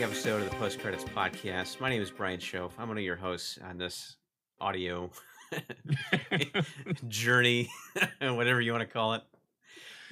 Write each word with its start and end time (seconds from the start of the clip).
episode 0.00 0.42
of 0.42 0.50
the 0.50 0.56
Post 0.56 0.78
Credits 0.80 1.04
Podcast. 1.04 1.80
My 1.80 1.88
name 1.88 2.02
is 2.02 2.10
Brian 2.10 2.38
Shoaf. 2.38 2.72
I'm 2.78 2.88
one 2.88 2.98
of 2.98 3.04
your 3.04 3.16
hosts 3.16 3.58
on 3.64 3.78
this 3.78 4.16
audio 4.60 5.10
journey, 7.08 7.70
whatever 8.20 8.60
you 8.60 8.72
want 8.72 8.82
to 8.82 8.92
call 8.92 9.14
it. 9.14 9.22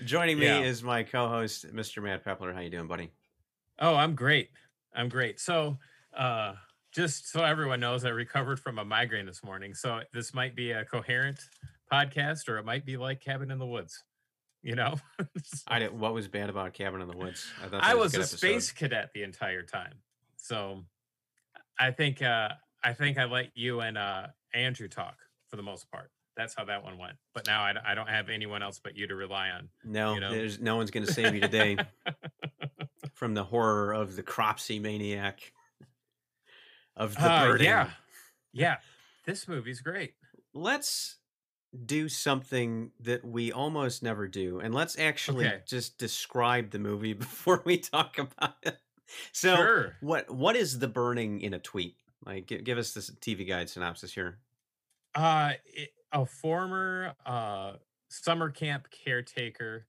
Joining 0.05 0.39
me 0.39 0.47
Yeah. 0.47 0.61
is 0.61 0.83
my 0.83 1.03
co-host, 1.03 1.67
Mr. 1.75 2.03
Matt 2.03 2.25
Pepler. 2.25 2.55
How 2.55 2.61
you 2.61 2.71
doing, 2.71 2.87
buddy? 2.87 3.11
Oh, 3.79 3.95
I'm 3.95 4.15
great. 4.15 4.51
I'm 4.95 5.09
great. 5.09 5.39
So, 5.41 5.77
uh, 6.17 6.55
just 6.93 7.31
so 7.31 7.43
everyone 7.45 7.81
knows, 7.81 8.05
I 8.05 8.09
recovered 8.11 8.61
from 8.61 8.79
a 8.79 8.85
migraine 8.85 9.27
this 9.27 9.43
morning. 9.45 9.75
So 9.75 10.01
this 10.13 10.33
might 10.33 10.55
be 10.57 10.71
a 10.73 10.85
coherent 10.85 11.41
podcast, 11.93 12.49
or 12.49 12.59
it 12.59 12.65
might 12.65 12.87
be 12.87 12.97
like 12.97 13.21
Cabin 13.21 13.51
in 13.51 13.59
the 13.59 13.67
Woods. 13.67 14.03
You 14.65 14.77
know, 14.77 14.95
I 15.69 15.79
did, 15.79 15.99
what 15.99 16.15
was 16.15 16.27
bad 16.27 16.49
about 16.49 16.73
Cabin 16.73 17.03
in 17.03 17.09
the 17.09 17.17
Woods? 17.17 17.47
thought 17.61 17.71
that 17.73 17.85
I 17.85 17.95
was 17.95 18.13
good 18.13 18.21
a 18.21 18.23
episode. 18.23 18.39
space 18.39 18.73
cadet 18.73 19.11
the 19.13 19.23
entire 19.23 19.63
time. 19.63 19.93
So, 20.37 20.85
I 21.79 21.91
think 21.91 22.23
uh, 22.23 22.49
I 22.83 22.95
think 22.95 23.19
I 23.19 23.25
let 23.25 23.51
you 23.55 23.81
and 23.81 23.99
uh, 23.99 24.29
Andrew 24.55 24.89
talk 24.89 25.17
for 25.49 25.57
the 25.57 25.63
most 25.63 25.91
part. 25.91 26.11
That's 26.35 26.55
how 26.57 26.65
that 26.65 26.83
one 26.83 26.97
went. 26.97 27.17
But 27.35 27.47
now 27.47 27.63
I 27.63 27.95
don't 27.95 28.09
have 28.09 28.31
anyone 28.31 28.63
else 28.63 28.81
but 28.83 28.97
you 28.97 29.07
to 29.07 29.15
rely 29.15 29.51
on. 29.51 29.69
No, 29.85 30.15
you 30.15 30.21
know? 30.21 30.31
there's 30.31 30.59
no 30.59 30.77
one's 30.77 30.91
going 30.91 31.07
to 31.07 31.13
save 31.13 31.35
you 31.35 31.41
today 31.41 31.77
from 33.15 33.35
the 33.35 33.45
horror 33.45 33.93
of 33.93 34.17
the 34.17 34.23
Cropsy 34.23 34.81
maniac 34.81 35.53
of 36.97 37.15
the 37.15 37.31
Uh, 37.31 37.57
yeah, 37.61 37.91
yeah. 38.53 38.77
This 39.27 39.47
movie's 39.47 39.81
great. 39.81 40.15
let's 40.55 41.19
do 41.87 42.09
something 42.09 42.93
that 43.01 43.25
we 43.25 43.51
almost 43.53 44.03
never 44.03 44.29
do 44.29 44.61
and 44.61 44.75
let's 44.75 44.99
actually 44.99 45.51
Okay. 45.51 45.65
just 45.67 45.99
describe 45.99 46.71
the 46.71 46.79
movie 46.79 47.13
before 47.27 47.63
we 47.65 47.79
talk 47.79 48.19
about 48.19 48.57
it 48.63 48.79
so 49.33 49.73
sure. 49.73 49.97
what 50.01 50.31
what 50.31 50.57
is 50.57 50.79
the 50.79 50.89
burning 50.89 51.41
in 51.41 51.55
a 51.55 51.59
tweet 51.59 51.99
like 52.25 52.47
give, 52.47 52.65
give 52.65 52.79
us 52.79 52.95
this 52.95 53.11
tv 53.11 53.47
guide 53.47 53.69
synopsis 53.69 54.13
here 54.15 54.41
Uh, 55.15 55.53
it, 55.65 55.91
a 56.13 56.25
former 56.27 57.15
uh 57.27 57.77
summer 58.09 58.51
camp 58.51 58.89
caretaker, 58.91 59.87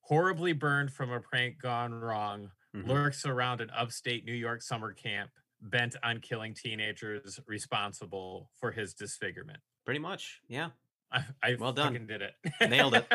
horribly 0.00 0.52
burned 0.52 0.92
from 0.92 1.10
a 1.10 1.20
prank 1.20 1.58
gone 1.60 1.94
wrong, 1.94 2.52
Mhm. 2.74 2.92
lurks 2.92 3.24
around 3.26 3.60
an 3.60 3.70
upstate 3.70 4.24
New 4.24 4.34
York 4.34 4.62
summer 4.62 4.92
camp, 4.92 5.32
bent 5.60 5.96
on 6.02 6.20
killing 6.20 6.54
teenagers 6.54 7.40
responsible 7.46 8.50
for 8.54 8.72
his 8.72 8.94
disfigurement. 8.94 9.60
pretty 9.84 9.98
much 10.00 10.40
yeah 10.48 10.70
I, 11.12 11.24
I 11.42 11.54
Well 11.58 11.72
done. 11.72 11.92
fucking 11.92 12.06
did 12.06 12.22
it. 12.22 12.34
Nailed 12.70 12.94
it. 12.94 13.06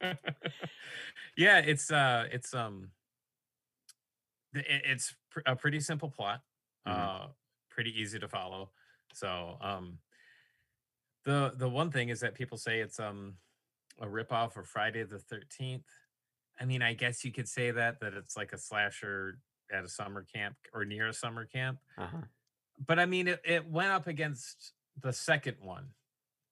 yeah, 1.36 1.58
it's 1.58 1.90
uh, 1.90 2.26
it's 2.32 2.52
um, 2.54 2.90
it- 4.52 4.82
it's 4.84 5.14
pr- 5.30 5.40
a 5.46 5.56
pretty 5.56 5.80
simple 5.80 6.10
plot, 6.10 6.42
Mhm. 6.86 6.92
uh, 6.92 7.28
pretty 7.70 7.98
easy 8.00 8.18
to 8.18 8.28
follow. 8.28 8.72
So 9.12 9.58
um, 9.60 9.98
the 11.24 11.52
the 11.56 11.68
one 11.68 11.90
thing 11.90 12.08
is 12.08 12.20
that 12.20 12.34
people 12.34 12.58
say 12.58 12.80
it's 12.80 12.98
um 13.00 13.34
a 14.00 14.06
ripoff 14.06 14.56
of 14.56 14.66
Friday 14.66 15.02
the 15.04 15.18
Thirteenth. 15.18 15.86
I 16.60 16.64
mean, 16.66 16.82
I 16.82 16.94
guess 16.94 17.24
you 17.24 17.32
could 17.32 17.48
say 17.48 17.70
that 17.72 18.00
that 18.00 18.14
it's 18.14 18.36
like 18.36 18.52
a 18.52 18.58
slasher 18.58 19.38
at 19.72 19.84
a 19.84 19.88
summer 19.88 20.24
camp 20.32 20.56
or 20.72 20.84
near 20.84 21.08
a 21.08 21.12
summer 21.14 21.46
camp 21.46 21.78
uh-huh 21.96 22.18
but 22.86 22.98
I 22.98 23.06
mean, 23.06 23.28
it, 23.28 23.40
it 23.44 23.66
went 23.66 23.90
up 23.92 24.08
against 24.08 24.72
the 25.00 25.12
second 25.12 25.56
one, 25.60 25.90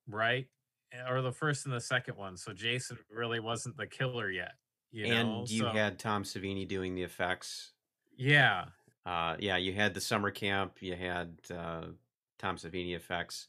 right? 0.06 0.46
Eh, 0.92 1.10
Or 1.10 1.22
the 1.22 1.32
first 1.32 1.64
and 1.66 1.74
the 1.74 1.80
second 1.80 2.16
one. 2.16 2.36
So 2.36 2.52
Jason 2.52 2.98
really 3.10 3.40
wasn't 3.40 3.76
the 3.76 3.86
killer 3.86 4.30
yet. 4.30 4.52
You 4.94 5.08
know? 5.08 5.14
and 5.40 5.50
you 5.50 5.60
So- 5.60 5.70
had 5.70 5.98
tom 5.98 6.22
savini 6.22 6.68
doing 6.68 6.94
the 6.94 7.02
effects 7.02 7.72
yeah, 8.18 8.66
uh 9.06 9.36
yeah 9.38 9.56
you 9.56 9.72
had 9.72 9.94
the 9.94 10.02
summer 10.02 10.30
camp 10.30 10.82
you 10.82 10.94
had 10.94 11.38
uh 11.50 11.86
tom 12.38 12.56
savini 12.58 12.94
effects 12.94 13.48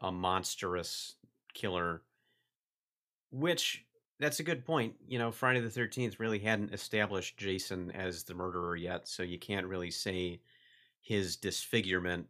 a, 0.00 0.12
monstrous 0.12 1.16
killer 1.52 2.02
which 3.30 3.84
that's 4.20 4.38
a 4.38 4.44
good 4.44 4.64
point 4.64 4.94
you 5.08 5.18
know 5.18 5.32
friday 5.32 5.58
the 5.58 5.68
13th 5.68 6.20
really 6.20 6.38
hadn't 6.38 6.72
established 6.72 7.36
jason 7.36 7.90
as 7.90 8.22
the 8.22 8.34
murderer 8.34 8.76
yet 8.76 9.08
so 9.08 9.24
you 9.24 9.40
can't 9.40 9.66
really 9.66 9.90
say 9.90 10.40
his 11.00 11.34
disfigurement 11.36 12.28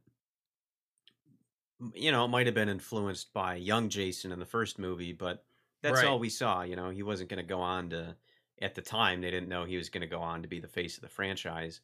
you 1.94 2.10
know 2.12 2.24
it 2.24 2.28
might 2.28 2.46
have 2.46 2.54
been 2.54 2.68
influenced 2.68 3.32
by 3.32 3.54
young 3.54 3.88
jason 3.88 4.32
in 4.32 4.38
the 4.38 4.46
first 4.46 4.78
movie 4.78 5.12
but 5.12 5.44
that's 5.82 6.02
all 6.02 6.18
we 6.18 6.28
saw 6.28 6.62
you 6.62 6.76
know 6.76 6.90
he 6.90 7.02
wasn't 7.02 7.28
going 7.28 7.42
to 7.42 7.48
go 7.48 7.60
on 7.60 7.90
to 7.90 8.14
at 8.60 8.74
the 8.74 8.82
time 8.82 9.20
they 9.20 9.30
didn't 9.30 9.48
know 9.48 9.64
he 9.64 9.76
was 9.76 9.88
going 9.88 10.02
to 10.02 10.06
go 10.06 10.20
on 10.20 10.42
to 10.42 10.48
be 10.48 10.60
the 10.60 10.68
face 10.68 10.96
of 10.96 11.02
the 11.02 11.08
franchise 11.08 11.80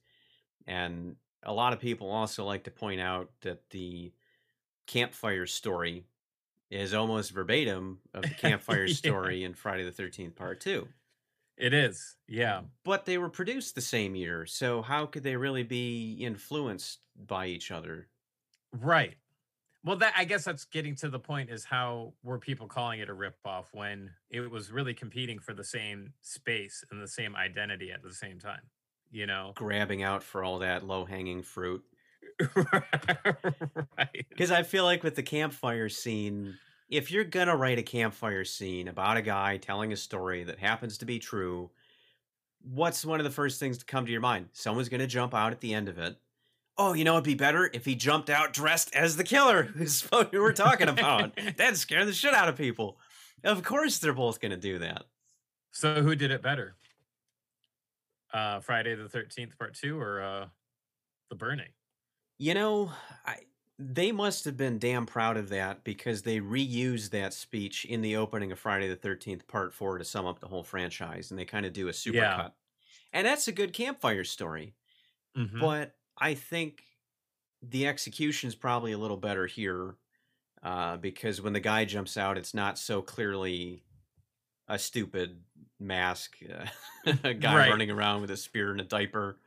and 0.66 1.16
a 1.44 1.52
lot 1.52 1.72
of 1.72 1.80
people 1.80 2.10
also 2.10 2.44
like 2.44 2.64
to 2.64 2.70
point 2.70 3.00
out 3.00 3.30
that 3.40 3.70
the 3.70 4.12
campfire 4.86 5.46
story 5.46 6.04
is 6.70 6.92
almost 6.94 7.32
verbatim 7.32 7.98
of 8.14 8.22
the 8.22 8.34
campfire 8.34 8.86
Yeah. 8.86 8.94
story 8.94 9.44
in 9.44 9.54
Friday 9.54 9.84
the 9.84 9.92
13th 9.92 10.34
part 10.36 10.60
2. 10.60 10.88
it 11.56 11.72
is. 11.74 12.16
Yeah. 12.28 12.62
But 12.84 13.04
they 13.04 13.18
were 13.18 13.30
produced 13.30 13.74
the 13.74 13.80
same 13.80 14.14
year, 14.14 14.46
so 14.46 14.82
how 14.82 15.06
could 15.06 15.22
they 15.22 15.36
really 15.36 15.62
be 15.62 16.14
influenced 16.20 17.00
by 17.16 17.46
each 17.46 17.70
other? 17.70 18.08
Right. 18.72 19.16
Well, 19.84 19.96
that 19.96 20.14
I 20.16 20.24
guess 20.24 20.44
that's 20.44 20.64
getting 20.64 20.96
to 20.96 21.08
the 21.08 21.20
point 21.20 21.50
is 21.50 21.64
how 21.64 22.14
were 22.22 22.38
people 22.38 22.66
calling 22.66 23.00
it 23.00 23.08
a 23.08 23.14
ripoff 23.14 23.66
when 23.72 24.10
it 24.30 24.50
was 24.50 24.70
really 24.72 24.92
competing 24.94 25.38
for 25.38 25.54
the 25.54 25.64
same 25.64 26.12
space 26.20 26.84
and 26.90 27.00
the 27.00 27.08
same 27.08 27.36
identity 27.36 27.92
at 27.92 28.02
the 28.02 28.12
same 28.12 28.38
time, 28.38 28.62
you 29.10 29.26
know? 29.26 29.52
Grabbing 29.54 30.02
out 30.02 30.22
for 30.22 30.42
all 30.42 30.58
that 30.60 30.84
low-hanging 30.84 31.42
fruit. 31.42 31.84
right. 33.98 34.26
Because 34.28 34.50
I 34.50 34.62
feel 34.62 34.84
like 34.84 35.02
with 35.02 35.16
the 35.16 35.22
campfire 35.22 35.88
scene, 35.88 36.58
if 36.88 37.10
you're 37.10 37.24
gonna 37.24 37.56
write 37.56 37.78
a 37.78 37.82
campfire 37.82 38.44
scene 38.44 38.88
about 38.88 39.16
a 39.16 39.22
guy 39.22 39.56
telling 39.56 39.92
a 39.92 39.96
story 39.96 40.44
that 40.44 40.58
happens 40.58 40.98
to 40.98 41.06
be 41.06 41.18
true, 41.18 41.70
what's 42.62 43.04
one 43.04 43.20
of 43.20 43.24
the 43.24 43.30
first 43.30 43.60
things 43.60 43.78
to 43.78 43.84
come 43.84 44.06
to 44.06 44.12
your 44.12 44.20
mind? 44.20 44.50
Someone's 44.52 44.88
gonna 44.88 45.06
jump 45.06 45.34
out 45.34 45.52
at 45.52 45.60
the 45.60 45.74
end 45.74 45.88
of 45.88 45.98
it. 45.98 46.16
Oh, 46.80 46.92
you 46.92 47.02
know 47.04 47.14
it'd 47.14 47.24
be 47.24 47.34
better 47.34 47.68
if 47.74 47.84
he 47.84 47.96
jumped 47.96 48.30
out 48.30 48.52
dressed 48.52 48.94
as 48.94 49.16
the 49.16 49.24
killer 49.24 49.62
who's 49.76 50.02
who 50.02 50.26
we're 50.32 50.52
talking 50.52 50.88
about. 50.88 51.34
That'd 51.56 51.76
scare 51.76 52.04
the 52.04 52.12
shit 52.12 52.34
out 52.34 52.48
of 52.48 52.56
people. 52.56 52.98
Of 53.42 53.62
course 53.64 53.98
they're 53.98 54.12
both 54.12 54.40
gonna 54.40 54.56
do 54.56 54.78
that. 54.78 55.04
So 55.72 56.02
who 56.02 56.14
did 56.14 56.30
it 56.30 56.42
better? 56.42 56.76
Uh 58.32 58.60
Friday 58.60 58.94
the 58.94 59.08
13th 59.08 59.58
part 59.58 59.74
2 59.74 59.98
or 59.98 60.22
uh 60.22 60.48
The 61.30 61.36
Burning? 61.36 61.72
You 62.38 62.54
know, 62.54 62.92
I 63.26 63.40
they 63.80 64.10
must 64.10 64.44
have 64.44 64.56
been 64.56 64.78
damn 64.78 65.06
proud 65.06 65.36
of 65.36 65.48
that 65.50 65.84
because 65.84 66.22
they 66.22 66.40
reused 66.40 67.10
that 67.10 67.32
speech 67.32 67.84
in 67.84 68.02
the 68.02 68.16
opening 68.16 68.50
of 68.50 68.58
Friday 68.58 68.88
the 68.88 68.96
13th 68.96 69.46
part 69.46 69.72
4 69.72 69.98
to 69.98 70.04
sum 70.04 70.26
up 70.26 70.40
the 70.40 70.48
whole 70.48 70.64
franchise 70.64 71.30
and 71.30 71.38
they 71.38 71.44
kind 71.44 71.64
of 71.64 71.72
do 71.72 71.88
a 71.88 71.92
supercut. 71.92 72.12
Yeah. 72.14 72.48
And 73.12 73.26
that's 73.26 73.48
a 73.48 73.52
good 73.52 73.72
campfire 73.72 74.24
story. 74.24 74.74
Mhm. 75.36 75.60
But 75.60 75.96
I 76.18 76.34
think 76.34 76.82
the 77.62 77.86
execution 77.86 78.48
is 78.48 78.54
probably 78.54 78.92
a 78.92 78.98
little 78.98 79.16
better 79.16 79.46
here 79.46 79.96
uh, 80.62 80.96
because 80.98 81.40
when 81.42 81.54
the 81.54 81.60
guy 81.60 81.84
jumps 81.84 82.16
out, 82.16 82.38
it's 82.38 82.54
not 82.54 82.78
so 82.78 83.02
clearly 83.02 83.84
a 84.68 84.78
stupid 84.78 85.44
mask, 85.80 86.38
uh, 86.52 86.66
a 87.24 87.34
guy 87.34 87.58
Right. 87.58 87.60
running 87.60 87.90
around 87.90 88.20
with 88.22 88.30
a 88.30 88.36
spear 88.36 88.70
and 88.70 88.80
a 88.80 88.84
diaper. 88.84 89.40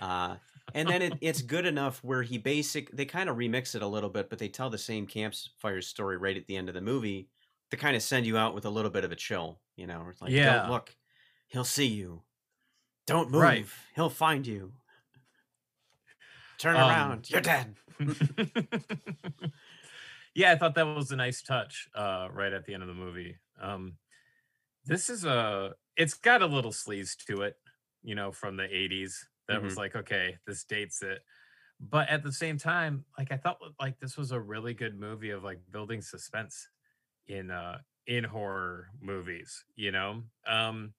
Uh, 0.00 0.38
and 0.74 0.90
then 0.90 1.02
it, 1.02 1.18
it's 1.22 1.42
good 1.42 1.66
enough 1.66 2.02
where 2.04 2.22
he 2.22 2.38
basic 2.38 2.90
they 2.92 3.06
kind 3.06 3.28
of 3.30 3.36
remix 3.36 3.74
it 3.74 3.82
a 3.82 3.86
little 3.86 4.10
bit, 4.10 4.30
but 4.30 4.38
they 4.38 4.48
tell 4.48 4.70
the 4.70 4.78
same 4.78 5.06
campfire 5.06 5.82
story 5.82 6.16
right 6.18 6.36
at 6.36 6.46
the 6.46 6.56
end 6.56 6.68
of 6.68 6.74
the 6.74 6.80
movie 6.80 7.30
to 7.70 7.76
kind 7.76 7.96
of 7.96 8.02
send 8.02 8.26
you 8.26 8.36
out 8.38 8.54
with 8.54 8.64
a 8.66 8.70
little 8.70 8.90
bit 8.90 9.04
of 9.04 9.12
a 9.12 9.16
chill. 9.16 9.60
You 9.76 9.86
know, 9.86 10.06
it's 10.10 10.22
like, 10.22 10.34
Yeah. 10.34 10.42
don't 10.42 10.66
look, 10.66 10.96
he'll 11.48 11.64
see 11.64 11.86
you. 11.86 12.24
Don't 13.06 13.30
move, 13.30 13.40
Right. 13.40 13.66
he'll 13.94 14.10
find 14.10 14.46
you. 14.46 14.74
Turn 16.58 16.76
Um, 16.76 16.88
around, 16.88 17.30
you're 17.30 17.40
dead. 17.40 17.76
yeah, 20.34 20.52
I 20.52 20.56
thought 20.56 20.74
that 20.74 20.82
was 20.86 21.10
a 21.10 21.16
nice 21.16 21.42
touch 21.42 21.88
uh, 21.94 22.28
right 22.32 22.52
at 22.52 22.64
the 22.64 22.74
end 22.74 22.82
of 22.82 22.88
the 22.88 22.94
movie. 22.94 23.38
Um, 23.60 23.98
this 24.84 25.10
is 25.10 25.24
a, 25.24 25.74
it's 25.96 26.14
got 26.14 26.42
a 26.42 26.46
little 26.46 26.72
sleaze 26.72 27.16
to 27.26 27.42
it, 27.42 27.56
you 28.02 28.14
know, 28.14 28.32
from 28.32 28.56
the 28.56 28.64
80s. 28.74 29.26
That 29.48 29.62
was 29.62 29.76
like, 29.76 29.96
okay, 29.96 30.38
this 30.46 30.64
dates 30.64 31.02
it. 31.02 31.22
But 31.80 32.08
at 32.10 32.22
the 32.22 32.32
same 32.32 32.58
time, 32.58 33.06
like 33.18 33.32
I 33.32 33.38
thought 33.38 33.58
like 33.80 34.00
this 34.00 34.16
was 34.16 34.32
a 34.32 34.40
really 34.40 34.74
good 34.74 34.98
movie 34.98 35.30
of 35.30 35.44
like 35.44 35.60
building 35.70 36.02
suspense 36.02 36.68
in 37.26 37.50
uh 37.50 37.80
in 38.06 38.24
horror 38.24 38.90
movies, 39.00 39.64
you 39.76 39.92
know? 39.92 40.24
Um 40.46 40.94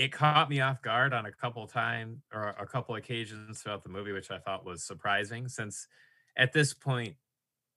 it 0.00 0.12
caught 0.12 0.48
me 0.50 0.60
off 0.60 0.82
guard 0.82 1.12
on 1.12 1.26
a 1.26 1.32
couple 1.32 1.66
times 1.66 2.22
or 2.32 2.48
a 2.50 2.66
couple 2.66 2.94
occasions 2.96 3.62
throughout 3.62 3.82
the 3.82 3.88
movie, 3.90 4.12
which 4.12 4.30
I 4.30 4.38
thought 4.38 4.64
was 4.64 4.84
surprising 4.84 5.48
since 5.48 5.88
at 6.36 6.52
this 6.52 6.74
point 6.74 7.16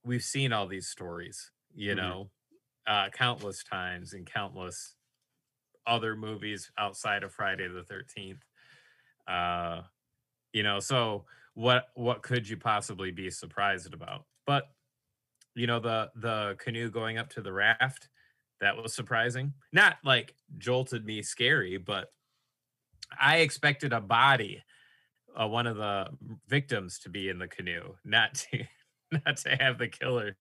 we've 0.03 0.23
seen 0.23 0.53
all 0.53 0.67
these 0.67 0.87
stories, 0.87 1.51
you 1.75 1.93
Mhm. 1.93 1.93
know, 1.95 2.31
uh, 2.87 3.09
countless 3.11 3.63
times 3.63 4.13
in 4.13 4.25
countless 4.25 4.95
other 5.85 6.15
movies 6.15 6.71
outside 6.77 7.23
of 7.23 7.33
Friday 7.33 7.67
the 7.67 7.83
13th. 7.83 8.45
Uh, 9.27 9.83
You 10.53 10.63
know, 10.63 10.79
so 10.81 11.25
what 11.55 11.87
what 11.95 12.23
could 12.23 12.47
you 12.49 12.57
possibly 12.57 13.11
be 13.11 13.29
surprised 13.31 13.93
about? 13.93 14.27
But 14.47 14.65
you 15.55 15.67
know, 15.67 15.79
the 15.79 16.11
the 16.15 16.55
canoe 16.59 16.89
going 16.89 17.17
up 17.17 17.29
to 17.31 17.41
the 17.41 17.53
raft, 17.53 18.09
that 18.63 18.77
was 18.81 18.93
surprising. 18.93 19.53
Not 19.71 19.97
like 20.03 20.35
jolted 20.57 21.05
me 21.05 21.21
scary, 21.21 21.77
but 21.77 22.07
I 23.19 23.37
expected 23.37 23.93
a 23.93 24.01
body, 24.01 24.63
uh, 25.39 25.47
one 25.47 25.67
of 25.67 25.77
the 25.77 26.07
victims 26.47 26.99
to 26.99 27.09
be 27.09 27.29
in 27.29 27.39
the 27.39 27.47
canoe, 27.47 27.93
not 28.03 28.35
to 28.51 28.63
not 29.25 29.37
to 29.37 29.49
have 29.49 29.77
the 29.77 29.87
killer 29.87 30.35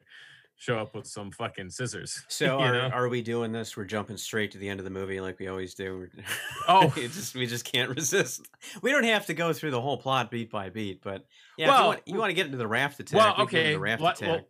show 0.57 0.79
up 0.79 0.95
with 0.95 1.07
some 1.07 1.31
fucking 1.33 1.71
scissors. 1.71 2.25
So 2.29 2.59
are, 2.61 2.73
know? 2.73 2.89
are 2.89 3.09
we 3.09 3.21
doing 3.21 3.51
this? 3.53 3.77
We're 3.77 3.85
jumping 3.85 4.17
straight 4.17 4.53
to 4.53 4.59
the 4.59 4.69
end 4.69 4.81
of 4.81 4.85
the 4.85 4.91
movie 4.91 5.21
like 5.21 5.39
we 5.39 5.49
always 5.49 5.75
do. 5.75 6.09
Oh. 6.69 6.93
just 6.97 7.35
we 7.35 7.47
just 7.47 7.65
can't 7.65 7.91
resist. 7.91 8.49
We 8.83 8.93
don't 8.93 9.05
have 9.05 9.27
to 9.27 9.35
go 9.35 9.53
through 9.53 9.73
the 9.73 9.81
whole 9.81 9.97
plot 9.97 10.31
beat 10.31 10.51
by 10.51 10.71
beat, 10.71 11.03
but 11.03 11.27
yeah, 11.59 11.69
Well, 11.69 11.81
you 11.81 11.87
want, 11.89 12.01
you 12.07 12.19
want 12.19 12.31
to 12.31 12.35
get 12.35 12.47
into 12.47 12.59
the 12.59 12.69
raft 12.69 13.01
attack. 13.01 13.19
well, 13.19 13.35
we 13.39 13.47
can 13.47 13.53
go 13.53 13.59
into 13.59 13.59
okay. 13.59 13.73
the 13.73 13.81
raft 13.81 14.03
let- 14.03 14.17
attack. 14.17 14.29
well, 14.29 14.47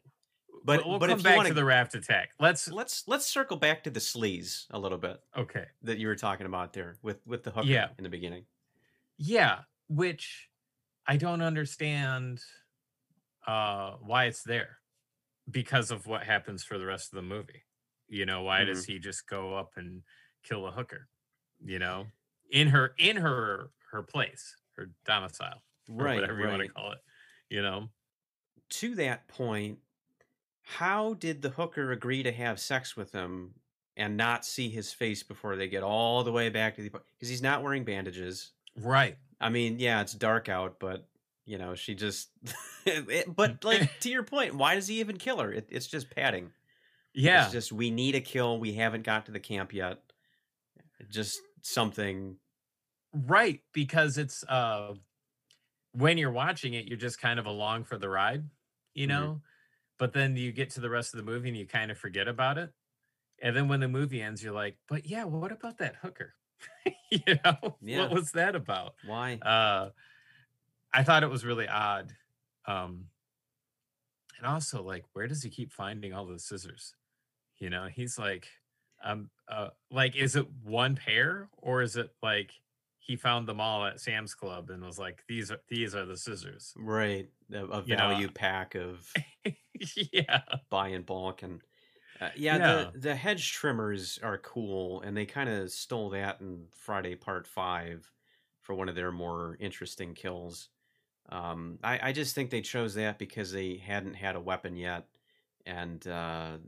but 0.64 0.86
we'll 0.86 0.98
but 0.98 1.08
come 1.08 1.18
if 1.18 1.24
back 1.24 1.36
want 1.36 1.48
to 1.48 1.54
the 1.54 1.64
raft 1.64 1.94
attack. 1.94 2.30
Let's 2.40 2.68
let's 2.70 3.04
let's 3.08 3.26
circle 3.26 3.56
back 3.56 3.82
to 3.84 3.90
the 3.90 4.00
sleaze 4.00 4.66
a 4.70 4.78
little 4.78 4.98
bit 4.98 5.20
okay. 5.36 5.66
that 5.82 5.98
you 5.98 6.06
were 6.06 6.16
talking 6.16 6.46
about 6.46 6.72
there 6.72 6.96
with 7.02 7.26
with 7.26 7.42
the 7.42 7.50
hooker 7.50 7.66
Yeah. 7.68 7.88
in 7.98 8.04
the 8.04 8.10
beginning. 8.10 8.44
Yeah, 9.18 9.60
which 9.88 10.48
I 11.06 11.16
don't 11.16 11.42
understand 11.42 12.40
uh 13.46 13.92
why 14.02 14.26
it's 14.26 14.42
there 14.42 14.78
because 15.50 15.90
of 15.90 16.06
what 16.06 16.22
happens 16.22 16.62
for 16.62 16.78
the 16.78 16.86
rest 16.86 17.12
of 17.12 17.16
the 17.16 17.22
movie. 17.22 17.62
You 18.08 18.26
know, 18.26 18.42
why 18.42 18.64
does 18.64 18.82
Mm-hmm. 18.84 18.92
he 18.92 18.98
just 18.98 19.26
go 19.28 19.54
up 19.56 19.72
and 19.76 20.02
kill 20.44 20.66
a 20.66 20.70
hooker? 20.70 21.08
You 21.64 21.78
know, 21.78 22.06
in 22.50 22.68
her 22.68 22.94
in 22.98 23.16
her 23.16 23.70
her 23.90 24.02
place, 24.02 24.56
her 24.76 24.90
domicile, 25.04 25.62
or 25.90 26.04
Right, 26.04 26.20
whatever 26.20 26.40
you 26.40 26.48
want 26.48 26.62
to 26.62 26.68
call 26.68 26.92
it. 26.92 26.98
You 27.50 27.62
know, 27.62 27.88
To 28.70 28.94
that 28.96 29.28
point, 29.28 29.78
how 30.72 31.14
did 31.14 31.42
the 31.42 31.50
hooker 31.50 31.92
agree 31.92 32.22
to 32.22 32.32
have 32.32 32.60
sex 32.60 32.96
with 32.96 33.12
him 33.12 33.54
and 33.96 34.16
not 34.16 34.44
see 34.44 34.68
his 34.70 34.92
face 34.92 35.22
before 35.22 35.56
they 35.56 35.68
get 35.68 35.82
all 35.82 36.24
the 36.24 36.32
way 36.32 36.48
back 36.48 36.76
to 36.76 36.82
the 36.82 36.90
because 36.90 37.28
he's 37.28 37.42
not 37.42 37.62
wearing 37.62 37.84
bandages. 37.84 38.52
right? 38.76 39.18
I 39.40 39.50
mean, 39.50 39.78
yeah, 39.78 40.00
it's 40.02 40.14
dark 40.14 40.48
out, 40.48 40.80
but 40.80 41.08
you 41.46 41.58
know, 41.58 41.74
she 41.74 41.94
just. 41.94 42.30
it, 42.86 43.34
but 43.36 43.64
like 43.64 43.98
to 44.00 44.10
your 44.10 44.24
point, 44.24 44.54
why 44.56 44.74
does 44.76 44.88
he 44.88 45.00
even 45.00 45.18
kill 45.18 45.40
her? 45.40 45.52
It, 45.52 45.68
it's 45.70 45.88
just 45.88 46.10
padding. 46.10 46.52
Yeah, 47.14 47.32
It's 47.32 47.50
just 47.50 47.72
we 47.72 47.90
need 47.90 48.14
a 48.16 48.20
kill. 48.22 48.60
We 48.60 48.74
haven't 48.74 49.02
got 49.04 49.26
to 49.26 49.32
the 49.32 49.40
camp 49.40 49.72
yet. 49.74 50.02
Just 51.08 51.48
something. 51.62 52.38
right. 53.12 53.60
Because 53.72 54.18
it's 54.18 54.44
uh 54.44 54.94
when 55.92 56.18
you're 56.18 56.32
watching 56.32 56.74
it, 56.74 56.86
you're 56.86 56.98
just 56.98 57.20
kind 57.20 57.38
of 57.38 57.46
along 57.46 57.84
for 57.84 57.98
the 57.98 58.08
ride, 58.08 58.48
you 58.94 59.06
Mhm. 59.06 59.32
know. 59.32 59.42
But 60.02 60.12
then 60.12 60.36
you 60.36 60.50
get 60.50 60.70
to 60.70 60.80
the 60.80 60.90
rest 60.90 61.14
of 61.14 61.18
the 61.18 61.30
movie 61.30 61.48
and 61.48 61.56
you 61.56 61.64
kind 61.64 61.88
of 61.92 61.96
forget 61.96 62.26
about 62.26 62.58
it. 62.58 62.72
And 63.40 63.54
then 63.54 63.68
when 63.68 63.78
the 63.78 63.86
movie 63.86 64.20
ends, 64.20 64.42
you're 64.42 64.52
like, 64.52 64.76
but 64.88 65.06
yeah, 65.06 65.22
what 65.22 65.52
about 65.52 65.78
that 65.78 65.94
hooker? 65.94 66.34
you 67.12 67.20
know, 67.44 67.76
Yeah. 67.80 68.00
what 68.00 68.10
was 68.10 68.32
that 68.32 68.56
about? 68.56 68.94
Why? 69.06 69.34
Uh 69.34 69.90
I 70.92 71.04
thought 71.04 71.22
it 71.22 71.30
was 71.30 71.44
really 71.44 71.68
odd. 71.68 72.16
Um 72.66 73.10
and 74.38 74.44
also 74.44 74.82
like 74.82 75.04
where 75.12 75.28
does 75.28 75.44
he 75.44 75.50
keep 75.50 75.70
finding 75.70 76.12
all 76.12 76.26
the 76.26 76.40
scissors? 76.40 76.96
You 77.58 77.70
know, 77.70 77.86
he's 77.86 78.18
like 78.18 78.48
um 79.04 79.30
uh 79.46 79.68
like 79.88 80.16
is 80.16 80.34
it 80.34 80.50
one 80.50 80.96
pair 80.96 81.48
or 81.58 81.80
is 81.80 81.94
it 81.94 82.10
like 82.24 82.54
he 83.02 83.16
found 83.16 83.48
them 83.48 83.60
all 83.60 83.84
at 83.84 84.00
Sam's 84.00 84.34
Club 84.34 84.70
and 84.70 84.82
was 84.84 84.98
like 84.98 85.24
these 85.28 85.50
are 85.50 85.60
these 85.68 85.94
are 85.94 86.06
the 86.06 86.16
scissors. 86.16 86.76
Right. 86.76 87.28
A, 87.52 87.64
a 87.66 87.84
You 87.84 87.96
know, 87.96 88.08
value 88.08 88.28
pack 88.30 88.74
of 88.74 89.12
yeah. 90.12 90.42
buy 90.70 90.88
in 90.88 91.02
bulk 91.02 91.42
and. 91.42 91.62
Uh, 92.20 92.30
yeah, 92.36 92.58
Yeah. 92.58 92.90
the 92.92 92.98
the 93.00 93.16
hedge 93.16 93.52
trimmers 93.52 94.18
are 94.22 94.38
cool, 94.38 95.00
and 95.00 95.16
they 95.16 95.26
kind 95.26 95.48
of 95.50 95.70
stole 95.72 96.10
that 96.10 96.40
in 96.40 96.68
Friday 96.70 97.16
Part 97.16 97.48
Five 97.48 98.12
for 98.60 98.74
one 98.74 98.88
of 98.88 98.94
their 98.94 99.10
more 99.10 99.56
interesting 99.58 100.14
kills. 100.14 100.68
Um, 101.30 101.78
I, 101.82 102.10
I 102.10 102.12
just 102.12 102.34
think 102.34 102.50
they 102.50 102.60
chose 102.62 102.94
that 102.94 103.18
because 103.18 103.50
they 103.52 103.76
hadn't 103.78 104.14
had 104.14 104.36
a 104.36 104.40
weapon 104.40 104.76
yet, 104.76 105.08
and 105.66 106.06
uh, 106.06 106.58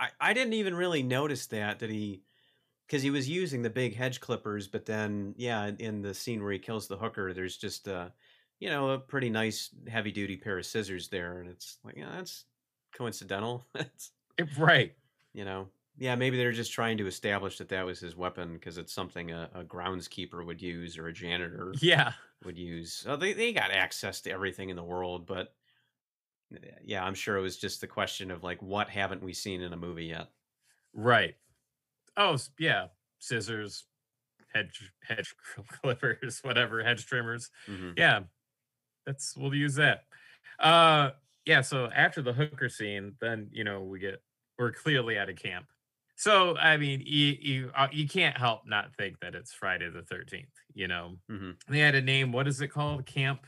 I 0.00 0.10
I 0.20 0.32
didn't 0.34 0.54
even 0.54 0.74
really 0.74 1.02
notice 1.02 1.46
that 1.46 1.80
that 1.80 1.90
he 1.90 2.22
because 2.88 3.02
he 3.04 3.10
was 3.12 3.28
using 3.30 3.62
the 3.62 3.70
big 3.70 3.94
hedge 3.96 4.20
clippers, 4.20 4.68
but 4.68 4.86
then 4.86 5.34
yeah, 5.38 5.70
in- 5.78 6.02
the 6.02 6.14
scene 6.14 6.42
where 6.42 6.52
he 6.52 6.60
kills 6.60 6.88
the 6.88 6.98
hooker, 6.98 7.34
there's 7.34 7.58
just 7.58 7.88
a 7.88 8.14
you 8.60 8.70
know 8.70 8.90
a 8.90 8.98
pretty 9.00 9.30
nice 9.30 9.74
heavy 9.88 10.12
duty 10.12 10.36
pair 10.38 10.58
of 10.58 10.66
scissors 10.66 11.08
there, 11.10 11.40
and 11.40 11.50
it's 11.50 11.78
like 11.84 11.96
yeah, 11.96 12.10
that's 12.12 12.46
coincidental. 12.92 13.68
It's 13.76 14.12
Right. 14.56 14.96
you 15.32 15.44
know 15.44 15.70
yeah 15.96 16.14
maybe 16.14 16.36
they're 16.36 16.52
just 16.52 16.72
trying 16.72 16.98
to 16.98 17.06
establish 17.06 17.58
that 17.58 17.68
that 17.68 17.84
was 17.86 18.00
his 18.00 18.16
weapon 18.16 18.54
because 18.54 18.78
it's 18.78 18.92
something 18.92 19.30
a, 19.30 19.50
a 19.54 19.64
groundskeeper 19.64 20.44
would 20.44 20.62
use 20.62 20.96
or 20.96 21.08
a 21.08 21.12
janitor 21.12 21.80
Yeah. 21.80 22.14
would 22.44 22.58
use 22.58 22.94
so 22.94 23.16
they, 23.16 23.32
they 23.32 23.52
got 23.52 23.70
access 23.70 24.20
to 24.22 24.30
everything 24.30 24.70
in 24.70 24.76
the 24.76 24.84
world 24.84 25.26
but 25.26 25.56
eh, 26.52 26.70
yeah 26.82 27.04
i'm 27.04 27.14
sure 27.14 27.36
it 27.36 27.42
was 27.42 27.58
just 27.58 27.80
the 27.80 27.86
question 27.86 28.30
of 28.30 28.42
like 28.42 28.62
what 28.62 28.88
haven't 28.90 29.22
we 29.22 29.32
seen 29.32 29.62
in 29.62 29.72
a 29.72 29.76
movie 29.76 30.06
yet 30.06 30.32
Right. 30.92 31.36
Oh, 32.18 32.36
yeah. 32.58 32.88
Scissors, 33.20 33.84
hedge 34.52 34.92
hedge 35.02 35.34
clippers, 35.82 36.40
whatever, 36.42 36.82
hedge 36.84 37.06
trimmers. 37.06 37.50
Mhm. 37.66 37.94
Yeah. 37.96 38.20
That's 39.06 39.34
we'll 39.36 39.54
use 39.54 39.76
that. 39.76 40.04
Uh 40.58 41.10
yeah, 41.46 41.62
so 41.62 41.86
after 41.86 42.20
the 42.20 42.32
hooker 42.34 42.68
scene, 42.68 43.14
then 43.20 43.48
you 43.52 43.64
know, 43.64 43.82
we 43.82 43.98
get 43.98 44.22
we're 44.58 44.72
clearly 44.72 45.16
at 45.16 45.28
a 45.30 45.34
camp. 45.34 45.66
So 46.16 46.56
I 46.56 46.76
mean, 46.76 47.00
you 47.06 47.36
you 47.40 47.70
uh, 47.74 47.88
you 47.92 48.06
can't 48.08 48.36
help 48.36 48.66
not 48.66 48.94
think 48.96 49.20
that 49.20 49.34
it's 49.34 49.52
Friday 49.54 49.88
the 49.88 50.02
13th, 50.02 50.46
you 50.74 50.88
know. 50.88 51.16
Mhm. 51.30 51.56
They 51.68 51.78
had 51.78 51.94
a 51.94 52.02
name, 52.02 52.32
what 52.32 52.46
is 52.48 52.60
it 52.60 52.68
called? 52.68 53.06
Camp 53.06 53.46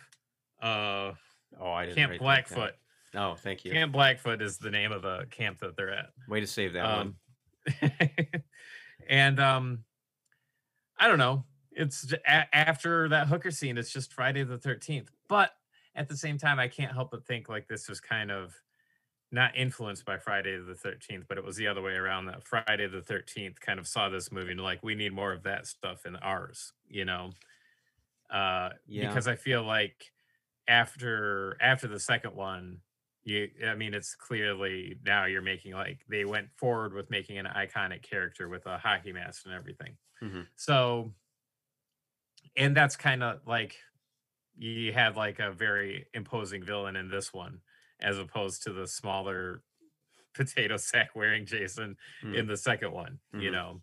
uh 0.63 1.13
oh 1.59 1.73
i 1.73 1.87
didn't 1.87 1.97
Camp 1.97 2.19
Blackfoot. 2.19 2.75
oh 3.15 3.35
thank 3.35 3.65
you 3.65 3.73
Camp 3.73 3.93
Blackfoot 3.93 4.41
is 4.43 4.59
the 4.59 4.71
name 4.71 4.93
of 4.93 5.03
the 5.03 5.27
camp 5.31 5.59
that 5.61 5.75
they're 5.77 5.91
at. 5.91 6.11
way 6.29 6.39
to 6.41 6.47
save 6.47 6.75
that 6.75 6.85
one 6.85 7.15
Um, 7.83 7.91
and 9.11 9.39
um, 9.41 9.85
I 10.99 11.07
don't 11.09 11.19
know. 11.19 11.45
It's 11.73 12.11
a- 12.13 12.57
after 12.57 13.09
that 13.11 13.27
hooker 13.27 13.51
scene. 13.51 13.77
It's 13.77 13.93
just 13.93 14.15
Friday 14.15 14.43
the 14.45 14.59
Thirteenth. 14.59 15.11
But 15.29 15.53
at 15.95 16.09
the 16.09 16.17
same 16.17 16.39
time, 16.39 16.59
I 16.59 16.69
can't 16.69 16.93
help 16.93 17.11
but 17.11 17.27
think 17.27 17.49
like 17.51 17.69
this 17.69 17.89
was 17.89 18.01
kind 18.01 18.31
of 18.31 18.55
not 19.33 19.57
influenced 19.57 20.05
by 20.05 20.19
Friday 20.19 20.59
the 20.59 20.75
Thirteenth, 20.75 21.27
but 21.29 21.39
it 21.39 21.45
was 21.45 21.57
the 21.57 21.67
other 21.69 21.83
way 21.83 21.93
around. 21.93 22.27
That 22.27 22.45
Friday 22.45 22.87
the 22.89 23.03
Thirteenth 23.03 23.61
kind 23.61 23.79
of 23.79 23.87
saw 23.87 24.09
this 24.09 24.33
movie 24.33 24.53
and 24.53 24.61
like 24.61 24.83
we 24.83 24.95
need 24.95 25.13
more 25.13 25.33
of 25.33 25.43
that 25.45 25.67
stuff 25.67 26.07
in 26.07 26.17
ours. 26.17 26.73
You 26.89 27.05
know, 27.05 27.33
uh, 28.31 28.71
Yeah. 28.87 29.09
because 29.09 29.29
I 29.29 29.37
feel 29.37 29.63
like 29.65 30.13
after 30.69 31.57
after 31.61 31.89
the 31.89 32.01
second 32.01 32.35
one 32.35 32.79
you 33.25 33.51
i 33.67 33.75
mean 33.75 33.95
it's 33.95 34.15
clearly 34.15 34.99
now 35.05 35.25
you're 35.27 35.43
making 35.43 35.73
like 35.73 36.05
they 36.09 36.25
went 36.25 36.51
forward 36.57 36.93
with 36.95 37.11
making 37.11 37.39
an 37.39 37.47
iconic 37.47 38.03
character 38.03 38.49
with 38.49 38.67
a 38.67 38.79
hockey 38.79 39.13
mask 39.13 39.45
and 39.47 39.55
everything 39.55 39.97
Mhm. 40.21 40.51
so 40.57 41.15
and 42.57 42.77
that's 42.77 42.97
kind 42.97 43.23
of 43.23 43.47
like 43.47 43.77
you 44.57 44.93
had 44.93 45.17
like 45.17 45.41
a 45.41 45.53
very 45.53 46.07
imposing 46.15 46.65
villain 46.65 46.97
in 46.97 47.11
this 47.11 47.33
one 47.35 47.63
as 48.01 48.19
opposed 48.19 48.63
to 48.65 48.73
the 48.73 48.87
smaller 48.87 49.65
potato 50.35 50.77
sack 50.79 51.11
wearing 51.17 51.47
jason 51.47 51.97
Mhm. 52.23 52.41
in 52.41 52.47
the 52.47 52.57
second 52.57 52.93
one 52.93 53.21
you 53.37 53.51
Mhm. 53.51 53.53
know 53.53 53.83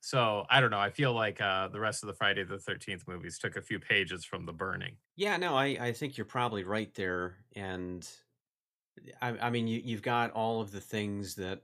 so 0.00 0.46
i 0.50 0.60
don't 0.60 0.70
know 0.72 0.80
i 0.80 0.90
feel 0.90 1.12
like 1.14 1.40
uh 1.40 1.68
the 1.68 1.80
rest 1.80 2.02
of 2.04 2.08
the 2.08 2.14
friday 2.14 2.44
the 2.44 2.58
13th 2.58 3.08
movies 3.08 3.38
took 3.38 3.56
a 3.56 3.62
few 3.62 3.80
pages 3.80 4.24
from 4.24 4.46
the 4.46 4.54
burning 4.54 4.98
Yeah, 5.16 5.36
no, 5.36 5.54
I, 5.56 5.66
I 5.88 5.92
think 5.92 6.16
you're 6.16 6.24
probably 6.24 6.64
right 6.64 6.92
there. 6.94 7.44
And 7.54 8.08
I, 9.20 9.30
I 9.40 9.50
mean, 9.50 9.66
you, 9.66 9.80
you've 9.84 10.02
got 10.02 10.30
all 10.32 10.60
of 10.60 10.72
the 10.72 10.80
things 10.80 11.34
that 11.36 11.62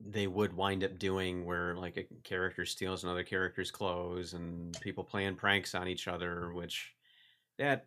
they 0.00 0.26
would 0.26 0.52
wind 0.52 0.84
up 0.84 0.98
doing 0.98 1.44
where 1.44 1.74
like 1.74 1.96
a 1.96 2.04
character 2.22 2.64
steals 2.64 3.02
another 3.02 3.24
character's 3.24 3.70
clothes 3.70 4.32
and 4.32 4.78
people 4.80 5.02
playing 5.02 5.34
pranks 5.34 5.74
on 5.74 5.88
each 5.88 6.06
other, 6.06 6.52
which 6.52 6.94
that 7.58 7.86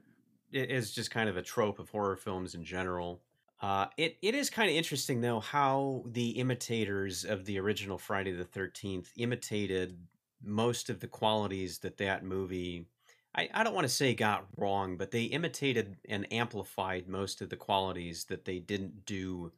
is 0.51 0.91
just 0.91 1.11
kind 1.11 1.29
of 1.29 1.37
a 1.37 1.41
trope 1.41 1.79
of 1.79 1.89
horror 1.89 2.17
films 2.17 2.55
in 2.55 2.63
general. 2.63 3.21
Uh, 3.61 3.85
it, 3.95 4.17
it 4.21 4.35
is 4.35 4.49
kind 4.49 4.69
of 4.69 4.75
interesting 4.75 5.21
though 5.21 5.39
how 5.39 6.03
the 6.07 6.31
imitators 6.31 7.23
of 7.23 7.45
the 7.45 7.59
original 7.59 7.97
Friday 7.97 8.31
the 8.31 8.43
13th 8.43 9.07
imitated 9.17 9.97
most 10.43 10.89
of 10.89 10.99
the 10.99 11.07
qualities 11.07 11.77
that 11.79 11.97
that 11.97 12.23
movie 12.23 12.87
I, 13.35 13.49
I 13.53 13.63
don't 13.63 13.73
want 13.73 13.85
to 13.85 13.93
say 13.93 14.13
got 14.13 14.45
wrong, 14.57 14.97
but 14.97 15.11
they 15.11 15.23
imitated 15.23 15.95
and 16.09 16.31
amplified 16.33 17.07
most 17.07 17.41
of 17.41 17.49
the 17.49 17.55
qualities 17.55 18.25
that 18.25 18.45
they 18.45 18.59
didn't 18.59 19.05
do 19.05 19.51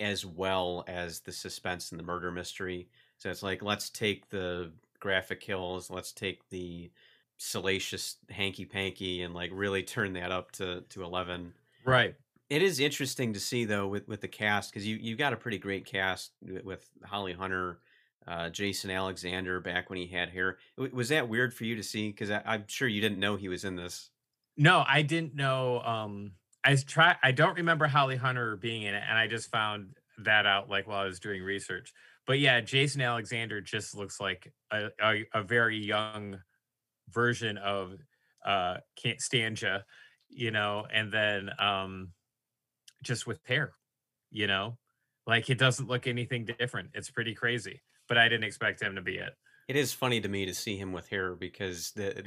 as 0.00 0.26
well 0.26 0.84
as 0.88 1.20
the 1.20 1.32
suspense 1.32 1.90
and 1.90 2.00
the 2.00 2.04
murder 2.04 2.32
mystery. 2.32 2.88
So 3.18 3.30
it's 3.30 3.42
like, 3.42 3.62
let's 3.62 3.90
take 3.90 4.28
the 4.30 4.72
graphic 4.98 5.40
kills, 5.40 5.90
let's 5.90 6.12
take 6.12 6.48
the 6.48 6.90
salacious 7.42 8.16
hanky 8.30 8.64
panky 8.64 9.22
and 9.22 9.34
like 9.34 9.50
really 9.52 9.82
turn 9.82 10.12
that 10.12 10.30
up 10.30 10.52
to 10.52 10.80
to 10.88 11.02
11 11.02 11.52
right 11.84 12.14
it 12.48 12.62
is 12.62 12.78
interesting 12.78 13.32
to 13.32 13.40
see 13.40 13.64
though 13.64 13.88
with 13.88 14.06
with 14.06 14.20
the 14.20 14.28
cast 14.28 14.70
because 14.70 14.86
you 14.86 14.94
you 14.94 15.16
got 15.16 15.32
a 15.32 15.36
pretty 15.36 15.58
great 15.58 15.84
cast 15.84 16.30
with, 16.40 16.64
with 16.64 16.90
holly 17.02 17.32
hunter 17.32 17.80
uh, 18.26 18.48
jason 18.50 18.90
alexander 18.90 19.60
back 19.60 19.90
when 19.90 19.98
he 19.98 20.06
had 20.06 20.30
hair. 20.30 20.58
Was 20.76 21.08
that 21.08 21.28
weird 21.28 21.54
for 21.54 21.64
you 21.64 21.76
to 21.76 21.82
see? 21.82 22.08
Because 22.08 22.30
i'm 22.30 22.64
sure 22.66 22.88
you 22.88 23.00
didn't 23.00 23.18
know 23.18 23.36
he 23.36 23.48
was 23.48 23.64
in 23.64 23.76
this. 23.76 24.10
No 24.56 24.84
i 24.86 25.02
didn't 25.02 25.34
know 25.34 25.80
um 25.80 26.32
i 26.64 26.74
try 26.76 27.16
i 27.22 27.32
don't 27.32 27.56
remember 27.56 27.86
holly 27.86 28.16
hunter 28.16 28.56
being 28.56 28.82
in 28.82 28.94
it 28.94 29.02
and 29.08 29.18
i 29.18 29.26
just 29.26 29.50
found 29.50 29.96
that 30.18 30.46
out 30.46 30.68
like 30.68 30.86
while 30.86 31.00
i 31.00 31.04
was 31.04 31.20
doing 31.20 31.42
research. 31.42 31.92
But 32.26 32.38
yeah 32.38 32.60
jason 32.60 33.00
alexander 33.00 33.60
just 33.60 33.96
looks 33.96 34.20
like 34.20 34.52
a, 34.70 34.88
a, 35.00 35.24
a 35.34 35.42
very 35.42 35.78
young 35.78 36.40
version 37.10 37.58
of 37.58 37.94
uh 38.44 38.78
can't 38.96 39.20
stand 39.20 39.60
you 39.60 39.78
you 40.28 40.50
know 40.50 40.86
and 40.92 41.12
then 41.12 41.50
um 41.58 42.12
just 43.02 43.26
with 43.26 43.40
hair 43.44 43.72
you 44.32 44.46
know? 44.46 44.76
Like 45.26 45.50
it 45.50 45.58
doesn't 45.58 45.86
look 45.86 46.08
anything 46.08 46.46
different. 46.58 46.90
It's 46.94 47.10
pretty 47.10 47.34
crazy 47.34 47.80
but 48.08 48.18
i 48.18 48.28
didn't 48.28 48.44
expect 48.44 48.82
him 48.82 48.94
to 48.94 49.02
be 49.02 49.16
it. 49.16 49.36
It 49.68 49.76
is 49.76 49.92
funny 49.92 50.20
to 50.20 50.28
me 50.28 50.44
to 50.46 50.54
see 50.54 50.76
him 50.76 50.92
with 50.92 51.08
hair 51.08 51.34
because 51.34 51.92
the 51.92 52.24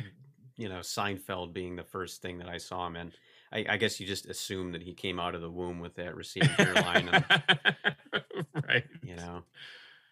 you 0.58 0.70
know 0.70 0.80
seinfeld 0.80 1.54
being 1.54 1.76
the 1.76 1.84
first 1.84 2.22
thing 2.22 2.38
that 2.40 2.50
i 2.50 2.58
saw 2.58 2.88
him 2.88 2.96
in. 2.96 3.12
I, 3.52 3.66
I 3.70 3.78
guess 3.78 4.00
you 4.00 4.08
just 4.08 4.26
assume 4.26 4.72
that 4.72 4.82
he 4.82 4.94
came 4.94 5.20
out 5.20 5.36
of 5.36 5.42
the 5.42 5.50
womb 5.50 5.80
with 5.80 5.96
that 5.96 6.16
receding 6.16 6.50
hairline 6.50 7.10
and, 7.10 7.26
right. 8.68 8.84
you 9.04 9.16
know 9.16 9.44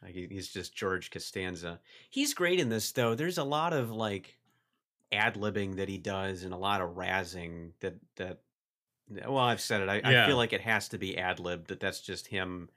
like 0.03 0.13
he's 0.13 0.50
just 0.50 0.75
george 0.75 1.12
costanza. 1.12 1.79
He's 2.10 2.34
great 2.34 2.60
in 2.60 2.70
this 2.70 2.91
though. 2.91 3.15
There's 3.15 3.38
a 3.38 3.43
lot 3.43 3.74
of 3.74 3.91
like 3.91 4.38
ad 5.12 5.36
libbing 5.36 5.77
that 5.77 5.89
he 5.89 5.98
does 5.98 6.43
and 6.43 6.53
a 6.53 6.58
lot 6.58 6.82
of 6.82 6.91
razzing 6.91 7.72
that 7.79 7.96
that 8.17 8.39
well 9.10 9.38
I've 9.38 9.62
said 9.62 9.82
it. 9.82 9.89
I, 9.89 10.12
yeah. 10.12 10.24
I 10.24 10.27
feel 10.27 10.38
like 10.38 10.53
it 10.53 10.62
has 10.62 10.89
to 10.89 10.98
be 10.98 11.17
ad 11.17 11.39
lib 11.39 11.67
that 11.67 11.79
that's 11.79 12.01
just 12.01 12.27
him 12.27 12.70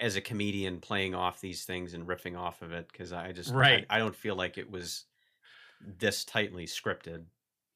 as 0.00 0.16
a 0.16 0.20
comedian 0.20 0.80
playing 0.80 1.14
off 1.14 1.40
these 1.40 1.64
things 1.64 1.94
and 1.94 2.06
riffing 2.06 2.38
off 2.38 2.62
of 2.62 2.72
it 2.72 2.88
because 2.90 3.12
I 3.12 3.32
just 3.32 3.52
right. 3.52 3.86
I, 3.90 3.96
I 3.96 3.98
don't 3.98 4.16
feel 4.16 4.36
like 4.36 4.58
it 4.58 4.70
was 4.70 5.04
this 5.80 6.24
tightly 6.24 6.66
scripted. 6.66 7.24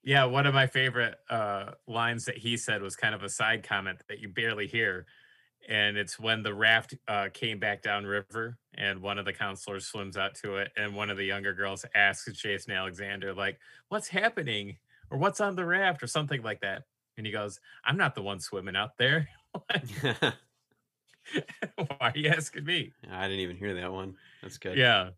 Yeah, 0.02 0.24
one 0.24 0.46
of 0.46 0.54
my 0.54 0.66
favorite 0.66 1.16
uh, 1.28 1.72
lines 1.86 2.24
that 2.24 2.38
he 2.38 2.56
said 2.56 2.80
was 2.80 2.96
kind 2.96 3.14
of 3.14 3.22
a 3.22 3.28
side 3.28 3.62
comment 3.62 4.02
that 4.08 4.18
you 4.18 4.28
barely 4.28 4.66
hear 4.66 5.06
and 5.68 5.96
it's 5.96 6.18
when 6.18 6.42
the 6.42 6.54
raft 6.54 6.94
uh, 7.08 7.28
came 7.32 7.58
back 7.58 7.82
down 7.82 8.04
river 8.04 8.56
and 8.74 9.00
one 9.00 9.18
of 9.18 9.24
the 9.24 9.32
counselors 9.32 9.86
swims 9.86 10.16
out 10.16 10.34
to 10.34 10.56
it 10.56 10.72
and 10.76 10.94
one 10.94 11.10
of 11.10 11.16
the 11.16 11.24
younger 11.24 11.52
girls 11.52 11.84
asks 11.94 12.32
jason 12.40 12.72
alexander 12.72 13.34
like 13.34 13.58
what's 13.88 14.08
happening? 14.08 14.76
Or 15.12 15.18
what's 15.18 15.40
on 15.40 15.56
the 15.56 15.66
raft? 15.66 16.04
or 16.04 16.06
something 16.06 16.40
like 16.42 16.60
that. 16.60 16.84
And 17.16 17.26
he 17.26 17.32
goes 17.32 17.60
i'm 17.84 17.96
not 17.96 18.14
the 18.14 18.22
one 18.22 18.40
swimming 18.40 18.76
out 18.76 18.96
there 18.96 19.28
why 21.76 21.96
are 22.00 22.12
you 22.14 22.28
asking 22.28 22.64
me 22.64 22.92
i 23.10 23.22
didn't 23.24 23.40
even 23.40 23.56
hear 23.56 23.74
that 23.74 23.92
one 23.92 24.14
that's 24.42 24.58
good 24.58 24.76
yeah 24.76 25.10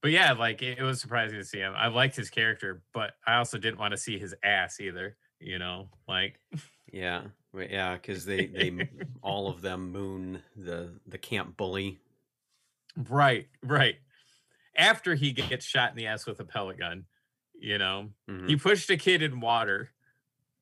but 0.00 0.10
yeah 0.10 0.32
like 0.32 0.62
it, 0.62 0.78
it 0.78 0.82
was 0.82 1.00
surprising 1.00 1.38
to 1.38 1.44
see 1.44 1.58
him 1.58 1.72
i 1.76 1.88
liked 1.88 2.16
his 2.16 2.30
character 2.30 2.82
but 2.92 3.12
i 3.26 3.36
also 3.36 3.58
didn't 3.58 3.78
want 3.78 3.92
to 3.92 3.98
see 3.98 4.18
his 4.18 4.34
ass 4.42 4.80
either 4.80 5.16
you 5.40 5.58
know 5.58 5.88
like 6.08 6.38
yeah 6.92 7.22
yeah, 7.54 7.94
because 7.94 8.24
they 8.24 8.46
they 8.46 8.88
all 9.22 9.48
of 9.48 9.60
them 9.60 9.92
moon 9.92 10.42
the 10.56 10.90
the 11.06 11.18
camp 11.18 11.56
bully. 11.56 11.98
Right, 13.08 13.48
right. 13.62 13.96
After 14.76 15.14
he 15.14 15.32
gets 15.32 15.64
shot 15.64 15.90
in 15.90 15.96
the 15.96 16.06
ass 16.06 16.26
with 16.26 16.40
a 16.40 16.44
pellet 16.44 16.78
gun, 16.78 17.04
you 17.58 17.78
know, 17.78 18.08
mm-hmm. 18.28 18.48
he 18.48 18.56
pushed 18.56 18.88
a 18.90 18.96
kid 18.96 19.22
in 19.22 19.40
water, 19.40 19.90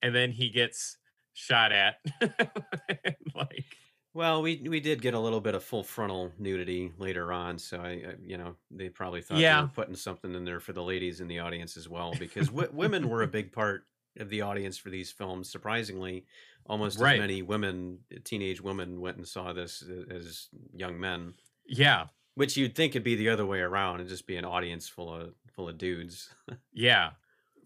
and 0.02 0.14
then 0.14 0.32
he 0.32 0.50
gets 0.50 0.96
shot 1.32 1.72
at. 1.72 1.96
like, 3.34 3.76
well, 4.12 4.42
we 4.42 4.60
we 4.68 4.80
did 4.80 5.02
get 5.02 5.14
a 5.14 5.18
little 5.18 5.40
bit 5.40 5.54
of 5.54 5.62
full 5.62 5.84
frontal 5.84 6.32
nudity 6.38 6.92
later 6.98 7.32
on, 7.32 7.58
so 7.58 7.78
I, 7.78 7.88
I 7.88 8.14
you 8.24 8.36
know 8.36 8.56
they 8.70 8.88
probably 8.88 9.22
thought 9.22 9.38
yeah. 9.38 9.56
they 9.56 9.62
were 9.62 9.68
putting 9.68 9.94
something 9.94 10.34
in 10.34 10.44
there 10.44 10.60
for 10.60 10.72
the 10.72 10.82
ladies 10.82 11.20
in 11.20 11.28
the 11.28 11.38
audience 11.38 11.76
as 11.76 11.88
well 11.88 12.14
because 12.18 12.48
w- 12.48 12.70
women 12.72 13.08
were 13.08 13.22
a 13.22 13.26
big 13.28 13.52
part 13.52 13.84
of 14.18 14.28
the 14.28 14.40
audience 14.42 14.76
for 14.76 14.90
these 14.90 15.12
films. 15.12 15.48
Surprisingly, 15.50 16.24
almost 16.66 16.98
right. 16.98 17.14
as 17.14 17.20
many 17.20 17.42
women, 17.42 17.98
teenage 18.24 18.60
women, 18.60 19.00
went 19.00 19.16
and 19.16 19.26
saw 19.26 19.52
this 19.52 19.84
as 20.10 20.48
young 20.72 20.98
men. 20.98 21.34
Yeah, 21.66 22.06
which 22.34 22.56
you'd 22.56 22.74
think 22.74 22.92
it'd 22.92 23.04
be 23.04 23.14
the 23.14 23.28
other 23.28 23.46
way 23.46 23.60
around 23.60 24.00
and 24.00 24.08
just 24.08 24.26
be 24.26 24.36
an 24.36 24.44
audience 24.44 24.88
full 24.88 25.14
of 25.14 25.34
full 25.52 25.68
of 25.68 25.78
dudes. 25.78 26.30
yeah, 26.72 27.10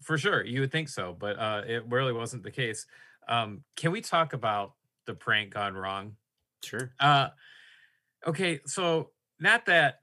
for 0.01 0.15
sure, 0.19 0.45
you 0.45 0.59
would 0.61 0.71
think 0.71 0.89
so, 0.89 1.15
but 1.17 1.39
uh, 1.39 1.63
it 1.67 1.85
really 1.89 2.13
wasn't 2.13 2.43
the 2.43 2.51
case. 2.51 2.85
Um, 3.27 3.63
can 3.75 3.91
we 3.91 4.01
talk 4.01 4.33
about 4.33 4.73
the 5.07 5.15
prank 5.15 5.55
gone 5.55 5.73
wrong? 5.73 6.15
Sure. 6.65 6.91
Uh, 6.99 7.29
okay, 8.27 8.59
so 8.65 9.11
not 9.39 9.65
that 9.67 9.99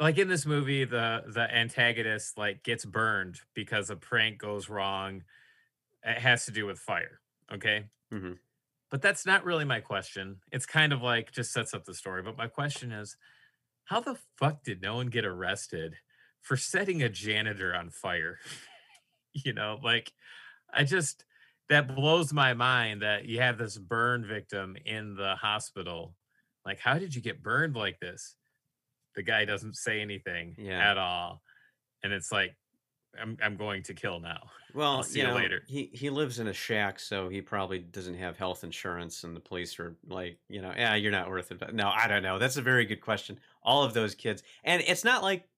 like 0.00 0.18
in 0.18 0.28
this 0.28 0.46
movie 0.46 0.84
the 0.84 1.24
the 1.26 1.52
antagonist 1.54 2.38
like 2.38 2.62
gets 2.62 2.84
burned 2.84 3.40
because 3.54 3.90
a 3.90 3.96
prank 3.96 4.38
goes 4.38 4.68
wrong 4.68 5.22
it 6.04 6.18
has 6.18 6.44
to 6.44 6.52
do 6.52 6.66
with 6.66 6.78
fire 6.78 7.20
okay 7.52 7.84
Mm-hmm. 8.12 8.32
But 8.90 9.02
that's 9.02 9.26
not 9.26 9.44
really 9.44 9.64
my 9.64 9.80
question. 9.80 10.36
It's 10.50 10.66
kind 10.66 10.92
of 10.92 11.02
like 11.02 11.32
just 11.32 11.52
sets 11.52 11.74
up 11.74 11.84
the 11.84 11.94
story. 11.94 12.22
But 12.22 12.38
my 12.38 12.46
question 12.46 12.90
is, 12.92 13.16
how 13.84 14.00
the 14.00 14.16
fuck 14.38 14.62
did 14.64 14.80
no 14.80 14.96
one 14.96 15.08
get 15.08 15.24
arrested 15.24 15.96
for 16.40 16.56
setting 16.56 17.02
a 17.02 17.08
janitor 17.08 17.74
on 17.74 17.90
fire? 17.90 18.38
you 19.32 19.52
know, 19.52 19.78
like 19.82 20.12
I 20.72 20.84
just 20.84 21.24
that 21.68 21.94
blows 21.94 22.32
my 22.32 22.54
mind 22.54 23.02
that 23.02 23.26
you 23.26 23.40
have 23.40 23.58
this 23.58 23.76
burn 23.76 24.26
victim 24.26 24.76
in 24.84 25.14
the 25.14 25.34
hospital. 25.36 26.14
Like, 26.64 26.78
how 26.78 26.98
did 26.98 27.14
you 27.14 27.20
get 27.20 27.42
burned 27.42 27.76
like 27.76 28.00
this? 28.00 28.36
The 29.14 29.22
guy 29.22 29.44
doesn't 29.44 29.76
say 29.76 30.00
anything 30.00 30.54
yeah. 30.58 30.90
at 30.90 30.98
all. 30.98 31.42
And 32.02 32.12
it's 32.12 32.32
like, 32.32 32.54
I'm 33.20 33.36
I'm 33.42 33.56
going 33.56 33.82
to 33.84 33.94
kill 33.94 34.20
now. 34.20 34.50
Well, 34.74 35.02
see 35.02 35.20
you, 35.20 35.26
know, 35.26 35.34
later. 35.34 35.62
He 35.66 35.90
he 35.92 36.10
lives 36.10 36.38
in 36.38 36.48
a 36.48 36.52
shack, 36.52 37.00
so 37.00 37.28
he 37.28 37.40
probably 37.40 37.78
doesn't 37.78 38.14
have 38.14 38.36
health 38.36 38.64
insurance, 38.64 39.24
and 39.24 39.34
the 39.34 39.40
police 39.40 39.78
are 39.80 39.96
like, 40.06 40.38
you 40.48 40.60
know, 40.60 40.72
yeah, 40.76 40.94
you're 40.94 41.10
not 41.10 41.28
worth 41.28 41.50
it. 41.50 41.74
No, 41.74 41.88
I 41.88 42.06
don't 42.06 42.22
know. 42.22 42.38
That's 42.38 42.58
a 42.58 42.62
very 42.62 42.84
good 42.84 43.00
question. 43.00 43.40
All 43.62 43.82
of 43.82 43.94
those 43.94 44.14
kids, 44.14 44.42
and 44.62 44.82
it's 44.86 45.04
not 45.04 45.22
like 45.22 45.48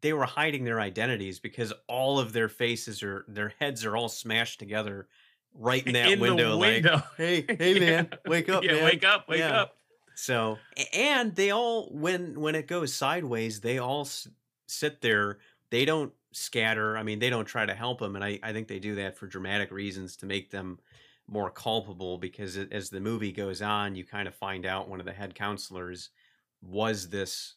they 0.00 0.12
were 0.12 0.24
hiding 0.24 0.64
their 0.64 0.80
identities 0.80 1.38
because 1.38 1.72
all 1.88 2.18
of 2.18 2.32
their 2.32 2.48
faces 2.48 3.02
are 3.02 3.24
their 3.28 3.52
heads 3.60 3.84
are 3.84 3.96
all 3.96 4.08
smashed 4.08 4.58
together 4.58 5.08
right 5.54 5.86
in 5.86 5.92
that 5.94 6.10
in 6.10 6.20
window, 6.20 6.56
window. 6.56 6.94
Like, 6.94 7.04
hey, 7.16 7.44
hey, 7.58 7.78
man, 7.78 8.08
yeah. 8.10 8.18
wake 8.26 8.48
up, 8.48 8.64
yeah, 8.64 8.72
man. 8.72 8.84
wake 8.84 9.04
up, 9.04 9.28
wake 9.28 9.40
yeah. 9.40 9.62
up. 9.62 9.76
So, 10.14 10.58
and 10.92 11.34
they 11.34 11.50
all 11.50 11.88
when 11.92 12.38
when 12.40 12.54
it 12.54 12.66
goes 12.66 12.94
sideways, 12.94 13.60
they 13.60 13.78
all 13.78 14.02
s- 14.02 14.28
sit 14.66 15.00
there. 15.00 15.38
They 15.70 15.84
don't 15.84 16.12
scatter. 16.32 16.96
I 16.98 17.02
mean, 17.02 17.18
they 17.18 17.30
don't 17.30 17.46
try 17.46 17.64
to 17.64 17.74
help 17.74 18.00
them, 18.00 18.14
and 18.14 18.24
I, 18.24 18.38
I 18.42 18.52
think 18.52 18.68
they 18.68 18.78
do 18.78 18.96
that 18.96 19.16
for 19.16 19.26
dramatic 19.26 19.70
reasons 19.70 20.16
to 20.16 20.26
make 20.26 20.50
them 20.50 20.78
more 21.26 21.50
culpable. 21.50 22.18
Because 22.18 22.58
as 22.58 22.90
the 22.90 23.00
movie 23.00 23.32
goes 23.32 23.62
on, 23.62 23.94
you 23.94 24.04
kind 24.04 24.28
of 24.28 24.34
find 24.34 24.66
out 24.66 24.88
one 24.88 25.00
of 25.00 25.06
the 25.06 25.12
head 25.12 25.34
counselors 25.34 26.10
was 26.60 27.08
this 27.08 27.54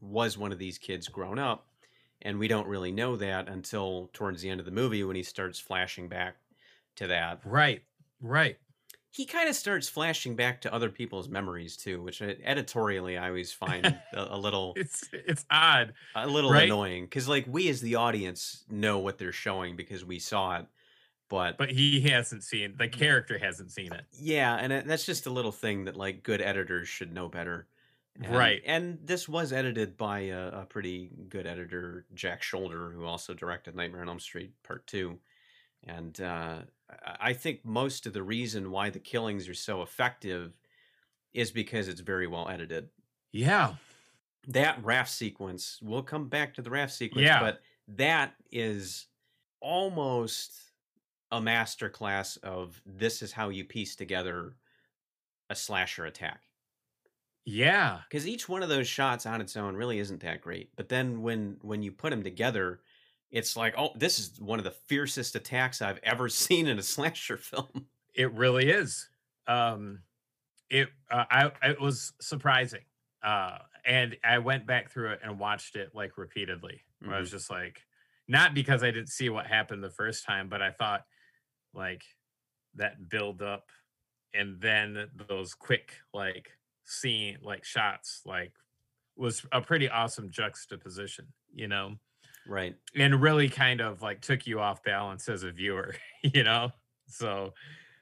was 0.00 0.36
one 0.38 0.52
of 0.52 0.58
these 0.58 0.76
kids 0.76 1.08
grown 1.08 1.38
up, 1.38 1.68
and 2.20 2.38
we 2.38 2.48
don't 2.48 2.68
really 2.68 2.92
know 2.92 3.16
that 3.16 3.48
until 3.48 4.10
towards 4.12 4.42
the 4.42 4.50
end 4.50 4.60
of 4.60 4.66
the 4.66 4.72
movie 4.72 5.04
when 5.04 5.16
he 5.16 5.22
starts 5.22 5.58
flashing 5.58 6.06
back 6.06 6.36
to 7.00 7.08
that. 7.08 7.40
Right, 7.44 7.82
right 8.20 8.56
he 9.12 9.26
kind 9.26 9.48
of 9.48 9.56
starts 9.56 9.88
flashing 9.88 10.36
back 10.36 10.60
to 10.60 10.72
other 10.72 10.88
people's 10.88 11.28
memories 11.28 11.76
too, 11.76 12.00
which 12.00 12.22
uh, 12.22 12.32
editorially 12.44 13.18
I 13.18 13.28
always 13.28 13.52
find 13.52 13.84
a, 14.14 14.36
a, 14.36 14.38
little 14.38 14.72
it's 14.76 15.08
it's 15.12 15.44
odd, 15.50 15.94
a 16.14 16.26
little 16.26 16.52
right? 16.52 16.64
annoying 16.64 17.04
because 17.04 17.28
like 17.28 17.44
we 17.48 17.68
as 17.68 17.80
the 17.80 17.96
audience 17.96 18.64
know 18.70 18.98
what 18.98 19.18
they're 19.18 19.32
showing 19.32 19.76
because 19.76 20.04
we 20.04 20.20
saw 20.20 20.58
it, 20.58 20.66
but 21.28 21.58
but 21.58 21.70
he 21.70 22.00
hasn't 22.00 22.44
seen 22.44 22.74
the 22.78 22.88
character 22.88 23.36
hasn't 23.36 23.72
seen 23.72 23.92
it. 23.92 24.04
Yeah, 24.12 24.54
and 24.56 24.72
it, 24.72 24.86
that's 24.86 25.06
just 25.06 25.26
a 25.26 25.30
little 25.30 25.52
thing 25.52 25.84
that 25.84 25.96
like 25.96 26.22
good 26.22 26.40
editors 26.40 26.88
should 26.88 27.12
know 27.12 27.28
better. 27.28 27.66
And, 28.22 28.36
right. 28.36 28.60
And 28.66 28.98
this 29.04 29.28
was 29.28 29.52
edited 29.52 29.96
by 29.96 30.20
a, 30.20 30.48
a 30.48 30.66
pretty 30.68 31.10
good 31.28 31.46
editor, 31.46 32.04
Jack 32.12 32.42
Sholder, 32.42 32.92
who 32.92 33.04
also 33.04 33.32
directed 33.32 33.74
Nightmare 33.74 34.02
on 34.02 34.08
Elm 34.08 34.20
Street 34.20 34.52
Part 34.62 34.86
Two. 34.86 35.18
And 35.86 36.20
uh, 36.20 36.58
I 37.20 37.32
think 37.32 37.64
most 37.64 38.06
of 38.06 38.12
the 38.12 38.22
reason 38.22 38.70
why 38.70 38.90
the 38.90 38.98
killings 38.98 39.48
are 39.48 39.54
so 39.54 39.82
effective 39.82 40.52
is 41.32 41.50
because 41.50 41.88
it's 41.88 42.00
very 42.00 42.26
well 42.26 42.48
edited. 42.48 42.88
Yeah. 43.32 43.74
That 44.48 44.82
raft 44.84 45.10
sequence, 45.10 45.78
we'll 45.82 46.02
come 46.02 46.28
back 46.28 46.54
to 46.54 46.62
the 46.62 46.70
raft 46.70 46.92
sequence, 46.92 47.26
yeah. 47.26 47.40
but 47.40 47.60
that 47.88 48.34
is 48.50 49.06
almost 49.60 50.52
a 51.30 51.40
masterclass 51.40 52.42
of 52.42 52.80
this 52.84 53.22
is 53.22 53.32
how 53.32 53.50
you 53.50 53.64
piece 53.64 53.94
together 53.94 54.56
a 55.48 55.54
slasher 55.54 56.06
attack. 56.06 56.42
Yeah. 57.44 58.00
Cuz 58.10 58.26
each 58.26 58.48
one 58.48 58.62
of 58.62 58.68
those 58.68 58.88
shots 58.88 59.26
on 59.26 59.40
its 59.40 59.56
own 59.56 59.74
really 59.76 59.98
isn't 59.98 60.20
that 60.20 60.40
great. 60.40 60.74
But 60.76 60.88
then 60.88 61.22
when 61.22 61.58
when 61.62 61.82
you 61.82 61.92
put 61.92 62.10
them 62.10 62.22
together, 62.22 62.80
it's 63.30 63.56
like, 63.56 63.74
oh, 63.78 63.90
this 63.96 64.18
is 64.18 64.40
one 64.40 64.58
of 64.58 64.64
the 64.64 64.70
fiercest 64.70 65.36
attacks 65.36 65.80
I've 65.82 66.00
ever 66.02 66.28
seen 66.28 66.66
in 66.66 66.78
a 66.78 66.82
slasher 66.82 67.36
film. 67.36 67.86
It 68.14 68.32
really 68.32 68.70
is. 68.70 69.08
Um, 69.46 70.00
it 70.68 70.88
uh, 71.10 71.24
I 71.30 71.50
it 71.62 71.80
was 71.80 72.12
surprising, 72.20 72.82
uh, 73.22 73.58
and 73.84 74.16
I 74.24 74.38
went 74.38 74.66
back 74.66 74.90
through 74.90 75.12
it 75.12 75.20
and 75.24 75.38
watched 75.38 75.76
it 75.76 75.90
like 75.94 76.18
repeatedly. 76.18 76.82
Where 77.02 77.16
I 77.16 77.20
was 77.20 77.30
just 77.30 77.50
like, 77.50 77.82
not 78.28 78.52
because 78.54 78.82
I 78.82 78.90
didn't 78.90 79.08
see 79.08 79.30
what 79.30 79.46
happened 79.46 79.82
the 79.82 79.90
first 79.90 80.24
time, 80.24 80.48
but 80.48 80.60
I 80.60 80.70
thought 80.70 81.04
like 81.72 82.02
that 82.74 83.08
build 83.08 83.42
up 83.42 83.70
and 84.34 84.60
then 84.60 85.08
those 85.28 85.54
quick 85.54 85.94
like 86.12 86.50
scene 86.84 87.38
like 87.42 87.64
shots 87.64 88.22
like 88.26 88.52
was 89.16 89.44
a 89.50 89.60
pretty 89.60 89.88
awesome 89.88 90.30
juxtaposition, 90.30 91.26
you 91.52 91.68
know 91.68 91.96
Right. 92.50 92.74
and 92.96 93.22
really 93.22 93.48
kind 93.48 93.80
of 93.80 94.02
like 94.02 94.20
took 94.22 94.46
you 94.46 94.58
off 94.60 94.82
balance 94.82 95.28
as 95.28 95.44
a 95.44 95.52
viewer 95.52 95.94
you 96.22 96.42
know 96.42 96.72
so 97.06 97.54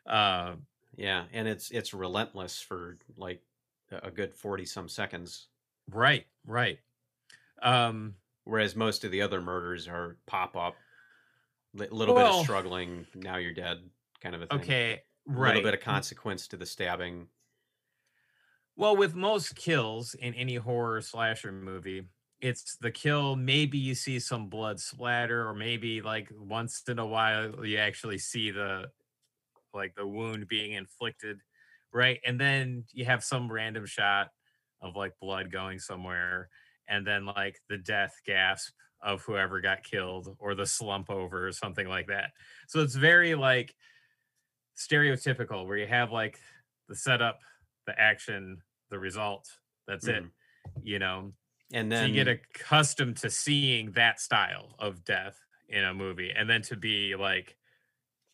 uh 0.07 0.57
Yeah, 0.97 1.27
and 1.33 1.47
it's 1.47 1.71
it's 1.71 1.93
relentless 1.95 2.61
for 2.61 2.99
like 3.17 3.43
a 3.91 4.09
a 4.09 4.11
good 4.11 4.35
40 4.35 4.65
some 4.65 4.89
seconds, 4.89 5.49
right 5.91 6.27
right 6.47 6.79
um 7.63 8.17
whereas 8.45 8.75
most 8.77 9.05
of 9.05 9.11
the 9.11 9.23
other 9.23 9.41
murders 9.41 9.87
are 9.89 10.19
pop 10.27 10.57
up, 10.57 10.77
li- 11.75 11.89
little 11.91 12.15
bit 12.15 12.27
of 12.27 12.35
struggling, 12.35 13.07
now 13.15 13.37
you're 13.37 13.53
dead 13.55 13.91
kind 14.21 14.35
of 14.35 14.43
a 14.43 14.47
thing. 14.47 14.61
okay 14.61 15.03
A 15.37 15.41
little 15.41 15.63
bit 15.63 15.75
of 15.75 15.81
consequence 15.81 16.49
to 16.49 16.57
the 16.57 16.67
stabbing. 16.67 17.29
well 18.77 18.97
with 18.97 19.15
most 19.15 19.57
kills 19.57 20.15
in 20.15 20.35
any 20.35 20.57
horror 20.57 21.01
slasher 21.01 21.53
movie 21.53 22.09
it's 22.41 22.77
the 22.77 22.91
kill 22.91 23.37
maybe 23.37 23.79
you 23.79 23.95
see 23.95 24.19
some 24.21 24.49
blood 24.49 24.81
splatter 24.81 25.47
or 25.49 25.55
maybe 25.55 26.03
like 26.03 26.31
once 26.37 26.83
in 26.89 26.99
a 26.99 27.07
while 27.07 27.65
you 27.67 27.79
actually 27.79 28.19
see 28.19 28.51
the 28.51 28.91
like 29.75 29.95
the 29.95 30.07
wound 30.07 30.49
being 30.49 30.73
inflicted 30.73 31.41
right? 31.93 32.21
And 32.27 32.39
then 32.39 32.85
you 32.93 33.07
have 33.07 33.25
some 33.25 33.51
random 33.51 33.87
shot 33.87 34.31
of 34.83 34.95
like 34.95 35.19
blood 35.21 35.51
going 35.51 35.79
somewhere 35.79 36.51
and 36.87 37.07
then 37.07 37.25
like 37.25 37.61
the 37.71 37.79
death 37.79 38.21
gasp 38.27 38.75
of 39.01 39.23
whoever 39.23 39.61
got 39.63 39.85
killed 39.85 40.37
or 40.39 40.55
the 40.55 40.67
slump 40.67 41.09
over 41.09 41.49
or 41.49 41.53
something 41.53 41.89
like 41.89 42.09
that. 42.09 42.33
So 42.69 42.81
it's 42.83 42.95
very 42.95 43.35
like 43.37 43.75
stereotypical 44.77 45.67
where 45.67 45.77
you 45.77 45.87
have 45.87 46.13
like 46.13 46.39
the 46.89 46.95
setup 46.95 47.41
the 47.87 47.99
action 48.01 48.63
the 48.91 48.99
result 48.99 49.49
that's 49.87 50.09
it 50.09 50.25
Mhm. 50.25 50.31
you 50.83 50.99
know 50.99 51.33
And 51.73 51.91
so 51.95 52.05
then 52.05 52.13
you 52.15 52.25
get 52.25 52.29
accustomed 52.29 53.17
to 53.19 53.31
seeing 53.31 53.93
that 53.93 54.21
style 54.21 54.75
of 54.79 55.05
death 55.05 55.41
in 55.69 55.85
a 55.85 55.93
movie 55.95 56.31
and 56.31 56.49
then 56.49 56.63
to 56.63 56.77
be 56.77 57.15
like 57.15 57.57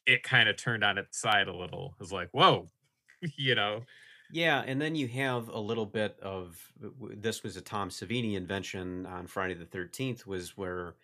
it 0.06 0.22
kind 0.22 0.48
of 0.48 0.56
turned 0.56 0.84
on 0.84 0.98
its 0.98 1.18
side 1.20 1.48
a 1.48 1.56
little 1.56 1.96
is 2.00 2.12
like 2.12 2.30
whoa 2.32 2.70
you 3.38 3.54
know? 3.54 3.86
Yeah, 4.30 4.62
and 4.66 4.80
then 4.80 4.94
you 4.94 5.06
have 5.08 5.48
a 5.48 5.58
little 5.58 5.86
bit 5.86 6.18
of 6.20 6.72
uh, 6.82 6.88
w- 6.88 7.16
this 7.16 7.42
was 7.42 7.56
a 7.56 7.60
Tom 7.62 7.90
Savini 7.90 8.34
invention 8.34 9.06
on 9.06 9.26
Friday 9.26 9.54
the 9.54 9.66
13th 9.66 10.26
was 10.26 10.56
where 10.56 10.96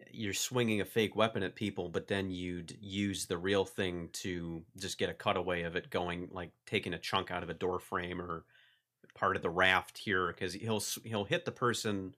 uh, 0.00 0.04
you're 0.10 0.34
swinging 0.34 0.80
a 0.80 0.84
fake 0.86 1.16
weapon 1.16 1.42
at 1.42 1.56
people 1.56 1.88
but 1.90 2.08
then 2.08 2.30
you'd 2.30 2.76
use 2.80 3.26
the 3.26 3.38
real 3.38 3.64
thing 3.64 4.10
to 4.12 4.64
just 4.78 4.98
get 4.98 5.10
a 5.10 5.14
cutaway 5.14 5.62
of 5.62 5.76
it 5.76 5.90
going 5.90 6.28
like 6.32 6.52
taking 6.66 6.94
a 6.94 6.98
chunk 6.98 7.30
out 7.30 7.42
of 7.44 7.50
a 7.50 7.54
door 7.54 7.80
frame 7.80 8.20
or 8.20 8.46
part 9.14 9.36
of 9.36 9.42
the 9.42 9.50
raft 9.50 9.98
here 9.98 10.32
cuz 10.32 10.54
he'll 10.54 10.82
he'll 11.04 11.24
hit 11.24 11.44
the 11.44 11.52
person 11.52 12.14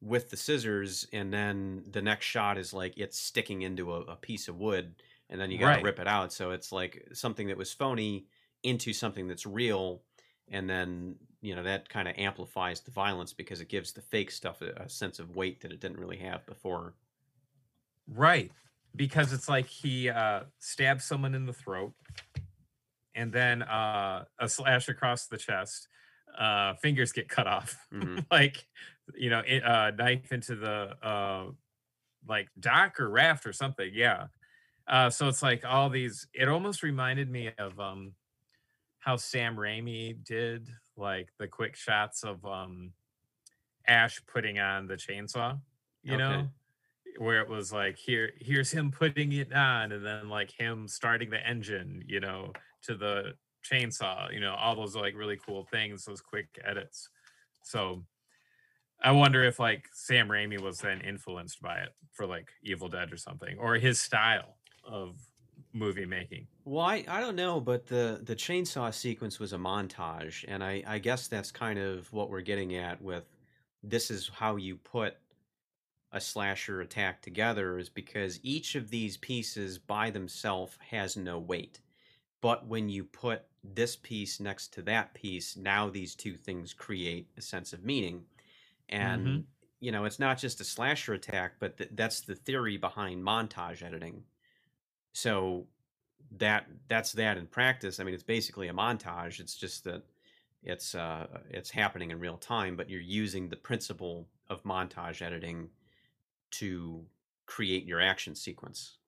with 0.00 0.30
the 0.30 0.36
scissors 0.36 1.06
and 1.12 1.32
then 1.32 1.84
the 1.86 2.02
next 2.02 2.26
shot 2.26 2.58
is 2.58 2.72
like 2.72 2.96
it's 2.96 3.18
sticking 3.18 3.62
into 3.62 3.92
a, 3.92 4.00
a 4.02 4.16
piece 4.16 4.48
of 4.48 4.58
wood 4.58 4.94
and 5.30 5.40
then 5.40 5.50
you 5.50 5.58
got 5.58 5.70
to 5.70 5.76
right. 5.76 5.84
rip 5.84 5.98
it 5.98 6.08
out. 6.08 6.32
So 6.32 6.50
it's 6.50 6.72
like 6.72 7.08
something 7.12 7.46
that 7.48 7.56
was 7.56 7.72
phony 7.72 8.26
into 8.62 8.92
something 8.92 9.28
that's 9.28 9.46
real 9.46 10.02
and 10.48 10.68
then 10.68 11.16
you 11.40 11.54
know 11.54 11.62
that 11.62 11.88
kind 11.88 12.08
of 12.08 12.16
amplifies 12.18 12.80
the 12.80 12.90
violence 12.90 13.32
because 13.32 13.60
it 13.60 13.68
gives 13.68 13.92
the 13.92 14.02
fake 14.02 14.30
stuff 14.30 14.60
a, 14.60 14.82
a 14.82 14.88
sense 14.88 15.18
of 15.18 15.34
weight 15.36 15.60
that 15.60 15.72
it 15.72 15.80
didn't 15.80 15.98
really 15.98 16.18
have 16.18 16.44
before. 16.46 16.94
Right 18.08 18.50
because 18.94 19.32
it's 19.32 19.48
like 19.48 19.66
he 19.66 20.08
uh 20.08 20.40
stabs 20.58 21.04
someone 21.04 21.34
in 21.34 21.46
the 21.46 21.52
throat 21.52 21.92
and 23.14 23.32
then 23.32 23.62
uh 23.62 24.24
a 24.38 24.48
slash 24.48 24.88
across 24.88 25.26
the 25.26 25.36
chest 25.36 25.88
uh 26.38 26.74
fingers 26.74 27.12
get 27.12 27.28
cut 27.28 27.46
off. 27.46 27.76
Hmm 27.90 28.18
like 28.30 28.66
you 29.16 29.30
know 29.30 29.42
it, 29.46 29.64
uh 29.64 29.90
knife 29.90 30.32
into 30.32 30.56
the 30.56 30.96
uh 31.06 31.46
like 32.28 32.48
dock 32.58 33.00
or 33.00 33.08
raft 33.10 33.46
or 33.46 33.52
something 33.52 33.90
yeah. 33.92 34.26
Uh 34.86 35.10
so 35.10 35.28
it's 35.28 35.42
like 35.42 35.64
all 35.64 35.88
these 35.88 36.26
it 36.34 36.48
almost 36.48 36.82
reminded 36.82 37.30
me 37.30 37.50
of 37.58 37.78
um 37.78 38.12
how 38.98 39.16
sam 39.16 39.56
raimi 39.56 40.22
did 40.24 40.68
like 40.96 41.28
the 41.38 41.48
quick 41.48 41.74
shots 41.76 42.22
of 42.22 42.44
um 42.44 42.92
ash 43.86 44.20
putting 44.26 44.58
on 44.58 44.86
the 44.86 44.94
chainsaw 44.94 45.58
you 46.02 46.14
okay. 46.14 46.22
Know 46.22 46.48
where 47.18 47.40
it 47.40 47.48
was 47.48 47.72
like 47.72 47.98
here 47.98 48.32
here's 48.40 48.70
him 48.70 48.90
putting 48.90 49.32
it 49.32 49.52
on 49.52 49.92
and 49.92 50.04
then 50.04 50.28
like 50.28 50.50
him 50.50 50.88
starting 50.88 51.30
the 51.30 51.46
engine 51.46 52.02
you 52.06 52.20
know 52.20 52.52
to 52.82 52.94
the 52.94 53.34
chainsaw 53.62 54.32
you 54.32 54.40
know 54.40 54.54
all 54.54 54.74
those 54.74 54.96
like 54.96 55.16
really 55.16 55.38
cool 55.44 55.64
things 55.64 56.04
those 56.04 56.20
quick 56.20 56.58
edits. 56.64 57.08
So 57.62 58.04
i 59.04 59.10
wonder 59.10 59.42
if 59.42 59.58
like 59.58 59.88
sam 59.92 60.28
raimi 60.28 60.60
was 60.60 60.78
then 60.78 61.00
influenced 61.00 61.60
by 61.60 61.76
it 61.78 61.90
for 62.12 62.26
like 62.26 62.48
evil 62.62 62.88
dead 62.88 63.12
or 63.12 63.16
something 63.16 63.58
or 63.58 63.74
his 63.74 64.00
style 64.00 64.56
of 64.84 65.16
movie 65.72 66.04
making. 66.04 66.46
Well 66.64 66.84
I, 66.84 67.04
I 67.08 67.20
don't 67.20 67.36
know 67.36 67.60
but 67.60 67.86
the 67.86 68.20
the 68.22 68.36
chainsaw 68.36 68.92
sequence 68.92 69.40
was 69.40 69.52
a 69.52 69.58
montage 69.58 70.44
and 70.46 70.62
I, 70.62 70.82
I 70.86 70.98
guess 70.98 71.28
that's 71.28 71.50
kind 71.50 71.78
of 71.78 72.12
what 72.12 72.30
we're 72.30 72.42
getting 72.42 72.76
at 72.76 73.00
with 73.00 73.24
this 73.82 74.10
is 74.10 74.30
how 74.32 74.56
you 74.56 74.76
put 74.76 75.16
a 76.12 76.20
slasher 76.20 76.82
attack 76.82 77.22
together 77.22 77.78
is 77.78 77.88
because 77.88 78.38
each 78.42 78.74
of 78.74 78.90
these 78.90 79.16
pieces 79.16 79.78
by 79.78 80.10
themselves 80.10 80.76
has 80.90 81.16
no 81.16 81.38
weight. 81.38 81.80
But 82.42 82.66
when 82.66 82.88
you 82.88 83.04
put 83.04 83.42
this 83.64 83.96
piece 83.96 84.40
next 84.40 84.72
to 84.74 84.82
that 84.82 85.14
piece 85.14 85.56
now 85.56 85.88
these 85.88 86.14
two 86.14 86.36
things 86.36 86.72
create 86.74 87.28
a 87.36 87.42
sense 87.42 87.72
of 87.72 87.84
meaning. 87.84 88.24
And 88.88 89.24
hmm 89.24 89.44
you 89.80 89.92
know 89.92 90.04
it's 90.04 90.18
not 90.20 90.38
just 90.38 90.60
a 90.60 90.64
slasher 90.64 91.14
attack 91.14 91.54
but 91.60 91.78
th- 91.78 91.90
that's 91.94 92.20
the 92.22 92.34
theory 92.36 92.76
behind 92.76 93.24
montage 93.24 93.82
editing. 93.82 94.24
So 95.12 95.66
that 96.38 96.68
that's 96.88 97.12
that 97.12 97.38
in 97.38 97.46
practice. 97.46 98.00
I 98.00 98.04
mean 98.04 98.14
it's 98.14 98.22
basically 98.22 98.68
a 98.68 98.74
montage. 98.74 99.40
It's 99.40 99.56
just 99.56 99.84
that 99.84 100.04
it's 100.62 100.94
uh 100.94 101.26
it's 101.50 101.70
happening 101.70 102.10
in 102.12 102.20
real 102.20 102.38
time 102.38 102.76
but 102.76 102.90
you're 102.90 103.00
using 103.00 103.48
the 103.48 103.56
principle 103.56 104.28
of 104.48 104.62
montage 104.64 105.22
editing 105.22 105.70
to 106.52 107.06
create 107.46 107.84
your 107.86 108.00
action 108.00 108.34
sequence. 108.34 108.98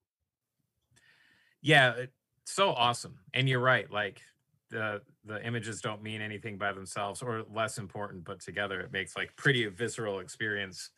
Yeah 1.61 2.07
so 2.45 2.71
awesome. 2.73 3.21
And 3.33 3.49
you're 3.49 3.61
right 3.61 3.91
like 3.91 4.23
the 4.71 5.01
the 5.25 5.45
images 5.47 5.81
don't 5.81 6.03
mean 6.03 6.21
anything 6.21 6.59
by 6.59 6.73
themselves 6.73 7.23
or 7.23 7.45
less 7.53 7.79
important 7.79 8.25
but 8.25 8.41
together 8.41 8.81
it 8.81 8.93
makes 8.93 9.17
like 9.17 9.35
pretty 9.37 9.67
visceral 9.67 10.21
experience 10.21 10.91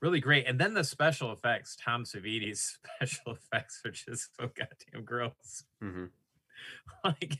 really 0.00 0.20
great. 0.20 0.46
And 0.46 0.58
then 0.58 0.74
the 0.74 0.84
special 0.84 1.32
effects 1.32 1.76
tom 1.76 2.04
savini's 2.04 2.78
special 2.96 3.32
effects 3.32 3.82
are 3.84 3.90
just 3.90 4.34
so 4.36 4.48
goddamn 4.48 5.04
gross. 5.04 5.64
Hmm 5.80 6.06
like 7.04 7.38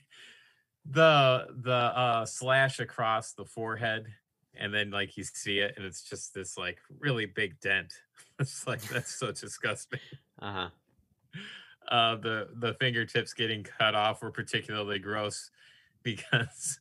the 0.85 1.47
the 1.63 1.73
uh 1.73 2.25
slash 2.25 2.81
across 2.81 3.33
the 3.35 3.45
forehead 3.45 4.07
and 4.55 4.73
then 4.73 4.91
like 4.91 5.17
you 5.17 5.25
see 5.25 5.59
it 5.59 5.75
and 5.77 5.85
it's 5.85 6.03
just 6.03 6.35
this 6.35 6.57
like 6.57 6.79
really 6.99 7.27
big 7.27 7.61
dent. 7.61 7.93
It's 8.39 8.67
like 8.67 8.81
that's 8.81 9.15
so 9.15 9.33
disgusting. 9.33 10.01
Uh-huh 10.41 10.71
uh 11.91 12.17
the 12.17 12.49
the 12.57 12.75
fingertips 12.75 13.35
getting 13.35 13.63
cut 13.63 13.95
off 13.95 14.23
were 14.23 14.31
particularly 14.31 14.99
gross 14.99 15.51
because 16.03 16.79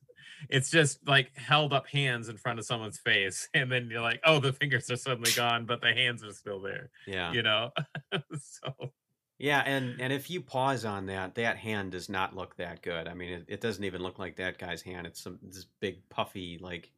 it's 0.50 0.70
just 0.70 1.06
like 1.08 1.36
held 1.36 1.74
up 1.74 1.88
hands 1.88 2.30
in 2.30 2.38
front 2.38 2.60
of 2.60 2.66
someone's 2.66 2.98
face 2.98 3.50
and 3.54 3.72
then 3.72 3.90
you're 3.90 4.02
like 4.02 4.22
oh 4.26 4.40
the 4.40 4.54
fingers 4.54 4.90
are 4.90 4.96
suddenly 4.96 5.32
gone 5.36 5.66
but 5.66 5.82
the 5.82 5.94
hands 5.94 6.24
are 6.24 6.34
still 6.34 6.62
there 6.62 6.90
yeah. 7.08 7.32
you 7.32 7.42
know? 7.42 7.72
So 8.40 8.92
yeah 9.38 9.62
and 9.66 10.00
and 10.02 10.12
if 10.14 10.30
you 10.30 10.42
pause 10.42 10.86
on 10.86 11.06
that 11.08 11.36
that 11.36 11.58
hand 11.58 11.92
does 11.92 12.10
not 12.10 12.36
look 12.36 12.56
that 12.58 12.82
good. 12.82 13.08
I 13.08 13.14
mean 13.14 13.30
it, 13.30 13.46
it 13.48 13.62
doesn't 13.62 13.84
even 13.84 14.02
look 14.02 14.20
like 14.20 14.36
that 14.38 14.58
guy's 14.58 14.82
hand. 14.82 15.08
It's 15.08 15.22
some 15.22 15.40
this 15.42 15.66
big 15.80 16.08
puffy 16.10 16.58
like 16.62 16.92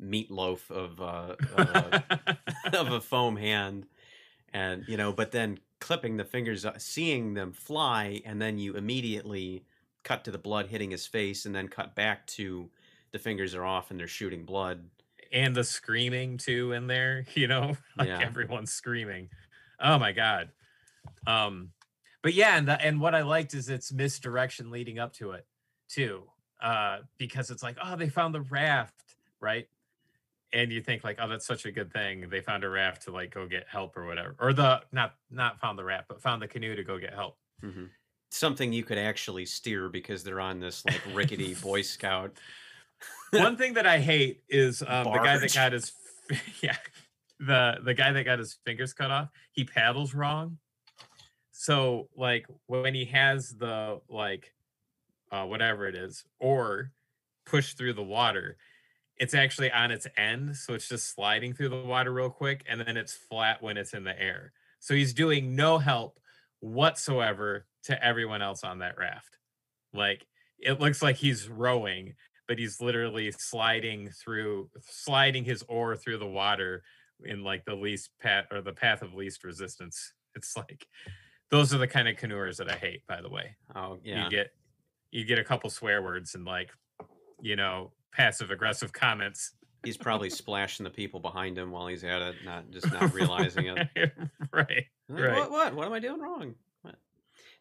meatloaf 0.00 0.70
of 0.70 1.00
uh 1.00 1.36
of 1.56 1.68
a, 1.68 2.38
of 2.72 2.92
a 2.92 3.00
foam 3.00 3.36
hand 3.36 3.86
and 4.52 4.84
you 4.88 4.96
know 4.96 5.12
but 5.12 5.30
then 5.30 5.58
clipping 5.84 6.16
the 6.16 6.24
fingers 6.24 6.64
uh, 6.64 6.78
seeing 6.78 7.34
them 7.34 7.52
fly 7.52 8.22
and 8.24 8.40
then 8.40 8.58
you 8.58 8.74
immediately 8.74 9.66
cut 10.02 10.24
to 10.24 10.30
the 10.30 10.38
blood 10.38 10.68
hitting 10.68 10.90
his 10.90 11.06
face 11.06 11.44
and 11.44 11.54
then 11.54 11.68
cut 11.68 11.94
back 11.94 12.26
to 12.26 12.70
the 13.12 13.18
fingers 13.18 13.54
are 13.54 13.66
off 13.66 13.90
and 13.90 14.00
they're 14.00 14.08
shooting 14.08 14.46
blood 14.46 14.88
and 15.30 15.54
the 15.54 15.64
screaming 15.64 16.38
too 16.38 16.72
in 16.72 16.86
there 16.86 17.26
you 17.34 17.46
know 17.46 17.76
like 17.98 18.08
Yeah. 18.08 18.20
everyone's 18.20 18.72
screaming 18.72 19.30
Oh 19.80 19.98
my 19.98 20.12
god. 20.12 20.52
Um, 21.26 21.72
but 22.22 22.34
yeah, 22.34 22.56
and 22.56 22.68
the, 22.68 22.80
and 22.80 23.00
what 23.00 23.14
I 23.14 23.22
liked 23.22 23.54
is 23.54 23.68
its 23.68 23.92
misdirection 23.92 24.70
leading 24.70 24.98
up 24.98 25.12
to 25.14 25.32
it 25.32 25.46
too, 25.88 26.30
uh, 26.60 27.00
because 27.18 27.50
it's 27.50 27.62
like, 27.62 27.76
oh, 27.82 27.96
they 27.96 28.08
found 28.08 28.34
the 28.34 28.42
raft, 28.42 29.16
right? 29.40 29.68
And 30.54 30.70
you 30.70 30.80
think 30.80 31.02
like, 31.02 31.18
oh, 31.20 31.28
that's 31.28 31.46
such 31.46 31.66
a 31.66 31.72
good 31.72 31.92
thing. 31.92 32.28
They 32.30 32.40
found 32.40 32.62
a 32.62 32.68
raft 32.68 33.02
to 33.02 33.10
like 33.10 33.34
go 33.34 33.46
get 33.46 33.66
help 33.68 33.96
or 33.96 34.06
whatever, 34.06 34.36
or 34.38 34.52
the 34.52 34.82
not 34.92 35.16
not 35.30 35.58
found 35.60 35.76
the 35.78 35.84
raft, 35.84 36.06
but 36.08 36.22
found 36.22 36.40
the 36.40 36.46
canoe 36.48 36.76
to 36.76 36.84
go 36.84 36.96
get 36.96 37.12
help. 37.12 37.36
Mhm. 37.62 37.90
Something 38.30 38.72
you 38.72 38.84
could 38.84 38.98
actually 38.98 39.46
steer 39.46 39.88
because 39.88 40.22
they're 40.22 40.40
on 40.40 40.60
this 40.60 40.84
like 40.84 41.02
rickety 41.12 41.54
Boy 41.62 41.82
Scout. 41.82 42.38
One 43.32 43.56
thing 43.56 43.74
that 43.74 43.86
I 43.86 43.98
hate 43.98 44.44
is 44.48 44.80
um, 44.86 45.04
the 45.04 45.18
guy 45.18 45.38
that 45.38 45.52
got 45.52 45.72
his 45.72 45.92
yeah 46.62 46.76
the 47.40 47.78
the 47.82 47.94
guy 47.94 48.12
that 48.12 48.24
got 48.24 48.38
his 48.38 48.58
fingers 48.64 48.92
cut 48.92 49.10
off. 49.10 49.28
He 49.50 49.64
paddles 49.64 50.14
wrong, 50.14 50.58
so 51.50 52.08
like 52.16 52.46
when 52.66 52.94
he 52.94 53.06
has 53.06 53.50
the 53.50 54.00
like 54.08 54.54
uh, 55.32 55.46
whatever 55.46 55.88
it 55.88 55.96
is 55.96 56.24
or 56.38 56.92
push 57.44 57.74
through 57.74 57.94
the 57.94 58.02
water, 58.04 58.56
it's 59.18 59.34
actually 59.34 59.70
on 59.70 59.90
its 59.90 60.06
end, 60.16 60.56
so 60.56 60.74
it's 60.74 60.88
just 60.88 61.14
sliding 61.14 61.52
through 61.52 61.68
the 61.68 61.82
water 61.82 62.12
real 62.12 62.30
quick, 62.30 62.64
and 62.68 62.80
then 62.80 62.96
it's 62.96 63.12
flat 63.12 63.62
when 63.62 63.76
it's 63.76 63.94
in 63.94 64.04
the 64.04 64.20
air. 64.20 64.52
So 64.80 64.94
he's 64.94 65.14
doing 65.14 65.54
no 65.54 65.78
help 65.78 66.18
whatsoever 66.60 67.66
to 67.84 68.04
everyone 68.04 68.42
else 68.42 68.64
on 68.64 68.78
that 68.80 68.98
raft. 68.98 69.38
Like 69.92 70.26
it 70.58 70.80
looks 70.80 71.02
like 71.02 71.16
he's 71.16 71.48
rowing, 71.48 72.14
but 72.48 72.58
he's 72.58 72.80
literally 72.80 73.30
sliding 73.30 74.10
through 74.10 74.70
sliding 74.80 75.44
his 75.44 75.62
oar 75.68 75.96
through 75.96 76.18
the 76.18 76.26
water 76.26 76.82
in 77.24 77.44
like 77.44 77.64
the 77.64 77.74
least 77.74 78.10
path 78.20 78.46
or 78.50 78.60
the 78.60 78.72
path 78.72 79.02
of 79.02 79.14
least 79.14 79.44
resistance. 79.44 80.12
It's 80.34 80.56
like 80.56 80.86
those 81.50 81.72
are 81.72 81.78
the 81.78 81.86
kind 81.86 82.08
of 82.08 82.16
canoers 82.16 82.56
that 82.56 82.70
I 82.70 82.76
hate, 82.76 83.06
by 83.06 83.20
the 83.20 83.28
way. 83.28 83.56
Oh 83.76 83.98
yeah. 84.02 84.24
You 84.24 84.30
get 84.30 84.52
you 85.10 85.24
get 85.24 85.38
a 85.38 85.44
couple 85.44 85.70
swear 85.70 86.02
words 86.02 86.34
and 86.34 86.44
like, 86.44 86.70
you 87.40 87.56
know, 87.56 87.92
passive 88.14 88.50
aggressive 88.50 88.92
comments. 88.92 89.52
He's 89.84 89.96
probably 89.98 90.30
splashing 90.30 90.84
the 90.84 90.90
people 90.90 91.20
behind 91.20 91.58
him 91.58 91.70
while 91.70 91.86
he's 91.86 92.04
at 92.04 92.22
it, 92.22 92.36
not 92.44 92.70
just 92.70 92.90
not 92.90 93.12
realizing 93.14 93.66
it. 93.66 93.88
right. 94.52 94.86
Like, 95.08 95.22
Right. 95.22 95.34
What? 95.34 95.50
What? 95.50 95.74
What 95.74 95.86
am 95.86 95.92
I 95.92 95.98
doing 95.98 96.20
wrong? 96.20 96.54
What? 96.82 96.94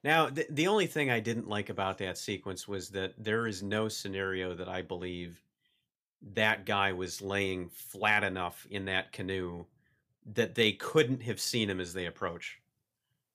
Now, 0.03 0.29
the, 0.29 0.45
the 0.49 0.67
only 0.67 0.87
thing 0.87 1.11
I 1.11 1.19
didn't 1.19 1.49
like 1.49 1.69
about 1.69 1.97
that 1.97 2.17
sequence 2.17 2.67
was 2.67 2.89
that 2.91 3.13
there 3.17 3.47
is 3.47 3.61
no 3.61 3.89
scenario 3.89 4.55
that 4.55 4.69
I 4.69 4.81
believe 4.81 5.41
that 6.35 6.65
guy 6.65 6.93
was 6.93 7.21
laying 7.21 7.67
flat 7.69 8.23
enough 8.23 8.65
in 8.69 8.85
that 8.85 9.11
canoe 9.11 9.65
that 10.33 10.55
they 10.55 10.71
couldn't 10.71 11.21
have 11.23 11.41
seen 11.41 11.69
him 11.69 11.81
as 11.81 11.93
they 11.93 12.05
approach. 12.05 12.61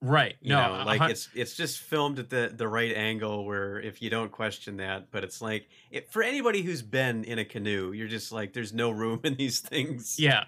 Right. 0.00 0.36
You 0.40 0.50
no, 0.50 0.78
know, 0.78 0.84
like 0.84 1.10
it's 1.10 1.28
it's 1.34 1.56
just 1.56 1.80
filmed 1.80 2.18
at 2.18 2.30
the 2.30 2.52
the 2.54 2.68
right 2.68 2.94
angle 2.96 3.44
where 3.44 3.80
if 3.80 4.00
you 4.00 4.10
don't 4.10 4.30
question 4.30 4.76
that, 4.76 5.10
but 5.10 5.24
it's 5.24 5.40
like 5.40 5.68
it, 5.90 6.10
for 6.12 6.22
anybody 6.22 6.62
who's 6.62 6.82
been 6.82 7.24
in 7.24 7.38
a 7.40 7.44
canoe, 7.44 7.92
you're 7.92 8.08
just 8.08 8.30
like 8.30 8.52
there's 8.52 8.72
no 8.72 8.90
room 8.90 9.20
in 9.24 9.34
these 9.34 9.60
things. 9.60 10.16
Yeah. 10.18 10.44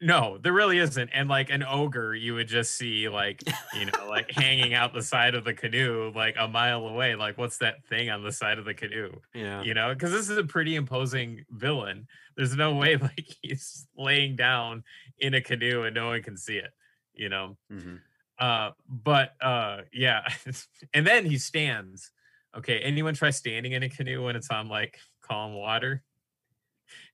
No, 0.00 0.38
there 0.38 0.52
really 0.52 0.78
isn't. 0.78 1.10
And 1.12 1.28
like 1.28 1.50
an 1.50 1.64
ogre, 1.64 2.14
you 2.14 2.34
would 2.34 2.46
just 2.46 2.76
see 2.76 3.08
like, 3.08 3.42
you 3.72 3.86
know, 3.86 4.06
like 4.08 4.30
hanging 4.30 4.72
out 4.72 4.94
the 4.94 5.02
side 5.02 5.34
of 5.34 5.44
the 5.44 5.54
canoe 5.54 6.12
like 6.14 6.36
a 6.38 6.46
mile 6.46 6.86
away. 6.86 7.16
Like, 7.16 7.36
what's 7.36 7.58
that 7.58 7.84
thing 7.84 8.08
on 8.08 8.22
the 8.22 8.30
side 8.30 8.58
of 8.58 8.64
the 8.64 8.74
canoe? 8.74 9.20
yeah. 9.34 9.62
You 9.62 9.74
know, 9.74 9.92
because 9.92 10.12
this 10.12 10.30
is 10.30 10.38
a 10.38 10.44
pretty 10.44 10.76
imposing 10.76 11.44
villain. 11.50 12.06
There's 12.36 12.54
no 12.54 12.74
way 12.76 12.96
like 13.00 13.26
he's 13.42 13.88
laying 13.96 14.36
down 14.36 14.84
in 15.18 15.34
a 15.34 15.40
canoe 15.40 15.82
and 15.82 15.94
no 15.94 16.08
one 16.08 16.22
can 16.22 16.36
see 16.36 16.58
it, 16.58 16.70
you 17.14 17.28
know. 17.28 17.56
hmm 17.68 17.96
Uh, 18.38 18.70
but 18.88 19.32
uh, 19.40 19.82
yeah, 19.92 20.22
and 20.94 21.06
then 21.06 21.26
he 21.26 21.38
stands. 21.38 22.10
Okay, 22.56 22.78
anyone 22.80 23.14
try 23.14 23.30
standing 23.30 23.72
in 23.72 23.82
a 23.82 23.88
canoe 23.88 24.24
when 24.24 24.36
it's 24.36 24.50
on 24.50 24.68
like 24.68 24.98
calm 25.22 25.54
water? 25.54 26.02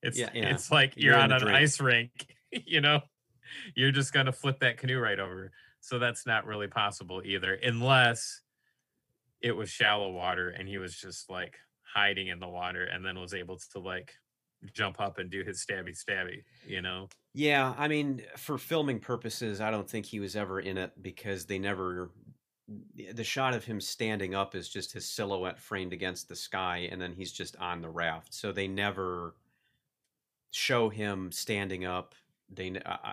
It's 0.03 0.19
Yeah, 0.19 0.31
yeah. 0.33 0.51
it's 0.51 0.71
like 0.71 0.95
You're 0.97 1.15
you're, 1.15 1.23
on 1.23 1.33
an 1.33 1.41
drink. 1.41 1.57
ice 1.57 1.81
rink, 1.81 2.27
you 2.53 2.81
know. 2.81 3.01
You're 3.75 3.93
just 3.93 4.13
gonna 4.13 4.33
flip 4.33 4.61
that 4.61 4.79
canoe 4.79 4.99
right 4.99 5.19
over. 5.19 5.51
So 5.81 5.99
that's 5.99 6.27
not 6.27 6.47
really 6.47 6.69
possible 6.69 7.21
either, 7.25 7.55
unless 7.55 8.41
it 9.43 9.53
was 9.53 9.69
shallow 9.69 10.11
water 10.11 10.49
and 10.49 10.67
he 10.67 10.79
was 10.79 10.97
just 10.97 11.29
like 11.29 11.59
hiding 11.83 12.29
in 12.29 12.41
the 12.41 12.49
water 12.49 12.85
and 12.85 13.05
then 13.05 13.19
was 13.19 13.35
able 13.35 13.59
to 13.73 13.79
like 13.79 14.15
jump 14.73 15.01
up 15.01 15.19
and 15.19 15.31
do 15.31 15.43
his 15.43 15.65
stabby 15.65 15.97
stabby, 15.97 16.43
you 16.67 16.83
know. 16.83 17.09
Yeah, 17.35 17.75
I 17.77 17.89
mean, 17.89 18.23
for 18.37 18.59
filming 18.59 19.01
purposes, 19.01 19.61
I 19.61 19.71
don't 19.71 19.89
think 19.89 20.07
he 20.07 20.21
was 20.21 20.37
ever 20.37 20.61
in 20.61 20.79
it 20.79 20.93
because 21.03 21.47
they 21.47 21.59
never. 21.59 22.11
The 23.13 23.25
shot 23.25 23.53
of 23.53 23.65
him 23.65 23.81
standing 23.81 24.35
up 24.35 24.55
is 24.55 24.69
just 24.69 24.93
his 24.93 25.07
silhouette 25.07 25.59
framed 25.59 25.93
against 25.93 26.29
the 26.29 26.37
sky, 26.37 26.89
and 26.91 27.01
then 27.01 27.13
he's 27.13 27.33
just 27.33 27.57
on 27.57 27.83
the 27.83 27.91
raft. 27.91 28.33
So 28.33 28.53
they 28.53 28.69
never 28.69 29.35
show 30.51 30.89
him 30.89 31.31
standing 31.31 31.85
up. 31.85 32.15
They 32.49 32.71
uh, 32.71 32.97
uh, 33.05 33.13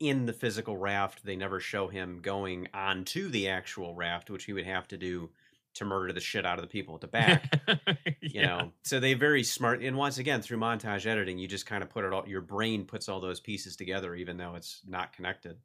in 0.00 0.24
the 0.24 0.32
physical 0.32 0.76
raft. 0.76 1.24
They 1.24 1.36
never 1.36 1.60
show 1.60 1.88
him 1.88 2.20
going 2.22 2.68
onto 2.72 3.28
the 3.28 3.48
actual 3.48 3.94
raft, 3.94 4.30
which 4.30 4.44
he 4.44 4.54
would 4.54 4.66
have 4.66 4.88
to 4.88 4.96
do 4.96 5.30
to 5.74 5.84
murder 5.84 6.12
the 6.12 6.20
shit 6.20 6.44
out 6.44 6.58
of 6.58 6.62
the 6.62 6.68
people 6.68 6.94
at 6.94 7.00
the 7.00 7.06
back 7.18 7.60
you 8.20 8.42
know? 8.42 8.72
So 8.82 8.98
they 9.00 9.14
very 9.14 9.42
smart 9.44 9.82
and 9.82 9.96
once 9.96 10.18
again 10.18 10.42
through 10.42 10.58
montage 10.58 11.06
editing 11.06 11.38
you 11.38 11.46
just 11.48 11.66
kind 11.66 11.82
of 11.82 11.90
put 11.90 12.04
it 12.04 12.12
all 12.12 12.26
your 12.28 12.40
brain 12.40 12.84
puts 12.84 13.08
all 13.08 13.20
those 13.20 13.40
pieces 13.40 13.76
together 13.76 14.14
even 14.14 14.36
though 14.36 14.54
it's 14.56 14.80
not 14.86 15.12
connected. 15.12 15.56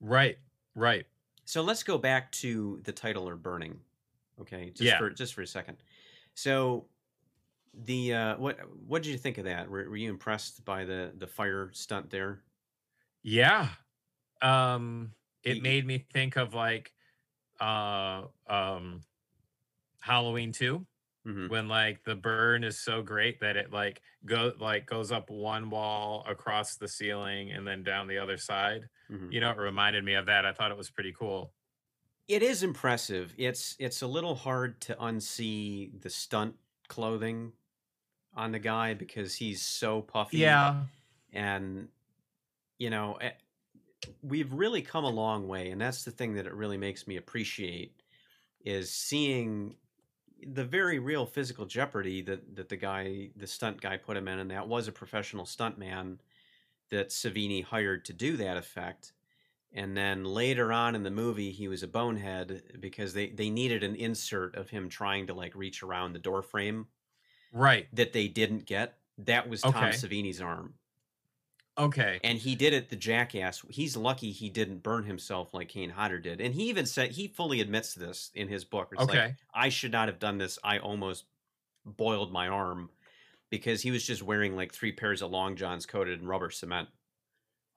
Right, 0.00 0.38
right. 0.74 1.06
so 1.44 1.62
let's 1.62 1.82
go 1.82 1.96
back 1.98 2.32
to 2.32 2.80
the 2.84 2.92
title 2.92 3.28
or 3.28 3.36
burning 3.36 3.80
okay? 4.40 4.66
Just 4.70 4.82
Yeah. 4.82 4.98
for 4.98 5.10
just 5.10 5.32
for 5.34 5.42
a 5.42 5.46
second. 5.46 5.78
So 6.34 6.86
the 7.84 8.14
uh 8.14 8.36
what 8.36 8.58
what 8.86 9.02
did 9.02 9.10
you 9.10 9.18
think 9.18 9.38
of 9.38 9.44
that? 9.44 9.68
Were, 9.70 9.88
were 9.88 9.96
you 9.96 10.08
impressed 10.10 10.64
by 10.64 10.84
the 10.84 11.12
the 11.16 11.26
fire 11.26 11.70
stunt 11.72 12.10
there? 12.10 12.40
Yeah. 13.22 13.68
Um 14.42 15.12
it 15.42 15.56
Y- 15.56 15.60
made 15.62 15.86
me 15.86 16.04
think 16.12 16.36
of 16.36 16.52
like 16.54 16.92
uh 17.60 18.22
um 18.48 19.00
Halloween 20.06 20.52
2 20.52 20.86
Mhm. 21.24 21.48
when 21.48 21.68
like 21.68 22.04
the 22.04 22.16
burn 22.16 22.64
is 22.64 22.80
so 22.80 23.02
great 23.02 23.40
that 23.40 23.56
it 23.56 23.72
like 23.72 24.02
go 24.26 24.52
like 24.58 24.86
goes 24.86 25.12
up 25.12 25.30
one 25.30 25.70
wall 25.70 26.24
across 26.28 26.76
the 26.76 26.88
ceiling 26.88 27.52
and 27.52 27.66
then 27.66 27.82
down 27.84 28.08
the 28.08 28.18
other 28.18 28.36
side. 28.38 28.88
Mhm. 29.08 29.32
You 29.32 29.40
know, 29.40 29.50
it 29.52 29.58
reminded 29.58 30.04
me 30.04 30.14
of 30.14 30.26
that. 30.26 30.46
I 30.46 30.52
thought 30.52 30.70
it 30.72 30.76
was 30.78 30.90
pretty 30.90 31.12
cool. 31.12 31.54
it 32.28 32.42
is 32.42 32.62
impressive 32.62 33.34
it's 33.38 33.76
it's 33.78 34.02
a 34.02 34.06
little 34.06 34.34
hard 34.34 34.80
to 34.80 34.94
unsee 34.96 36.00
the 36.02 36.10
stunt 36.10 36.56
clothing 36.88 37.52
on 38.34 38.52
the 38.52 38.60
guy 38.60 38.94
because 38.94 39.36
he's 39.36 39.62
so 39.62 40.02
puffy 40.02 40.66
Yeah. 40.66 40.86
and 41.32 41.90
you 42.78 42.90
know 42.90 43.14
eh, 43.16 43.32
we've 44.22 44.52
really 44.52 44.82
come 44.82 45.04
a 45.04 45.10
long 45.10 45.48
way 45.48 45.70
and 45.70 45.80
that's 45.80 46.04
the 46.04 46.12
thing 46.12 46.34
that 46.34 46.46
it 46.46 46.54
really 46.54 46.78
makes 46.78 47.06
me 47.08 47.16
appreciate 47.16 48.02
is 48.64 48.92
seeing 48.92 49.76
the 50.54 50.64
very 50.64 50.98
real 50.98 51.26
physical 51.26 51.66
jeopardy 51.66 52.22
that 52.22 52.56
that 52.56 52.68
the 52.68 52.76
guy 52.76 53.30
the 53.36 53.46
stunt 53.46 53.80
guy 53.80 53.96
put 53.96 54.16
him 54.16 54.28
in 54.28 54.38
and 54.38 54.50
that 54.50 54.68
was 54.68 54.88
a 54.88 54.92
professional 54.92 55.46
stunt 55.46 55.78
man 55.78 56.20
that 56.90 57.10
Savini 57.10 57.64
hired 57.64 58.04
to 58.06 58.12
do 58.14 58.36
that 58.38 58.56
effect 58.56 59.14
and 59.72 59.96
then 59.96 60.24
later 60.24 60.72
on 60.72 60.94
in 60.96 61.04
the 61.04 61.10
movie 61.10 61.52
he 61.52 61.68
was 61.68 61.82
a 61.82 61.88
bonehead 61.88 62.78
because 62.80 63.14
they 63.14 63.30
they 63.30 63.50
needed 63.50 63.84
an 63.84 63.96
insert 63.96 64.56
of 64.56 64.70
him 64.70 64.88
trying 64.88 65.26
to 65.28 65.34
like 65.34 65.54
reach 65.56 65.82
around 65.82 66.12
the 66.14 66.20
door 66.20 66.42
frame 66.42 66.88
Right. 67.50 67.88
that 67.92 68.12
they 68.12 68.28
didn't 68.28 68.66
get 68.66 68.98
that 69.18 69.48
was 69.48 69.64
Tom 69.64 69.90
Okay. 69.90 69.90
Savini's 69.90 70.40
arm 70.40 70.78
Okay. 71.78 72.20
and 72.24 72.38
he 72.38 72.54
did 72.54 72.72
it 72.72 72.88
the 72.88 72.96
jackass 72.96 73.62
he's 73.68 73.96
lucky 73.96 74.30
he 74.32 74.48
didn't 74.48 74.82
burn 74.82 75.04
himself 75.04 75.52
like 75.52 75.68
kane 75.68 75.90
hodder 75.90 76.18
did 76.18 76.40
and 76.40 76.54
he 76.54 76.64
even 76.70 76.86
said 76.86 77.10
he 77.12 77.28
fully 77.28 77.60
admits 77.60 77.92
to 77.94 78.00
this 78.00 78.30
in 78.34 78.48
his 78.48 78.64
book 78.64 78.88
it's 78.92 79.00
like 79.00 79.10
Okay. 79.10 79.34
i 79.54 79.68
should 79.68 79.92
not 79.92 80.08
have 80.08 80.18
done 80.18 80.38
this 80.38 80.58
i 80.64 80.78
almost 80.78 81.24
boiled 81.84 82.32
my 82.32 82.48
arm 82.48 82.88
because 83.50 83.82
he 83.82 83.90
was 83.90 84.06
just 84.06 84.22
wearing 84.22 84.56
like 84.56 84.72
three 84.72 84.92
pairs 84.92 85.20
of 85.20 85.30
long 85.30 85.54
johns 85.54 85.84
coated 85.86 86.20
in 86.20 86.26
rubber 86.26 86.50
cement 86.50 86.88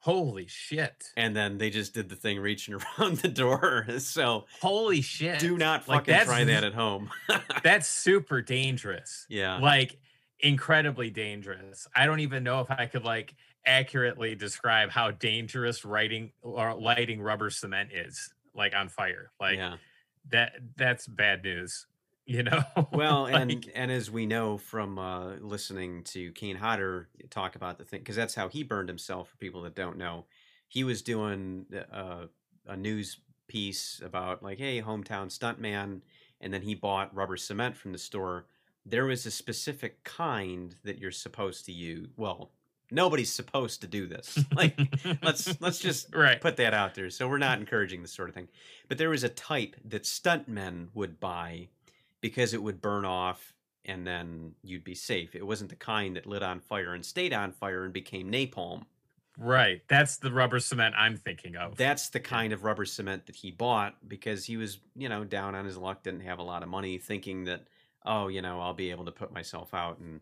Holy 0.01 0.47
shit. 0.47 1.11
and 1.17 1.35
then 1.35 1.57
they 1.57 1.69
just 1.69 1.93
did 1.93 2.07
the 2.07 2.15
thing 2.15 2.39
reaching 2.39 2.73
around 2.99 3.17
the 3.17 3.27
door 3.27 3.85
so 3.99 4.45
Holy 4.61 5.01
shit. 5.01 5.39
do 5.39 5.57
not 5.57 5.83
fucking 5.83 6.11
that's 6.13 6.25
try 6.25 6.45
that 6.45 6.63
at 6.63 6.73
home 6.73 7.09
That's 7.63 7.87
super 7.87 8.41
dangerous. 8.41 9.25
yeah 9.29 9.57
like 9.59 9.97
incredibly 10.41 11.09
dangerous. 11.09 11.85
I 11.93 12.05
don't 12.05 12.21
even 12.21 12.45
know 12.45 12.61
if 12.61 12.71
I 12.71 12.85
could 12.85 13.03
like 13.03 13.33
accurately 13.65 14.35
describe 14.35 14.89
how 14.89 15.11
dangerous 15.11 15.85
writing 15.85 16.31
or 16.41 16.73
lighting 16.73 17.21
rubber 17.21 17.49
cement 17.49 17.91
is 17.93 18.33
like 18.53 18.75
on 18.75 18.89
fire. 18.89 19.31
Like 19.39 19.57
yeah 19.57 19.77
that 20.29 20.53
that's 20.75 21.07
bad 21.07 21.43
news, 21.43 21.87
you 22.25 22.43
know? 22.43 22.63
well 22.91 23.23
Like, 23.31 23.35
and 23.35 23.71
and 23.73 23.91
as 23.91 24.11
we 24.11 24.25
know 24.25 24.57
from 24.57 24.99
uh 24.99 25.35
listening 25.37 26.03
to 26.05 26.31
kane 26.33 26.57
hodder 26.57 27.09
talk 27.29 27.55
about 27.55 27.77
the 27.77 27.85
thing 27.85 28.01
because 28.01 28.15
that's 28.15 28.35
how 28.35 28.49
he 28.49 28.63
burned 28.63 28.89
himself 28.89 29.29
for 29.29 29.37
people 29.37 29.63
that 29.63 29.73
don't 29.73 29.97
know 29.97 30.25
he 30.67 30.83
was 30.83 31.01
doing 31.01 31.65
uh 31.91 32.25
a 32.67 32.77
news 32.77 33.17
piece 33.49 33.99
about 34.03 34.41
like, 34.41 34.59
hey, 34.59 34.81
hometown 34.81 35.27
stuntman, 35.27 36.01
and 36.39 36.53
then 36.53 36.61
he 36.61 36.75
bought 36.75 37.13
rubber 37.13 37.35
cement 37.35 37.75
from 37.75 37.91
the 37.91 37.97
store. 37.97 38.45
There 38.85 39.05
was 39.05 39.25
a 39.25 39.31
specific 39.31 40.01
kind 40.05 40.73
that 40.85 40.99
you're 40.99 41.11
supposed 41.11 41.65
to 41.65 41.73
use. 41.73 42.07
Well, 42.15 42.51
nobody's 42.91 43.31
supposed 43.31 43.81
to 43.81 43.87
do 43.87 44.07
this. 44.07 44.37
Like, 44.55 44.77
let's 45.21 45.61
let's 45.61 45.79
just 45.79 46.13
right. 46.15 46.41
put 46.41 46.57
that 46.57 46.73
out 46.73 46.93
there. 46.95 47.09
So 47.09 47.29
we're 47.29 47.37
not 47.37 47.59
encouraging 47.59 48.01
this 48.01 48.11
sort 48.11 48.27
of 48.29 48.35
thing. 48.35 48.49
But 48.89 48.97
there 48.97 49.09
was 49.09 49.23
a 49.23 49.29
type 49.29 49.75
that 49.85 50.03
stuntmen 50.03 50.87
would 50.93 51.19
buy 51.19 51.69
because 52.19 52.53
it 52.53 52.61
would 52.61 52.81
burn 52.81 53.05
off 53.05 53.53
and 53.85 54.05
then 54.05 54.53
you'd 54.63 54.83
be 54.83 54.95
safe. 54.95 55.35
It 55.35 55.45
wasn't 55.45 55.69
the 55.69 55.75
kind 55.75 56.15
that 56.15 56.25
lit 56.25 56.43
on 56.43 56.59
fire 56.59 56.93
and 56.93 57.05
stayed 57.05 57.33
on 57.33 57.51
fire 57.53 57.85
and 57.85 57.93
became 57.93 58.31
napalm. 58.31 58.83
Right. 59.37 59.81
That's 59.87 60.17
the 60.17 60.31
rubber 60.31 60.59
cement 60.59 60.95
I'm 60.97 61.15
thinking 61.15 61.55
of. 61.55 61.77
That's 61.77 62.09
the 62.09 62.19
kind 62.19 62.51
of 62.51 62.63
rubber 62.63 62.85
cement 62.85 63.25
that 63.27 63.37
he 63.37 63.51
bought 63.51 63.95
because 64.05 64.45
he 64.45 64.57
was, 64.57 64.79
you 64.95 65.07
know, 65.07 65.23
down 65.23 65.55
on 65.55 65.63
his 65.63 65.77
luck, 65.77 66.03
didn't 66.03 66.21
have 66.21 66.39
a 66.39 66.43
lot 66.43 66.61
of 66.61 66.69
money, 66.69 66.97
thinking 66.97 67.45
that, 67.45 67.63
oh, 68.05 68.27
you 68.27 68.41
know, 68.41 68.59
I'll 68.59 68.73
be 68.73 68.91
able 68.91 69.05
to 69.05 69.11
put 69.11 69.31
myself 69.31 69.73
out. 69.73 69.99
And 69.99 70.19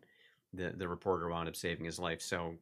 the, 0.58 0.74
the 0.76 0.88
reporter 0.88 1.30
wound 1.30 1.48
up 1.48 1.56
saving 1.56 1.86
his 1.86 2.00
life. 2.00 2.22
So, 2.22 2.56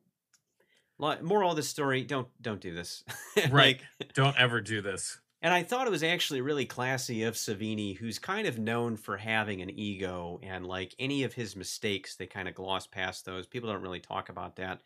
moral 1.00 1.52
of 1.52 1.56
the 1.56 1.64
story: 1.64 2.04
don't 2.04 2.28
don't 2.42 2.62
do 2.62 2.74
this. 2.74 3.04
Right. 3.50 3.82
Like, 4.00 4.14
Don't 4.14 4.38
ever 4.40 4.62
do 4.62 4.82
this. 4.82 5.20
and 5.42 5.54
I 5.54 5.64
thought 5.64 5.88
it 5.88 5.92
was 5.92 6.04
actually 6.04 6.42
really 6.42 6.66
classy 6.66 7.24
of 7.24 7.36
Savini, 7.36 7.98
who's 7.98 8.18
kind 8.18 8.48
of 8.48 8.58
known 8.58 8.96
for 8.96 9.18
having 9.18 9.62
an 9.62 9.70
ego, 9.78 10.40
and 10.42 10.66
like 10.66 10.96
any 11.00 11.24
of 11.24 11.34
his 11.34 11.56
mistakes, 11.56 12.16
they 12.16 12.26
kind 12.28 12.48
of 12.48 12.56
gloss 12.56 12.88
past 12.88 13.26
those. 13.26 13.46
People 13.46 13.70
don't 13.72 13.82
really 13.82 14.00
talk 14.00 14.30
about 14.30 14.56
that. 14.56 14.82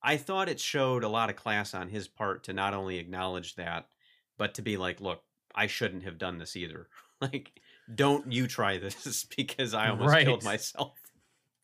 I 0.00 0.16
thought 0.16 0.48
it 0.48 0.60
showed 0.60 1.02
a 1.02 1.08
lot 1.08 1.28
of 1.28 1.34
class 1.34 1.74
on 1.74 1.88
his 1.88 2.06
part 2.06 2.44
to 2.44 2.52
not 2.52 2.72
only 2.72 2.98
acknowledge 2.98 3.56
that, 3.56 3.88
but 4.36 4.54
to 4.54 4.62
be 4.62 4.76
like, 4.76 5.00
look, 5.00 5.22
I 5.56 5.66
shouldn't 5.66 6.04
have 6.04 6.18
done 6.18 6.38
this 6.38 6.54
either. 6.54 6.86
like, 7.20 7.60
don't 7.92 8.30
you 8.32 8.46
try 8.46 8.78
this 8.78 9.24
because 9.36 9.74
I 9.74 9.88
almost 9.88 10.16
killed 10.18 10.44
myself. 10.44 10.94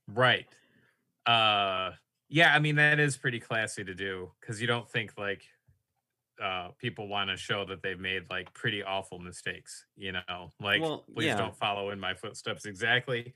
Right. 0.09 0.47
Uh 1.27 1.93
yeah, 2.29 2.55
I 2.55 2.59
mean 2.59 2.77
that 2.77 2.99
is 3.01 3.17
pretty 3.17 3.41
classy 3.41 3.85
to 3.85 3.95
do 3.95 4.33
cuz 4.43 4.61
you 4.61 4.67
don't 4.67 4.89
think 4.91 5.17
like 5.19 5.45
uh 6.41 6.71
people 6.79 7.09
want 7.09 7.31
to 7.31 7.37
show 7.37 7.65
that 7.65 7.83
they've 7.83 8.01
made 8.01 8.29
like 8.31 8.53
pretty 8.55 8.83
awful 8.83 9.19
mistakes, 9.21 9.87
you 9.97 10.13
know? 10.13 10.51
Like 10.61 10.81
Well, 10.81 11.05
please 11.15 11.27
yeah. 11.27 11.37
don't 11.37 11.57
follow 11.57 11.91
in 11.91 12.01
my 12.01 12.15
footsteps 12.15 12.67
exactly. 12.67 13.35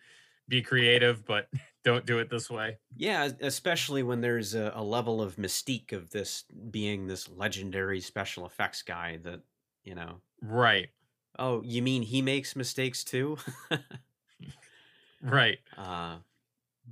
Be 0.49 0.63
creative, 0.63 1.25
but 1.25 1.49
don't 1.85 2.07
do 2.07 2.19
it 2.19 2.31
this 2.31 2.51
way. 2.51 2.79
Yeah, 2.97 3.31
especially 3.41 4.03
when 4.03 4.21
there's 4.23 4.55
a, 4.55 4.73
a 4.75 4.83
level 4.83 5.21
of 5.23 5.37
mystique 5.37 5.93
of 5.93 6.11
this 6.11 6.45
being 6.71 7.07
this 7.07 7.29
legendary 7.29 8.01
special 8.01 8.47
effects 8.47 8.83
guy 8.83 9.19
that, 9.19 9.43
you 9.85 9.95
know, 9.95 10.23
Right. 10.43 10.91
oh, 11.39 11.63
you 11.63 11.83
mean 11.83 12.03
he 12.03 12.23
makes 12.23 12.57
mistakes 12.57 13.05
too? 13.05 13.39
Right. 15.21 15.59
uh, 15.77 16.19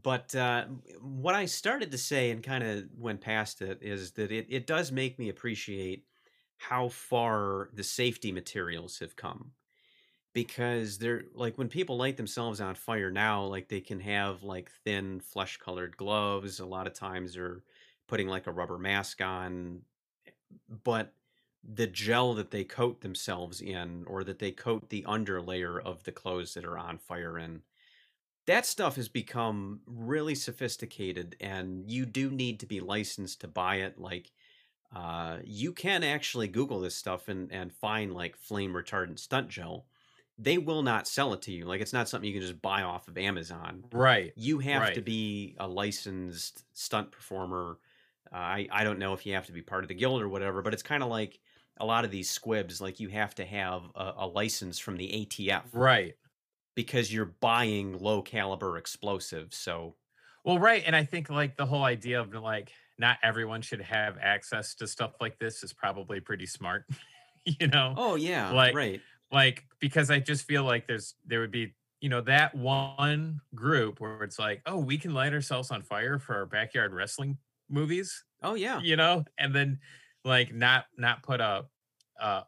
but 0.02 0.35
uh, 0.35 0.64
what 1.00 1.35
I 1.35 1.46
started 1.46 1.90
to 1.92 1.98
say 1.98 2.30
and 2.30 2.42
kind 2.42 2.62
of 2.64 2.85
went 2.98 3.20
past 3.20 3.62
it 3.62 3.78
is 3.80 4.12
that 4.12 4.30
it, 4.30 4.46
it 4.48 4.66
does 4.66 4.92
make 4.92 5.18
me 5.18 5.28
appreciate 5.28 6.04
how 6.59 6.88
far 6.88 7.70
the 7.72 7.85
safety 7.85 8.32
materials 8.32 8.98
have 8.98 9.16
come. 9.16 9.52
Because 10.32 10.98
they're 10.98 11.24
like 11.35 11.56
when 11.56 11.68
people 11.68 11.96
light 11.96 12.18
themselves 12.18 12.61
on 12.61 12.74
fire 12.74 13.11
now, 13.11 13.44
like 13.44 13.68
they 13.68 13.80
can 13.80 14.00
have 14.00 14.42
like 14.42 14.70
thin 14.85 15.20
flesh 15.20 15.56
colored 15.56 15.96
gloves. 15.96 16.61
A 16.61 16.66
lot 16.66 16.87
of 16.87 16.92
times 16.92 17.35
they're 17.35 17.62
putting 18.06 18.28
like 18.28 18.46
a 18.46 18.52
rubber 18.52 18.76
mask 18.76 19.22
on. 19.22 19.80
But 20.85 21.14
the 21.64 21.87
gel 21.87 22.35
that 22.35 22.50
they 22.50 22.64
coat 22.64 23.00
themselves 23.00 23.62
in, 23.62 24.04
or 24.06 24.24
that 24.24 24.38
they 24.38 24.50
coat 24.50 24.90
the 24.90 25.02
underlayer 25.09 25.82
of 25.82 26.04
the 26.04 26.12
clothes 26.12 26.52
that 26.52 26.66
are 26.66 26.76
on 26.76 26.98
fire 26.98 27.38
in, 27.38 27.62
that 28.46 28.66
stuff 28.66 28.96
has 28.96 29.09
become 29.09 29.82
really 29.87 30.35
sophisticated 30.35 31.37
and 31.40 31.90
you 31.90 32.06
do 32.06 32.30
need 32.30 32.61
to 32.61 32.66
be 32.66 32.80
licensed 32.80 33.40
to 33.40 33.48
buy 33.48 33.76
it 33.76 33.98
like 33.98 34.32
uh, 34.94 35.40
you 35.44 35.72
can 35.72 36.04
actually 36.04 36.48
google 36.48 36.80
this 36.80 36.96
stuff 36.96 37.28
and, 37.28 37.52
and 37.52 37.72
find 37.74 38.14
like 38.14 38.37
flame 38.37 38.72
retardant 38.72 39.18
stunt 39.18 39.48
gel 39.48 39.87
they 40.38 40.59
will 40.59 40.82
not 40.82 41.09
sell 41.09 41.32
it 41.32 41.42
to 41.42 41.52
you 41.52 41.64
like 41.66 41.80
it's 41.80 41.92
not 41.92 42.09
something 42.09 42.28
you 42.28 42.35
can 42.38 42.46
just 42.46 42.62
buy 42.62 42.82
off 42.82 43.09
of 43.09 43.18
amazon 43.18 43.87
Right. 43.92 44.35
you 44.35 44.59
have 44.61 44.92
to 44.92 45.00
be 45.00 45.56
a 45.59 45.66
licensed 45.68 46.64
stunt 46.76 47.11
performer 47.12 47.78
uh, 48.32 48.37
I, 48.37 48.68
I 48.72 48.85
don't 48.85 48.98
know 48.98 49.14
if 49.14 49.24
you 49.24 49.35
have 49.35 49.46
to 49.46 49.52
be 49.52 49.62
part 49.62 49.85
of 49.85 49.88
the 49.88 49.94
guild 49.94 50.20
or 50.22 50.28
whatever 50.28 50.62
but 50.62 50.74
it's 50.74 50.82
kind 50.82 51.02
of 51.02 51.09
like 51.09 51.40
a 51.78 51.87
lot 51.87 52.04
of 52.04 52.11
these 52.11 52.30
squibs 52.30 52.80
like 52.80 53.00
you 53.00 53.09
have 53.09 53.35
to 53.37 53.44
have 53.46 53.90
a, 53.94 54.14
a 54.18 54.26
license 54.26 54.78
from 54.78 54.96
the 54.96 55.09
atf 55.09 55.64
Right. 55.72 56.16
Because 56.76 57.12
you're 57.12 57.34
buying 57.40 57.98
low 57.98 58.22
caliber 58.22 58.78
explosives. 58.78 59.56
So 59.56 59.96
Well, 60.44 60.60
right. 60.60 60.84
And 60.86 60.94
I 60.94 61.04
think 61.04 61.28
like 61.30 61.56
the 61.56 61.66
whole 61.66 61.82
idea 61.84 62.20
of 62.20 62.32
like 62.34 62.72
not 62.98 63.18
everyone 63.24 63.62
should 63.62 63.80
have 63.82 64.18
access 64.20 64.74
to 64.76 64.86
stuff 64.86 65.14
like 65.20 65.38
this 65.40 65.64
is 65.64 65.72
probably 65.72 66.20
pretty 66.20 66.46
smart. 66.46 66.84
you 67.44 67.66
know? 67.68 67.94
oh 67.96 68.14
yeah, 68.16 68.50
Like- 68.52 68.74
right. 68.74 69.00
like 69.32 69.64
because 69.80 70.10
i 70.10 70.20
just 70.20 70.46
feel 70.46 70.62
like 70.64 70.86
there's 70.86 71.14
there 71.24 71.40
would 71.40 71.50
be 71.50 71.74
you 72.00 72.08
know 72.08 72.20
that 72.20 72.54
one 72.54 73.40
group 73.56 73.98
where 74.00 74.22
it's 74.22 74.38
like 74.38 74.62
oh 74.66 74.78
we 74.78 74.98
can 74.98 75.12
light 75.14 75.32
ourselves 75.32 75.70
on 75.72 75.82
fire 75.82 76.18
for 76.20 76.36
our 76.36 76.46
backyard 76.46 76.92
wrestling 76.94 77.36
movies 77.68 78.24
Oh 78.42 78.54
yeah. 78.54 78.80
you 78.80 78.94
know 78.96 79.24
and 79.38 79.52
then 79.54 79.80
like 80.24 80.54
not 80.54 80.86
not 80.96 81.22
put 81.24 81.40
a 81.40 81.66
uh 82.20 82.42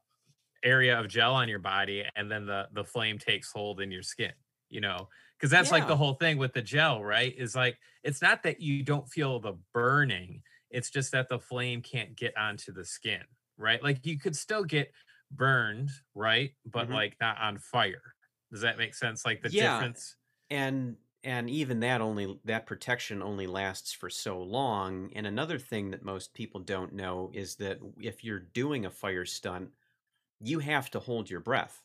area 0.64 0.98
of 0.98 1.08
gel 1.08 1.34
on 1.34 1.48
your 1.48 1.58
body 1.58 2.04
and 2.16 2.30
then 2.30 2.46
the 2.46 2.68
the 2.72 2.84
flame 2.84 3.18
takes 3.18 3.52
hold 3.52 3.80
in 3.80 3.90
your 3.90 4.02
skin 4.02 4.32
you 4.68 4.80
know 4.80 5.08
because 5.36 5.50
that's 5.50 5.70
like 5.70 5.86
the 5.86 5.96
whole 5.96 6.14
thing 6.14 6.36
with 6.38 6.52
the 6.52 6.62
gel 6.62 7.02
right 7.04 7.34
is 7.36 7.54
like 7.54 7.78
it's 8.02 8.20
not 8.22 8.42
that 8.42 8.60
you 8.60 8.82
don't 8.82 9.08
feel 9.08 9.38
the 9.40 9.54
burning 9.72 10.42
it's 10.70 10.90
just 10.90 11.12
that 11.12 11.28
the 11.28 11.38
flame 11.38 11.80
can't 11.82 12.16
get 12.16 12.36
onto 12.36 12.72
the 12.72 12.84
skin 12.84 13.22
right 13.56 13.82
like 13.82 14.04
you 14.04 14.18
could 14.18 14.36
still 14.36 14.64
get 14.64 14.92
burned 15.30 15.90
right 16.14 16.52
but 16.64 16.90
Mhm. 16.90 16.92
like 16.92 17.16
not 17.20 17.38
on 17.38 17.58
fire 17.58 18.14
does 18.50 18.60
that 18.62 18.78
make 18.78 18.94
sense 18.94 19.24
like 19.24 19.42
the 19.42 19.48
Yeah. 19.48 19.88
difference 19.90 20.16
And 20.50 20.98
and 21.24 21.50
even 21.50 21.80
that 21.80 22.00
only 22.00 22.40
that 22.44 22.66
protection 22.66 23.22
only 23.22 23.46
lasts 23.46 23.92
for 23.92 24.10
so 24.10 24.42
long. 24.42 25.12
And 25.14 25.26
another 25.26 25.58
thing 25.58 25.90
that 25.90 26.04
most 26.04 26.34
people 26.34 26.60
don't 26.60 26.94
know 26.94 27.30
is 27.34 27.56
that 27.56 27.80
if 28.00 28.24
you're 28.24 28.40
doing 28.40 28.86
a 28.86 28.90
fire 28.90 29.26
stunt, 29.26 29.72
you 30.40 30.60
have 30.60 30.90
to 30.90 31.00
hold 31.00 31.30
your 31.30 31.40
breath 31.40 31.82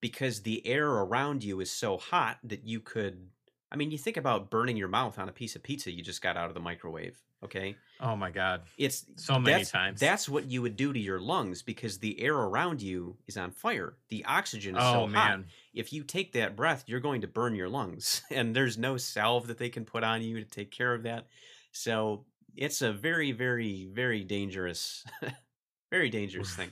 because 0.00 0.42
the 0.42 0.66
air 0.66 0.88
around 0.88 1.42
you 1.42 1.60
is 1.60 1.70
so 1.70 1.96
hot 1.96 2.38
that 2.44 2.64
you 2.64 2.80
could 2.80 3.28
I 3.70 3.76
mean, 3.76 3.90
you 3.90 3.98
think 3.98 4.16
about 4.16 4.48
burning 4.48 4.78
your 4.78 4.88
mouth 4.88 5.18
on 5.18 5.28
a 5.28 5.32
piece 5.32 5.54
of 5.54 5.62
pizza 5.62 5.92
you 5.92 6.02
just 6.02 6.22
got 6.22 6.36
out 6.38 6.48
of 6.48 6.54
the 6.54 6.60
microwave, 6.60 7.18
okay? 7.44 7.76
oh 8.00 8.16
my 8.16 8.30
god 8.30 8.62
It's 8.76 9.04
so 9.16 9.38
many 9.38 9.58
that's, 9.58 9.70
times 9.70 10.00
That's 10.00 10.28
what 10.28 10.46
you 10.46 10.62
would 10.62 10.76
do 10.76 10.92
to 10.92 10.98
your 10.98 11.20
lungs 11.20 11.62
because 11.62 11.98
the 11.98 12.20
air 12.20 12.34
around 12.34 12.80
you 12.80 13.16
is 13.26 13.36
on 13.36 13.50
fire. 13.50 13.94
The 14.08 14.24
oxygen 14.24 14.76
is 14.76 14.82
oh 14.82 14.92
so 14.92 15.00
hot. 15.00 15.10
man 15.10 15.46
If 15.74 15.92
you 15.92 16.04
take 16.04 16.32
that 16.32 16.56
breath, 16.56 16.84
you're 16.86 17.00
going 17.00 17.22
to 17.22 17.28
burn 17.28 17.54
your 17.54 17.68
lungs, 17.68 18.22
and 18.30 18.54
there's 18.54 18.78
no 18.78 18.96
salve 18.96 19.48
that 19.48 19.58
they 19.58 19.68
can 19.68 19.84
put 19.84 20.04
on 20.04 20.22
you 20.22 20.38
to 20.38 20.46
take 20.46 20.70
care 20.70 20.94
of 20.94 21.02
that. 21.02 21.26
So 21.72 22.24
it's 22.56 22.82
a 22.82 22.92
very, 22.92 23.32
very, 23.32 23.88
very 23.92 24.24
dangerous, 24.24 25.04
very 25.90 26.10
dangerous 26.10 26.54
thing. 26.54 26.70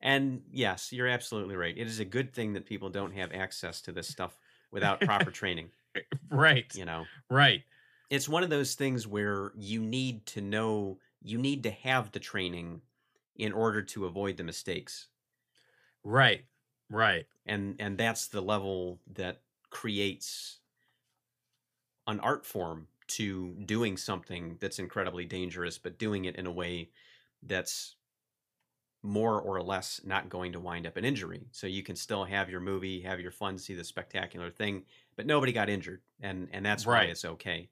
And 0.00 0.44
yes, 0.50 0.92
you're 0.92 1.08
absolutely 1.08 1.56
right. 1.56 1.76
It 1.76 1.86
is 1.86 2.00
a 2.00 2.04
good 2.04 2.32
thing 2.32 2.52
that 2.52 2.66
people 2.66 2.90
don't 2.90 3.12
have 3.12 3.32
access 3.32 3.80
to 3.82 3.92
this 3.92 4.08
stuff 4.08 4.38
without 4.70 5.02
proper 5.02 5.30
training. 5.30 5.72
right 6.30 6.72
You 6.72 6.84
know, 6.84 7.10
right 7.30 7.64
it's 8.10 8.28
one 8.28 8.42
of 8.44 8.50
those 8.50 8.74
things 8.74 9.06
where 9.06 9.52
you 9.56 9.80
need 9.82 10.26
to 10.26 10.40
know 10.40 11.00
you 11.22 11.38
need 11.38 11.62
to 11.64 11.70
have 11.70 12.12
the 12.12 12.20
training 12.20 12.82
in 13.34 13.52
order 13.52 13.82
to 13.82 14.06
avoid 14.06 14.36
the 14.36 14.44
mistakes 14.44 15.08
right 16.04 16.46
right 16.90 17.26
and 17.44 17.76
and 17.80 17.98
that's 17.98 18.28
the 18.28 18.40
level 18.40 19.00
that 19.06 19.42
creates 19.70 20.60
an 22.06 22.20
art 22.20 22.46
form 22.46 22.88
to 23.08 23.54
doing 23.64 23.96
something 23.96 24.56
that's 24.58 24.78
incredibly 24.78 25.24
dangerous 25.24 25.78
but 25.78 25.98
doing 25.98 26.24
it 26.24 26.36
in 26.36 26.46
a 26.46 26.52
way 26.52 26.90
that's 27.42 27.95
more 29.06 29.40
or 29.40 29.62
less 29.62 30.02
not 30.04 30.28
going 30.28 30.52
to 30.52 30.60
wind 30.60 30.86
up 30.86 30.96
an 30.96 31.04
injury 31.04 31.48
so 31.52 31.66
you 31.66 31.82
can 31.82 31.96
still 31.96 32.24
have 32.24 32.50
your 32.50 32.60
movie 32.60 33.00
have 33.02 33.20
your 33.20 33.30
fun 33.30 33.58
see 33.58 33.74
the 33.74 33.84
spectacular 33.84 34.50
thing 34.50 34.84
but 35.16 35.26
nobody 35.26 35.52
got 35.52 35.68
injured 35.70 36.02
and 36.20 36.48
and 36.52 36.64
that's 36.66 36.86
why 36.86 37.04
Right. 37.04 37.06
it's 37.06 37.24
okay 37.24 37.70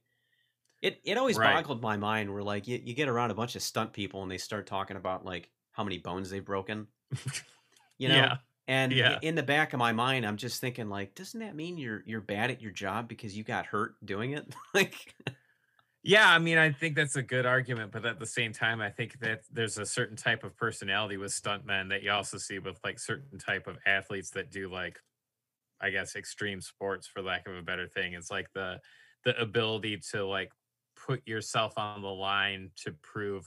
it 0.82 1.00
it 1.04 1.18
always 1.18 1.38
Right. 1.38 1.40
boggled 1.40 1.82
my 1.82 1.96
mind 1.96 2.32
where 2.32 2.42
like 2.42 2.68
you, 2.68 2.80
you 2.82 2.94
get 2.94 3.08
around 3.08 3.30
a 3.30 3.34
bunch 3.34 3.56
of 3.56 3.62
stunt 3.62 3.92
people 3.92 4.22
and 4.22 4.30
they 4.30 4.38
start 4.38 4.66
talking 4.66 4.96
about 4.98 5.24
like 5.24 5.50
how 5.72 5.84
many 5.84 5.98
bones 5.98 6.30
they've 6.30 6.44
broken 6.44 6.88
you 7.98 8.08
know 8.08 8.28
yeah 8.28 8.36
and 8.66 8.98
Yeah. 8.98 9.20
in 9.20 9.34
the 9.34 9.42
back 9.42 9.74
of 9.74 9.78
my 9.78 9.92
mind, 9.92 10.24
I'm 10.24 10.38
just 10.38 10.58
thinking, 10.58 10.88
like, 10.88 11.14
doesn't 11.14 11.40
that 11.40 11.54
mean 11.54 11.76
you're 11.76 12.02
you're 12.06 12.22
bad 12.22 12.50
at 12.50 12.62
your 12.62 12.70
job 12.72 13.08
because 13.08 13.36
you 13.36 13.44
got 13.44 13.66
hurt 13.66 13.96
doing 14.06 14.30
it? 14.32 14.54
like, 14.74 15.14
Yeah, 16.06 16.30
I 16.30 16.38
mean, 16.38 16.58
I 16.58 16.70
think 16.70 16.96
that's 16.96 17.16
a 17.16 17.22
good 17.22 17.46
argument, 17.46 17.90
but 17.90 18.04
at 18.04 18.18
the 18.18 18.26
same 18.26 18.52
time, 18.52 18.82
I 18.82 18.90
think 18.90 19.18
that 19.20 19.44
there's 19.50 19.78
a 19.78 19.86
certain 19.86 20.16
type 20.16 20.44
of 20.44 20.54
personality 20.54 21.16
with 21.16 21.32
stuntmen 21.32 21.88
that 21.88 22.02
you 22.02 22.10
also 22.10 22.36
see 22.36 22.58
with 22.58 22.78
like 22.84 22.98
certain 22.98 23.38
type 23.38 23.66
of 23.66 23.78
athletes 23.86 24.28
that 24.32 24.50
do 24.50 24.68
like, 24.70 25.00
I 25.80 25.90
guess, 25.90 26.16
extreme 26.16 26.60
sports, 26.60 27.06
for 27.06 27.22
lack 27.22 27.48
of 27.48 27.56
a 27.56 27.62
better 27.62 27.88
thing. 27.88 28.14
It's 28.14 28.30
like 28.30 28.52
the 28.54 28.80
the 29.24 29.38
ability 29.40 29.98
to 30.12 30.26
like 30.26 30.52
put 30.96 31.26
yourself 31.26 31.78
on 31.78 32.02
the 32.02 32.08
line 32.08 32.72
to 32.76 32.92
prove 32.92 33.46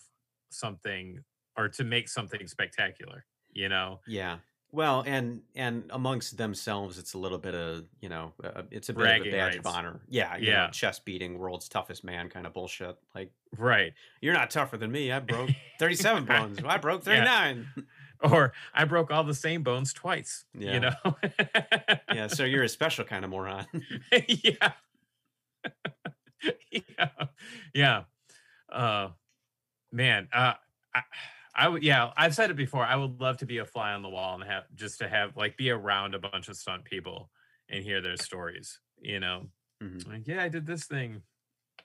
something 0.51 1.23
or 1.57 1.69
to 1.69 1.83
make 1.83 2.09
something 2.09 2.47
spectacular. 2.47 3.25
You 3.51 3.69
know? 3.69 4.01
Yeah. 4.05 4.39
Well, 4.71 5.03
and 5.07 5.41
and 5.55 5.85
amongst 5.91 6.37
themselves, 6.37 6.97
it's 6.99 7.13
a 7.13 7.17
little 7.17 7.37
bit 7.37 7.55
of 7.55 7.85
you 8.01 8.09
know, 8.09 8.33
uh, 8.43 8.63
it's 8.69 8.89
a 8.89 8.93
bit 8.93 9.21
of 9.21 9.27
a 9.27 9.31
badge 9.31 9.55
of 9.55 9.65
honor. 9.65 10.01
Yeah, 10.09 10.35
you 10.37 10.47
know, 10.47 10.51
Yeah. 10.51 10.69
chest 10.71 11.05
beating, 11.05 11.37
world's 11.39 11.69
toughest 11.69 12.03
man 12.03 12.29
kind 12.29 12.45
of 12.45 12.53
bullshit. 12.53 12.97
Like 13.15 13.31
Right. 13.57 13.93
you're 14.21 14.33
not 14.33 14.49
tougher 14.51 14.77
than 14.77 14.91
me. 14.91 15.11
I 15.11 15.19
broke 15.19 15.49
37 15.79 16.25
bones. 16.25 16.59
I 16.65 16.77
broke 16.77 17.05
Yeah. 17.05 17.23
39. 17.25 17.67
Or 18.19 18.51
I 18.73 18.85
broke 18.85 19.11
all 19.11 19.23
the 19.23 19.35
same 19.35 19.61
bones 19.61 19.93
twice. 19.93 20.43
Yeah. 20.57 20.73
You 20.73 20.79
know? 20.79 21.15
yeah, 22.11 22.25
so 22.25 22.45
you're 22.45 22.63
a 22.63 22.67
special 22.69 23.05
kind 23.05 23.23
of 23.23 23.29
moron. 23.29 23.67
yeah. 24.27 24.71
yeah. 26.71 27.09
Yeah. 27.75 28.03
Uh 28.71 29.09
man, 29.91 30.27
uh 30.33 30.53
I, 30.95 31.01
I 31.57 31.67
would 31.67 31.83
yeah, 31.83 32.13
I've 32.17 32.35
said 32.35 32.51
it 32.51 32.55
before. 32.57 32.85
I 32.85 32.95
would 32.95 33.19
love 33.19 33.37
to 33.37 33.47
be 33.47 33.59
a 33.59 33.65
fly 33.65 33.93
on 33.93 34.03
the 34.03 34.09
wall 34.09 34.35
and 34.35 34.43
have 34.49 34.65
just 34.75 34.99
to 34.99 35.09
have 35.09 35.35
like 35.37 35.57
be 35.57 35.71
around 35.71 36.15
a 36.15 36.19
bunch 36.19 36.49
of 36.49 36.57
stunt 36.57 36.85
people 36.85 37.31
and 37.69 37.83
hear 37.83 38.01
their 38.01 38.17
stories, 38.17 38.79
you 38.99 39.19
know. 39.19 39.49
Mhm. 39.81 40.07
Like, 40.07 40.27
yeah, 40.27 40.43
I 40.43 40.49
did 40.49 40.65
this 40.67 40.85
thing. 40.85 41.23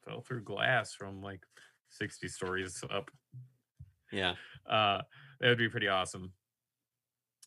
Fell 0.05 0.23
through 0.23 0.45
glass 0.45 0.95
from 0.95 1.23
like 1.23 1.47
60 1.91 2.29
stories 2.29 2.85
up. 2.91 3.11
Yeah. 4.11 4.37
Uh 4.67 5.03
that 5.41 5.49
would 5.49 5.59
be 5.59 5.69
pretty 5.69 5.89
awesome. 5.89 6.35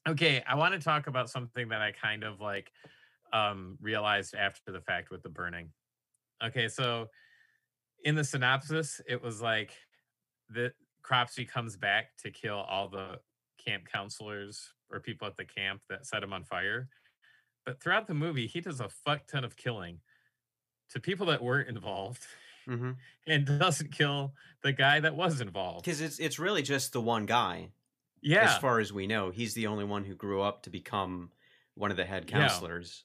Okay, 0.07 0.43
I 0.45 0.55
want 0.55 0.73
to 0.73 0.79
talk 0.79 1.07
about 1.07 1.29
something 1.29 1.69
that 1.69 1.81
I 1.81 1.91
kind 1.91 2.23
of 2.23 2.39
like 2.39 2.71
um 3.33 3.77
realized 3.81 4.35
after 4.35 4.71
the 4.71 4.81
fact 4.81 5.09
with 5.09 5.23
the 5.23 5.29
burning. 5.29 5.73
Okay, 6.43 6.67
so 6.69 7.09
in 8.03 8.15
the 8.15 8.23
synopsis, 8.23 9.01
it 9.07 9.21
was 9.21 9.41
like 9.41 9.75
that 10.49 10.73
Cropsey 11.05 11.45
comes 11.45 11.77
back 11.77 12.17
to 12.17 12.31
kill 12.31 12.57
all 12.57 12.89
the 12.89 13.19
camp 13.63 13.83
counselors 13.91 14.73
or 14.91 14.99
people 14.99 15.27
at 15.27 15.37
the 15.37 15.45
camp 15.45 15.81
that 15.89 16.05
set 16.07 16.23
him 16.23 16.33
on 16.33 16.43
fire. 16.43 16.89
But 17.63 17.79
throughout 17.79 18.07
the 18.07 18.13
movie, 18.15 18.47
he 18.47 18.59
does 18.59 18.79
a 18.79 18.89
fuck 18.89 19.27
ton 19.27 19.43
of 19.43 19.55
killing 19.55 19.99
to 20.89 20.99
people 20.99 21.27
that 21.27 21.43
weren't 21.43 21.69
involved 21.69 22.23
hmm 22.65 22.91
and 23.27 23.45
doesn't 23.45 23.91
kill 23.91 24.33
the 24.63 24.71
guy 24.73 24.99
that 24.99 25.15
was 25.15 25.41
involved. 25.41 25.85
Because 25.85 26.01
it's 26.01 26.17
it's 26.17 26.39
really 26.39 26.63
just 26.63 26.91
the 26.93 27.01
one 27.01 27.27
guy, 27.27 27.69
Yeah. 28.21 28.51
as 28.53 28.57
far 28.57 28.79
as 28.79 28.91
we 28.91 29.05
know. 29.05 29.29
He's 29.29 29.53
the 29.53 29.67
only 29.67 29.85
one 29.85 30.03
who 30.05 30.15
grew 30.15 30.41
up 30.41 30.63
to 30.63 30.71
become 30.71 31.31
one 31.75 31.91
of 31.91 31.97
the 31.97 32.05
head 32.05 32.25
Yeah. 32.27 32.39
counselors. 32.39 33.03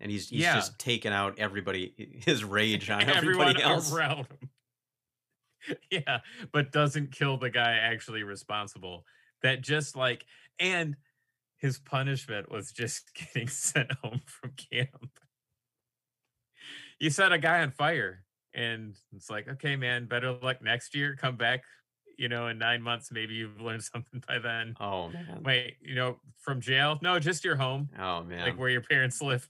And 0.00 0.10
he's 0.10 0.28
he's 0.28 0.40
Yeah. 0.40 0.54
just 0.56 0.76
taken 0.80 1.12
out 1.12 1.38
everybody 1.38 1.94
his 2.24 2.42
rage 2.56 2.90
on 2.90 3.02
everybody 3.02 3.62
else. 3.62 3.92
around 3.92 4.26
him. 4.26 4.50
yeah, 5.90 6.18
but 6.52 6.72
doesn't 6.72 7.12
kill 7.12 7.36
the 7.36 7.50
guy 7.50 7.76
actually 7.76 8.22
responsible. 8.22 9.04
That 9.42 9.60
just 9.62 9.96
like 9.96 10.24
and 10.58 10.96
his 11.58 11.78
punishment 11.78 12.50
was 12.50 12.72
just 12.72 13.12
getting 13.14 13.48
sent 13.48 13.92
home 14.02 14.20
from 14.26 14.52
camp. 14.52 15.18
You 16.98 17.10
set 17.10 17.32
a 17.32 17.38
guy 17.38 17.62
on 17.62 17.70
fire, 17.70 18.24
and 18.54 18.96
it's 19.14 19.30
like, 19.30 19.48
okay, 19.48 19.76
man, 19.76 20.06
better 20.06 20.32
luck 20.32 20.62
next 20.62 20.94
year. 20.94 21.16
Come 21.16 21.36
back, 21.36 21.62
you 22.16 22.28
know, 22.28 22.48
in 22.48 22.58
nine 22.58 22.82
months, 22.82 23.12
maybe 23.12 23.34
you've 23.34 23.60
learned 23.60 23.84
something 23.92 24.22
by 24.26 24.38
then. 24.38 24.74
Oh 24.80 25.08
man. 25.08 25.42
Wait, 25.44 25.76
you 25.80 25.94
know, 25.94 26.18
from 26.38 26.60
jail? 26.60 26.98
No, 27.02 27.18
just 27.18 27.44
your 27.44 27.56
home, 27.56 27.88
Oh 27.98 28.24
man. 28.24 28.40
like 28.40 28.58
where 28.58 28.70
your 28.70 28.80
parents 28.82 29.22
live. 29.22 29.48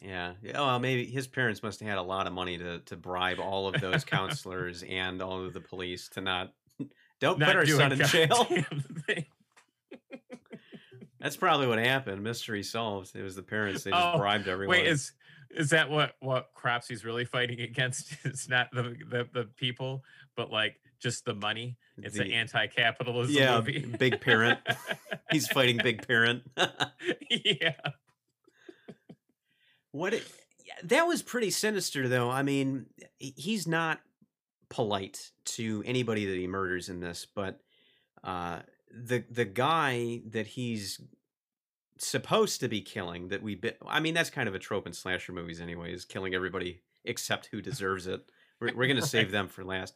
Yeah. 0.00 0.34
Yeah, 0.42 0.60
Well, 0.60 0.78
maybe 0.80 1.06
his 1.06 1.26
parents 1.26 1.62
must 1.62 1.80
have 1.80 1.88
had 1.88 1.98
a 1.98 2.02
lot 2.02 2.26
of 2.26 2.32
money 2.32 2.58
to 2.58 2.80
to 2.80 2.96
bribe 2.96 3.38
all 3.38 3.68
of 3.68 3.80
those 3.80 4.04
counselors 4.04 4.82
and 4.88 5.22
all 5.22 5.44
of 5.44 5.52
the 5.52 5.60
police 5.60 6.08
to 6.10 6.20
not 6.20 6.52
don't 7.20 7.38
put 7.38 7.54
our 7.56 7.66
son 7.66 7.92
in 7.92 7.98
jail. 8.06 8.46
That's 11.20 11.36
probably 11.36 11.68
what 11.68 11.78
happened. 11.78 12.22
Mystery 12.24 12.64
solved. 12.64 13.14
It 13.14 13.22
was 13.22 13.36
the 13.36 13.44
parents. 13.44 13.84
They 13.84 13.92
just 13.92 14.02
Oh, 14.14 14.18
bribed 14.18 14.48
everyone. 14.48 14.76
Wait, 14.78 14.86
is 14.88 15.12
is 15.50 15.70
that 15.70 15.88
what 15.88 16.14
what 16.20 16.48
Cropsy's 16.54 17.04
really 17.04 17.24
fighting 17.24 17.60
against? 17.60 18.16
It's 18.24 18.48
not 18.48 18.68
the, 18.72 18.96
the 19.08 19.28
the 19.32 19.44
people, 19.56 20.02
but 20.36 20.50
like 20.50 20.80
just 20.98 21.24
the 21.24 21.34
money. 21.34 21.76
It's 21.98 22.18
an 22.18 22.30
anti-capitalism 22.32 23.34
yeah, 23.36 23.56
movie. 23.56 23.84
big 23.98 24.20
parent. 24.20 24.58
He's 25.30 25.46
fighting 25.46 25.78
Big 25.82 26.06
Parent. 26.08 26.42
yeah. 27.30 27.74
What? 29.92 30.12
It, 30.14 30.24
that 30.84 31.06
was 31.06 31.22
pretty 31.22 31.50
sinister, 31.50 32.08
though. 32.08 32.30
I 32.30 32.42
mean, 32.42 32.86
he's 33.18 33.66
not 33.66 34.00
polite 34.68 35.30
to 35.44 35.82
anybody 35.86 36.24
that 36.26 36.36
he 36.36 36.46
murders 36.46 36.88
in 36.88 37.00
this, 37.00 37.26
but 37.26 37.60
uh, 38.24 38.60
the 38.90 39.24
the 39.30 39.44
guy 39.44 40.20
that 40.30 40.46
he's 40.48 41.00
supposed 41.98 42.60
to 42.60 42.68
be 42.68 42.80
killing 42.80 43.28
that 43.28 43.42
we 43.42 43.54
bit 43.54 43.78
i 43.86 44.00
mean 44.00 44.12
that's 44.12 44.30
kind 44.30 44.48
of 44.48 44.56
a 44.56 44.58
trope 44.58 44.88
in 44.88 44.92
slasher 44.92 45.30
movies 45.30 45.60
anyway 45.60 45.92
is 45.92 46.04
killing 46.04 46.34
everybody 46.34 46.82
except 47.04 47.46
who 47.52 47.62
deserves 47.62 48.08
it 48.08 48.20
we're, 48.60 48.74
we're 48.74 48.88
gonna 48.88 49.00
save 49.00 49.30
them 49.30 49.46
for 49.46 49.62
last 49.62 49.94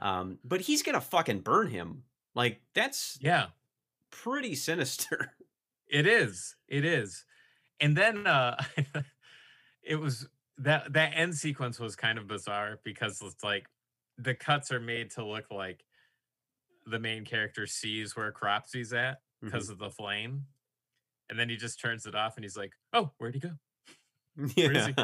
um 0.00 0.38
but 0.44 0.60
he's 0.60 0.82
gonna 0.82 1.00
fucking 1.00 1.40
burn 1.40 1.68
him 1.68 2.02
like 2.34 2.60
that's 2.74 3.16
Yeah. 3.22 3.46
pretty 4.10 4.54
sinister 4.54 5.32
It 5.88 6.06
is. 6.06 6.54
It 6.68 6.84
is. 6.84 7.24
And 7.80 7.96
then 7.96 8.26
uh 8.26 8.62
it 9.88 9.96
was 9.96 10.28
that 10.58 10.92
that 10.92 11.12
end 11.14 11.34
sequence 11.34 11.80
was 11.80 11.96
kind 11.96 12.18
of 12.18 12.26
bizarre 12.28 12.78
because 12.84 13.20
it's 13.22 13.42
like 13.42 13.66
the 14.18 14.34
cuts 14.34 14.70
are 14.70 14.80
made 14.80 15.10
to 15.12 15.24
look 15.24 15.50
like 15.50 15.84
the 16.86 16.98
main 16.98 17.24
character 17.24 17.66
sees 17.66 18.16
where 18.16 18.30
Cropsy's 18.32 18.92
at 18.92 19.18
Mm-hmm. 19.38 19.52
because 19.54 19.68
of 19.70 19.78
the 19.78 19.90
flame. 19.90 20.46
And 21.30 21.38
then 21.38 21.48
he 21.48 21.54
just 21.56 21.80
turns 21.80 22.06
it 22.06 22.16
off 22.16 22.36
and 22.36 22.44
he's 22.44 22.56
like, 22.56 22.72
"Oh, 22.92 23.12
where'd 23.18 23.34
he 23.34 23.40
go?" 23.40 23.52
yeah 24.56 24.88
he? 24.88 24.94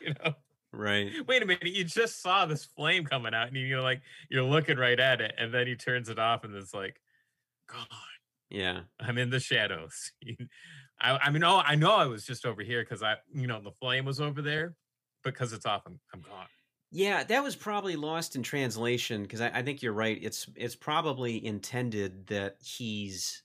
you 0.06 0.14
know, 0.22 0.34
right 0.72 1.10
wait 1.26 1.42
a 1.42 1.46
minute, 1.46 1.66
you 1.68 1.84
just 1.84 2.20
saw 2.20 2.44
this 2.44 2.66
flame 2.66 3.04
coming 3.06 3.32
out, 3.32 3.48
and 3.48 3.56
you're 3.56 3.80
like, 3.80 4.02
you're 4.28 4.42
looking 4.42 4.76
right 4.76 5.00
at 5.00 5.22
it, 5.22 5.32
and 5.38 5.54
then 5.54 5.66
he 5.66 5.74
turns 5.74 6.10
it 6.10 6.18
off, 6.18 6.44
and 6.44 6.54
it's 6.54 6.74
like, 6.74 7.00
God, 7.66 7.86
yeah 8.50 8.80
I'm 9.00 9.16
in 9.16 9.30
the 9.30 9.40
shadows. 9.40 10.12
I, 11.02 11.18
I 11.18 11.30
mean, 11.30 11.44
oh, 11.44 11.58
I 11.64 11.74
know 11.74 11.92
I 11.96 12.06
was 12.06 12.24
just 12.26 12.46
over 12.46 12.62
here 12.62 12.82
because 12.82 13.02
I, 13.02 13.16
you 13.34 13.46
know, 13.46 13.60
the 13.60 13.72
flame 13.72 14.04
was 14.04 14.20
over 14.20 14.42
there, 14.42 14.76
because 15.24 15.52
it's 15.52 15.66
off, 15.66 15.82
I'm, 15.86 16.00
I'm 16.14 16.22
gone. 16.22 16.48
yeah 16.90 17.24
that 17.24 17.42
was 17.42 17.56
probably 17.56 17.96
lost 17.96 18.36
in 18.36 18.42
translation 18.42 19.22
because 19.22 19.40
I, 19.40 19.48
I 19.48 19.62
think 19.62 19.82
you're 19.82 19.92
right 19.92 20.18
it's 20.20 20.48
it's 20.56 20.76
probably 20.76 21.44
intended 21.44 22.26
that 22.28 22.56
he's 22.62 23.42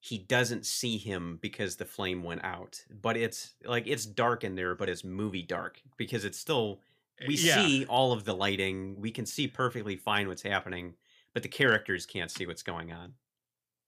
he 0.00 0.18
doesn't 0.18 0.66
see 0.66 0.98
him 0.98 1.38
because 1.42 1.76
the 1.76 1.86
flame 1.86 2.22
went 2.24 2.44
out 2.44 2.84
but 2.90 3.16
it's 3.16 3.56
like 3.64 3.86
it's 3.86 4.06
dark 4.06 4.44
in 4.44 4.56
there 4.56 4.74
but 4.76 4.88
it's 4.88 5.04
movie 5.04 5.42
dark 5.42 5.82
because 5.98 6.24
it's 6.24 6.38
still 6.38 6.82
we 7.26 7.36
yeah, 7.36 7.54
see 7.54 7.86
all 7.86 8.12
of 8.12 8.24
the 8.24 8.34
lighting 8.34 9.00
we 9.00 9.10
can 9.12 9.26
see 9.26 9.48
perfectly 9.48 9.96
fine 9.96 10.28
what's 10.28 10.42
happening 10.42 10.94
but 11.34 11.42
the 11.42 11.48
characters 11.48 12.06
can't 12.06 12.30
see 12.30 12.46
what's 12.46 12.64
going 12.64 12.92
on 12.92 13.14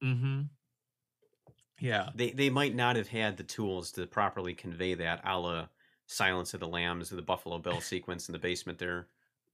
Mm-hmm. 0.03 0.43
Yeah. 1.81 2.11
they 2.15 2.31
they 2.31 2.51
might 2.51 2.75
not 2.75 2.97
have 2.97 3.09
had 3.09 3.37
the 3.37 3.43
tools 3.43 3.91
to 3.93 4.07
properly 4.07 4.55
convey 4.55 4.95
that 4.95 5.21
a 5.25 5.39
la 5.39 5.67
silence 6.07 6.55
of 6.55 6.61
the 6.61 6.69
lambs 6.69 7.13
or 7.13 7.17
the 7.17 7.23
buffalo 7.23 7.59
bill 7.59 7.81
sequence 7.93 8.29
in 8.29 8.33
the 8.33 8.39
basement 8.39 8.79
there 8.79 9.09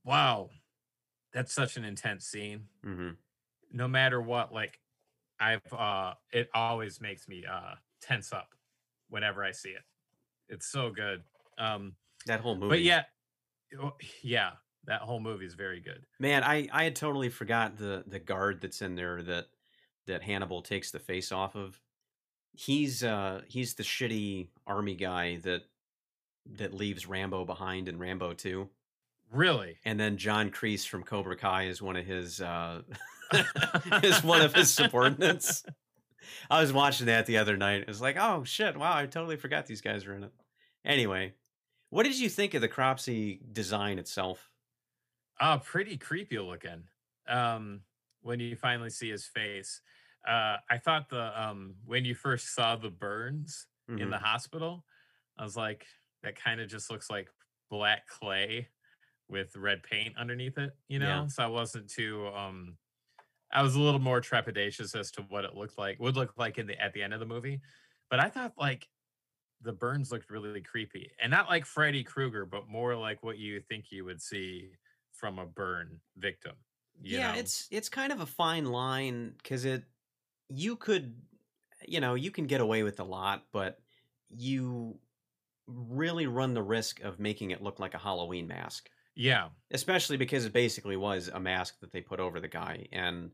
Wow. 0.05 0.49
That's 1.33 1.53
such 1.53 1.77
an 1.77 1.85
intense 1.85 2.25
scene. 2.27 2.65
hmm 2.83 3.11
No 3.73 3.87
matter 3.87 4.21
what, 4.21 4.53
like 4.53 4.81
I've 5.39 5.73
uh 5.73 6.15
it 6.33 6.49
always 6.55 7.01
makes 7.01 7.29
me 7.29 7.45
uh 7.51 7.75
tense 8.01 8.33
up 8.33 8.55
whenever 9.09 9.45
I 9.45 9.53
see 9.53 9.71
it. 9.71 9.83
It's 10.49 10.67
so 10.67 10.91
good. 10.91 11.23
Um 11.59 11.95
that 12.27 12.41
whole 12.41 12.55
movie 12.57 12.69
but 12.69 12.83
yeah 12.83 13.05
oh, 13.83 13.95
yeah, 14.23 14.53
that 14.87 15.01
whole 15.03 15.21
movie 15.21 15.47
is 15.47 15.55
very 15.55 15.81
good. 15.81 16.05
man 16.19 16.43
i 16.43 16.69
i 16.73 16.85
had 16.85 16.97
totally 16.97 17.29
forgot 17.29 17.77
the 17.77 18.03
the 18.07 18.19
guard 18.19 18.61
that's 18.61 18.83
in 18.83 18.95
there 18.95 19.23
that 19.23 19.47
that 20.07 20.23
hannibal 20.23 20.63
takes 20.63 20.91
the 20.91 20.99
face 20.99 21.31
off 21.33 21.55
of 21.55 21.79
he's 22.53 23.03
uh 23.05 23.43
he's 23.49 23.75
the 23.75 23.83
shitty 23.83 24.49
army 24.67 24.95
guy 24.95 25.37
that 25.45 25.63
that 26.57 26.75
leaves 26.75 27.07
rambo 27.07 27.45
behind 27.45 27.89
in 27.89 27.99
rambo 27.99 28.33
2 28.35 28.69
Really? 29.33 29.77
and 29.85 29.99
then 30.01 30.17
John 30.17 30.51
Kreese 30.51 30.87
from 30.87 31.05
Cobra 31.05 31.37
Kai 31.37 31.65
is 31.69 31.81
one 31.81 31.97
of 31.97 32.05
his 32.05 32.41
uh 32.41 32.83
is 34.03 34.25
one 34.25 34.43
of 34.43 34.53
his 34.55 34.73
subordinates. 34.73 35.63
I 36.51 36.61
was 36.61 36.73
watching 36.73 37.07
that 37.07 37.27
the 37.27 37.39
other 37.39 37.57
night. 37.57 37.83
It 37.83 37.87
was 37.89 38.01
like, 38.01 38.17
oh 38.19 38.43
shit, 38.45 38.77
wow, 38.77 38.95
I 38.97 39.07
totally 39.07 39.37
forgot 39.37 39.67
these 39.67 39.81
guys 39.81 40.05
were 40.05 40.15
in 40.15 40.25
it. 40.25 40.33
Anyway, 40.85 41.35
What 41.91 42.03
did 42.05 42.19
you 42.19 42.29
think 42.29 42.55
of 42.55 42.61
the 42.61 42.69
Cropsy 42.69 43.41
design 43.53 43.99
itself? 44.01 44.51
Oh, 45.41 45.61
pretty 45.65 45.97
creepy 45.97 46.39
looking. 46.41 46.85
Um, 47.29 47.83
when 48.23 48.41
you 48.41 48.57
finally 48.57 48.91
see 48.91 49.11
his 49.11 49.27
face. 49.27 49.81
Uh, 50.27 50.59
I 50.71 50.79
thought 50.79 51.09
the 51.09 51.41
um 51.41 51.77
when 51.85 52.05
you 52.05 52.15
first 52.15 52.55
saw 52.55 52.77
the 52.77 52.91
burns 52.91 53.67
in 53.97 54.11
hmm 54.11 54.13
the 54.13 54.19
hospital, 54.19 54.85
I 55.39 55.45
was 55.45 55.57
like, 55.57 55.87
that 56.23 56.37
kind 56.37 56.61
of 56.61 56.69
just 56.69 56.91
looks 56.91 57.11
like 57.11 57.31
black 57.71 58.07
clay 58.09 58.69
with 59.29 59.57
red 59.57 59.83
paint 59.85 60.17
underneath 60.19 60.59
it, 60.59 60.73
you 60.89 60.99
Yeah. 60.99 61.01
know? 61.01 61.27
So 61.29 61.43
I 61.45 61.49
wasn't 61.49 61.91
too 61.91 62.29
um 62.29 62.79
I 63.53 63.63
was 63.63 63.75
a 63.77 63.81
little 63.81 64.01
more 64.01 64.21
trepidatious 64.21 64.99
as 64.99 65.11
to 65.13 65.23
what 65.23 65.45
it 65.45 65.55
looked 65.57 65.79
like, 65.79 65.99
would 66.01 66.17
look 66.17 66.37
like 66.39 66.59
in 66.59 66.67
the 66.67 66.81
at 66.81 66.93
the 66.95 67.03
end 67.03 67.15
of 67.15 67.21
the 67.21 67.27
movie. 67.27 67.61
But 68.11 68.21
I 68.21 68.29
thought 68.31 68.55
like 68.59 68.89
the 69.63 69.73
burns 69.73 70.11
looked 70.13 70.31
really 70.31 70.61
creepy. 70.63 71.13
And 71.21 71.31
not 71.31 71.49
like 71.49 71.67
Freddy 71.67 72.05
Krueger, 72.05 72.47
but 72.47 72.69
more 72.69 72.97
like 72.97 73.23
what 73.23 73.39
you 73.39 73.61
think 73.61 73.93
you 73.93 74.05
would 74.07 74.23
see 74.23 74.73
from 75.13 75.39
a 75.39 75.47
burn 75.47 76.01
victim, 76.17 76.57
you 77.07 77.19
Yeah, 77.19 77.21
know? 77.21 77.37
it's 77.37 77.67
it's 77.71 77.89
kind 77.89 78.13
of 78.13 78.21
a 78.21 78.27
fine 78.27 78.67
line 78.67 79.33
because 79.37 79.65
it 79.65 79.85
you 80.51 80.77
could 80.77 81.23
you 81.87 82.01
know 82.01 82.15
you 82.15 82.31
can 82.31 82.47
get 82.47 82.61
away 82.61 82.83
with 82.83 83.01
a 83.01 83.05
lot, 83.05 83.47
but 83.53 83.81
you 84.31 85.01
really 85.69 86.27
run 86.27 86.55
the 86.55 86.63
risk 86.63 87.01
of 87.01 87.21
making 87.21 87.53
it 87.53 87.63
look 87.63 87.81
like 87.81 87.95
a 87.95 87.99
Halloween 87.99 88.49
mask, 88.49 88.91
Yeah. 89.15 89.51
especially 89.71 90.17
because 90.17 90.45
it 90.47 90.53
basically 90.53 90.97
was 90.97 91.29
a 91.29 91.41
mask 91.41 91.81
that 91.81 91.93
they 91.93 92.01
put 92.03 92.21
over 92.21 92.41
the 92.41 92.49
guy. 92.49 92.89
And 92.93 93.33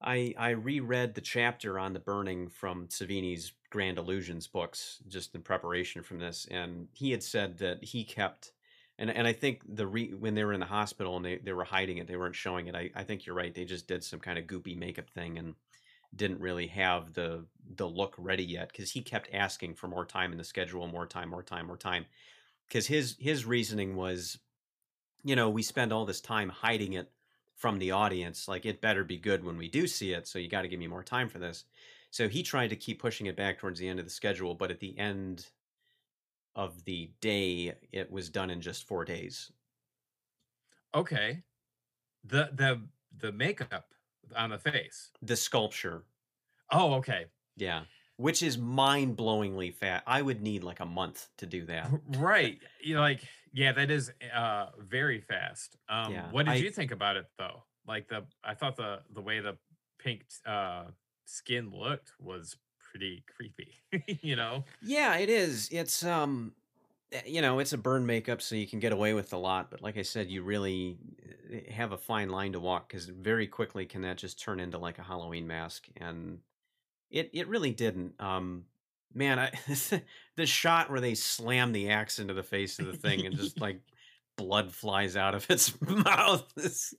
I 0.00 0.34
I 0.38 0.50
reread 0.50 1.14
the 1.14 1.20
chapter 1.20 1.78
on 1.78 1.92
the 1.92 2.00
burning 2.00 2.48
from 2.48 2.88
Savini's 2.88 3.52
Grand 3.70 3.98
Illusions 3.98 4.46
books 4.48 5.02
just 5.08 5.34
in 5.34 5.42
preparation 5.42 6.02
from 6.02 6.18
this, 6.18 6.46
and 6.50 6.88
he 6.94 7.10
had 7.10 7.22
said 7.22 7.58
that 7.58 7.84
he 7.84 8.04
kept. 8.04 8.52
And, 9.00 9.10
and 9.10 9.28
I 9.28 9.32
think 9.32 9.62
the 9.66 9.86
re, 9.86 10.12
when 10.14 10.34
they 10.34 10.44
were 10.44 10.52
in 10.52 10.60
the 10.60 10.66
hospital 10.66 11.16
and 11.16 11.24
they, 11.24 11.38
they 11.38 11.52
were 11.52 11.64
hiding 11.64 11.98
it, 11.98 12.08
they 12.08 12.16
weren't 12.16 12.34
showing 12.34 12.66
it. 12.66 12.74
I, 12.74 12.90
I 12.96 13.04
think 13.04 13.26
you're 13.26 13.36
right. 13.36 13.54
They 13.54 13.64
just 13.64 13.86
did 13.86 14.02
some 14.02 14.18
kind 14.20 14.38
of 14.38 14.46
goopy 14.46 14.76
makeup 14.76 15.08
thing 15.10 15.38
and 15.38 15.54
didn't 16.14 16.40
really 16.40 16.66
have 16.68 17.14
the 17.14 17.44
the 17.76 17.86
look 17.86 18.14
ready 18.18 18.44
yet 18.44 18.68
because 18.68 18.90
he 18.90 19.02
kept 19.02 19.28
asking 19.32 19.74
for 19.74 19.88
more 19.88 20.06
time 20.06 20.32
in 20.32 20.38
the 20.38 20.44
schedule, 20.44 20.86
more 20.86 21.06
time, 21.06 21.28
more 21.28 21.42
time, 21.42 21.66
more 21.66 21.76
time. 21.76 22.06
Because 22.66 22.86
his 22.86 23.16
his 23.18 23.44
reasoning 23.44 23.96
was 23.96 24.38
you 25.24 25.36
know, 25.36 25.50
we 25.50 25.62
spend 25.62 25.92
all 25.92 26.04
this 26.04 26.20
time 26.20 26.48
hiding 26.48 26.94
it 26.94 27.10
from 27.54 27.78
the 27.78 27.90
audience. 27.90 28.48
Like, 28.48 28.64
it 28.64 28.80
better 28.80 29.04
be 29.04 29.18
good 29.18 29.44
when 29.44 29.56
we 29.56 29.68
do 29.68 29.86
see 29.86 30.12
it. 30.12 30.26
So 30.28 30.38
you 30.38 30.48
got 30.48 30.62
to 30.62 30.68
give 30.68 30.78
me 30.78 30.86
more 30.86 31.02
time 31.02 31.28
for 31.28 31.38
this. 31.38 31.64
So 32.10 32.28
he 32.28 32.42
tried 32.42 32.68
to 32.68 32.76
keep 32.76 33.00
pushing 33.00 33.26
it 33.26 33.36
back 33.36 33.58
towards 33.58 33.80
the 33.80 33.88
end 33.88 33.98
of 33.98 34.06
the 34.06 34.10
schedule, 34.10 34.54
but 34.54 34.70
at 34.70 34.80
the 34.80 34.96
end 34.98 35.46
of 36.54 36.84
the 36.84 37.10
day, 37.20 37.74
it 37.92 38.10
was 38.10 38.30
done 38.30 38.50
in 38.50 38.60
just 38.60 38.86
four 38.86 39.04
days. 39.04 39.52
Okay. 40.94 41.42
The 42.24 42.50
the 42.54 42.80
the 43.18 43.32
makeup 43.32 43.92
on 44.34 44.50
the 44.50 44.58
face. 44.58 45.12
The 45.22 45.36
sculpture, 45.36 46.06
Oh, 46.70 46.94
okay. 46.94 47.26
yeah, 47.56 47.86
which 48.16 48.42
is 48.42 48.56
mind 48.58 49.16
blowingly 49.16 49.72
fat. 49.74 50.02
I 50.06 50.22
would 50.22 50.40
need 50.40 50.64
like 50.64 50.80
a 50.80 50.86
month 50.86 51.28
to 51.38 51.46
do 51.46 51.66
that. 51.66 51.94
Right. 52.06 52.60
You 52.80 52.94
know, 52.94 53.00
like, 53.00 53.24
yeah, 53.52 53.72
that 53.72 53.90
is 53.90 54.12
uh 54.32 54.70
very 54.78 55.20
fast. 55.20 55.76
Um, 55.88 56.14
Yeah, 56.14 56.30
what 56.30 56.44
did 56.44 56.58
I 56.58 56.58
you 56.58 56.70
think 56.70 56.90
about 56.90 57.16
it 57.16 57.26
though? 57.38 57.64
Like 57.86 58.08
the 58.08 58.26
I 58.44 58.54
thought 58.54 58.76
the 58.76 59.04
the 59.10 59.22
way 59.22 59.40
the 59.40 59.58
pink 59.98 60.26
uh 60.44 60.90
skin 61.24 61.70
looked 61.70 62.12
was 62.20 62.56
pretty 62.80 63.24
creepy, 63.26 63.74
you 64.22 64.36
know? 64.36 64.64
Yeah, 64.80 65.16
it 65.18 65.28
is. 65.28 65.68
It's 65.70 66.04
um 66.04 66.54
eh, 67.12 67.22
you 67.26 67.42
know, 67.42 67.58
it's 67.58 67.72
a 67.72 67.78
burn 67.78 68.06
makeup 68.06 68.42
so 68.42 68.54
you 68.54 68.66
can 68.66 68.80
get 68.80 68.92
away 68.92 69.14
with 69.14 69.32
a 69.32 69.36
lot, 69.38 69.70
but 69.70 69.80
like 69.82 69.96
I 69.96 70.02
said, 70.02 70.30
you 70.30 70.42
really 70.42 70.98
have 71.70 71.92
a 71.92 71.98
fine 71.98 72.28
line 72.28 72.52
to 72.52 72.60
walk 72.60 72.90
cuz 72.90 73.06
very 73.06 73.46
quickly 73.46 73.86
can 73.86 74.02
that 74.02 74.18
just 74.18 74.40
turn 74.40 74.60
into 74.60 74.78
like 74.78 74.98
a 74.98 75.02
Halloween 75.02 75.46
mask 75.46 75.88
and 75.96 76.40
it 77.10 77.30
it 77.32 77.48
really 77.48 77.72
didn't. 77.72 78.20
Um 78.20 78.66
man, 79.14 79.38
I 79.38 79.52
the 80.36 80.46
shot 80.46 80.90
where 80.90 81.00
they 81.00 81.14
slam 81.14 81.72
the 81.72 81.90
axe 81.90 82.18
into 82.18 82.34
the 82.34 82.42
face 82.42 82.78
of 82.78 82.86
the 82.86 82.96
thing 82.96 83.26
and 83.26 83.36
just 83.36 83.60
like 83.60 83.80
blood 84.36 84.72
flies 84.72 85.16
out 85.16 85.34
of 85.34 85.50
its 85.50 85.78
mouth 85.80 86.46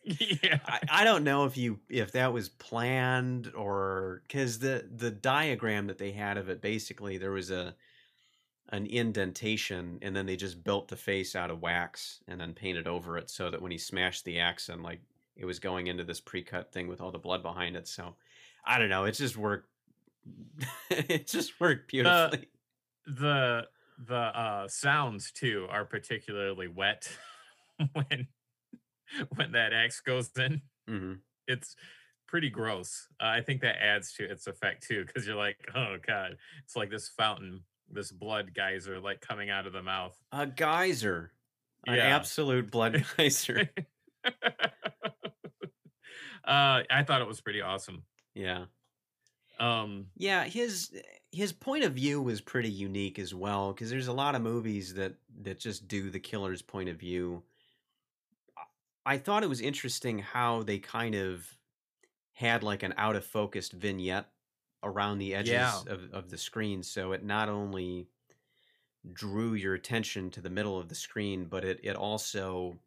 Yeah. 0.04 0.60
I, 0.66 0.80
I 0.90 1.04
don't 1.06 1.24
know 1.24 1.46
if 1.46 1.58
you 1.58 1.80
if 1.90 2.12
that 2.12 2.34
was 2.34 2.50
planned 2.50 3.52
or 3.56 4.24
because 4.28 4.60
the 4.60 4.88
the 4.94 5.10
diagram 5.10 5.88
that 5.88 5.98
they 5.98 6.12
had 6.12 6.38
of 6.38 6.50
it 6.50 6.62
basically 6.62 7.18
there 7.18 7.32
was 7.32 7.50
a 7.50 7.76
an 8.70 8.86
indentation 8.86 9.98
and 10.02 10.16
then 10.16 10.26
they 10.26 10.36
just 10.36 10.64
built 10.64 10.88
the 10.88 10.96
face 10.96 11.36
out 11.36 11.50
of 11.52 11.62
wax 11.62 12.24
and 12.28 12.40
then 12.40 12.54
painted 12.54 12.88
over 12.88 13.18
it 13.18 13.30
so 13.30 13.50
that 13.50 13.62
when 13.62 13.72
he 13.72 13.78
smashed 13.78 14.26
the 14.26 14.40
axe 14.40 14.70
and 14.70 14.84
like 14.84 15.02
it 15.36 15.46
was 15.46 15.60
going 15.60 15.88
into 15.88 16.04
this 16.04 16.22
pre-cut 16.22 16.72
thing 16.72 16.88
with 16.88 17.02
all 17.02 17.12
the 17.12 17.18
blood 17.20 17.42
behind 17.42 17.76
it 17.76 17.88
so 17.88 18.16
i 18.66 18.78
don't 18.78 18.90
know 18.90 19.06
it 19.06 19.14
just 19.14 19.38
worked 19.38 19.70
it 20.90 21.28
just 21.28 21.60
worked 21.60 21.90
The 21.98 22.34
beautifully 22.34 22.50
the 23.06 23.70
the 23.98 24.16
uh 24.16 24.68
sounds 24.68 25.32
too 25.32 25.68
are 25.70 25.86
particularly 25.86 26.68
wet 26.68 27.18
when 27.94 28.30
when 29.36 29.52
that 29.54 29.74
axe 29.74 30.00
goes 30.02 30.30
in. 30.38 30.62
hmm 30.88 31.22
It's 31.48 31.76
pretty 32.28 32.50
gross. 32.50 33.08
Uh, 33.22 33.28
I 33.28 33.42
think 33.42 33.62
that 33.62 33.78
adds 33.82 34.14
to 34.16 34.30
its 34.30 34.48
effect 34.48 34.84
too, 34.88 35.06
because 35.06 35.28
you're 35.28 35.36
like, 35.36 35.58
oh 35.76 35.98
god, 36.06 36.38
it's 36.64 36.76
like 36.76 36.90
this 36.92 37.10
fountain, 37.10 37.66
this 37.92 38.12
blood 38.12 38.54
geyser, 38.54 39.00
like 39.00 39.22
coming 39.22 39.50
out 39.50 39.68
of 39.68 39.74
the 39.74 39.84
mouth. 39.84 40.18
a 40.32 40.46
geyser 40.48 41.32
an 41.88 42.00
absolute 42.00 42.70
blood 42.72 43.06
geyser 43.18 43.70
uh, 44.26 44.32
I 46.46 47.04
thought 47.06 47.22
it 47.22 47.28
was 47.28 47.42
pretty 47.42 47.62
awesome. 47.62 48.04
yeah 48.36 48.66
Um, 49.60 50.08
Yeah, 50.16 50.44
his 50.46 51.02
his 51.32 51.54
point 51.54 51.84
of 51.84 51.94
view 51.94 52.22
was 52.22 52.42
pretty 52.42 52.70
unique 52.70 53.20
as 53.20 53.34
well 53.34 53.74
because 53.74 53.90
there's 53.90 54.08
a 54.08 54.14
lot 54.14 54.36
of 54.36 54.42
movies 54.42 54.94
that 54.96 55.16
that 55.42 55.60
just 55.60 55.88
do 55.88 56.10
the 56.10 56.20
killer's 56.20 56.62
point 56.62 56.90
of 56.90 56.98
view. 56.98 57.44
I 58.58 58.64
I 59.14 59.18
thought 59.18 59.44
it 59.44 59.50
was 59.50 59.62
interesting 59.62 60.20
how 60.20 60.64
they 60.64 60.80
kind 60.80 61.16
of 61.16 61.58
had 62.34 62.64
like 62.64 62.84
an 62.84 62.94
out 62.98 63.16
of 63.16 63.26
focused 63.26 63.74
vignette 63.74 64.32
around 64.84 65.18
the 65.20 65.28
yeah, 65.28 65.40
edges 65.40 65.86
of, 65.88 66.02
of 66.14 66.30
the 66.30 66.38
screen, 66.38 66.84
so 66.84 67.12
it 67.12 67.24
not 67.24 67.50
only 67.50 68.08
drew 69.14 69.54
your 69.54 69.74
attention 69.74 70.30
to 70.32 70.42
the 70.42 70.50
middle 70.50 70.78
of 70.78 70.90
the 70.90 70.96
screen, 70.96 71.46
but 71.46 71.64
it 71.64 71.80
it 71.84 71.96
also 71.96 72.78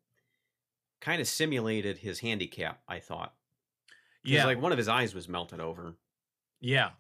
kind 1.01 1.21
of 1.21 1.27
simulated 1.29 1.99
his 1.99 2.21
handicap, 2.21 2.81
I 2.89 3.01
thought. 3.01 3.35
Yeah, 4.25 4.47
like 4.47 4.61
one 4.61 4.73
of 4.73 4.79
his 4.79 4.89
eyes 4.89 5.15
was 5.15 5.29
melted 5.29 5.61
over. 5.61 5.97
yeah. 6.61 6.91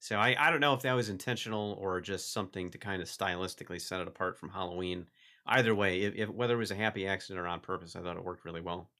So 0.00 0.16
I, 0.16 0.34
I 0.36 0.50
don't 0.50 0.58
know 0.58 0.74
if 0.74 0.82
that 0.82 0.94
was 0.94 1.08
intentional 1.08 1.78
or 1.80 2.00
just 2.00 2.32
something 2.32 2.70
to 2.72 2.78
kind 2.78 3.00
of 3.00 3.06
stylistically 3.06 3.80
set 3.80 4.00
it 4.00 4.08
apart 4.08 4.36
from 4.36 4.48
Halloween. 4.48 5.06
Either 5.46 5.76
way, 5.76 6.00
if, 6.02 6.14
if 6.16 6.28
whether 6.28 6.54
it 6.54 6.58
was 6.58 6.72
a 6.72 6.74
happy 6.74 7.06
accident 7.06 7.38
or 7.38 7.46
on 7.46 7.60
purpose, 7.60 7.94
I 7.94 8.00
thought 8.00 8.16
it 8.16 8.24
worked 8.24 8.44
really 8.44 8.60
well. 8.60 8.90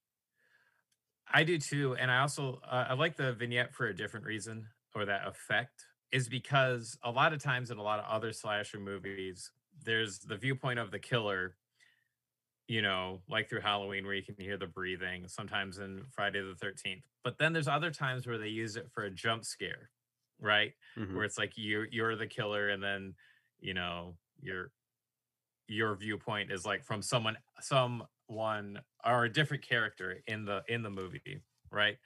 I 1.35 1.43
do 1.43 1.59
too, 1.59 1.97
and 1.99 2.09
I 2.09 2.21
also 2.21 2.61
uh, 2.65 2.87
I 2.91 2.95
like 2.95 3.17
the 3.17 3.33
vignette 3.33 3.75
for 3.75 3.87
a 3.87 3.97
different 3.97 4.27
reason, 4.27 4.69
or 4.95 5.05
that 5.07 5.27
effect 5.27 5.87
is 6.13 6.29
because 6.29 6.99
a 7.03 7.11
lot 7.11 7.33
of 7.33 7.43
times 7.43 7.71
in 7.71 7.79
a 7.79 7.83
lot 7.83 7.99
of 7.99 8.05
other 8.07 8.33
slasher 8.33 8.79
movies, 8.81 9.51
there's 9.85 10.21
the 10.21 10.37
viewpoint 10.37 10.79
of 10.79 10.91
the 10.91 10.99
killer, 10.99 11.57
you 12.69 12.81
know, 12.83 13.23
like 13.29 13.49
through 13.49 13.61
Halloween 13.61 14.05
where 14.05 14.15
you 14.15 14.23
can 14.23 14.37
hear 14.39 14.57
the 14.57 14.67
breathing, 14.67 15.29
sometimes 15.29 15.79
in 15.79 16.05
Friday 16.11 16.41
the 16.41 16.55
13th. 16.55 17.03
But 17.25 17.39
then 17.39 17.53
there's 17.53 17.69
other 17.69 17.91
times 17.91 18.27
where 18.27 18.39
they 18.39 18.49
use 18.49 18.77
it 18.77 18.91
for 18.91 19.05
a 19.05 19.11
jump 19.11 19.45
scare, 19.45 19.91
right? 20.39 20.73
hmm 20.97 21.23
Where 21.23 21.25
it's 21.25 21.39
like 21.39 21.53
you're 21.57 21.87
you're 21.91 22.17
the 22.17 22.27
killer 22.27 22.69
and 22.69 22.83
then, 22.83 23.15
you 23.59 23.75
know, 23.75 24.19
your 24.41 24.73
your 25.69 25.97
viewpoint 25.97 26.53
is 26.53 26.67
like 26.67 26.85
from 26.85 27.03
someone 27.03 27.39
someone 27.61 28.83
or 29.05 29.25
a 29.25 29.33
different 29.33 29.65
character 29.65 30.23
in 30.27 30.45
the 30.45 30.65
in 30.69 30.83
the 30.83 30.91
movie, 30.91 31.43
right? 31.71 31.99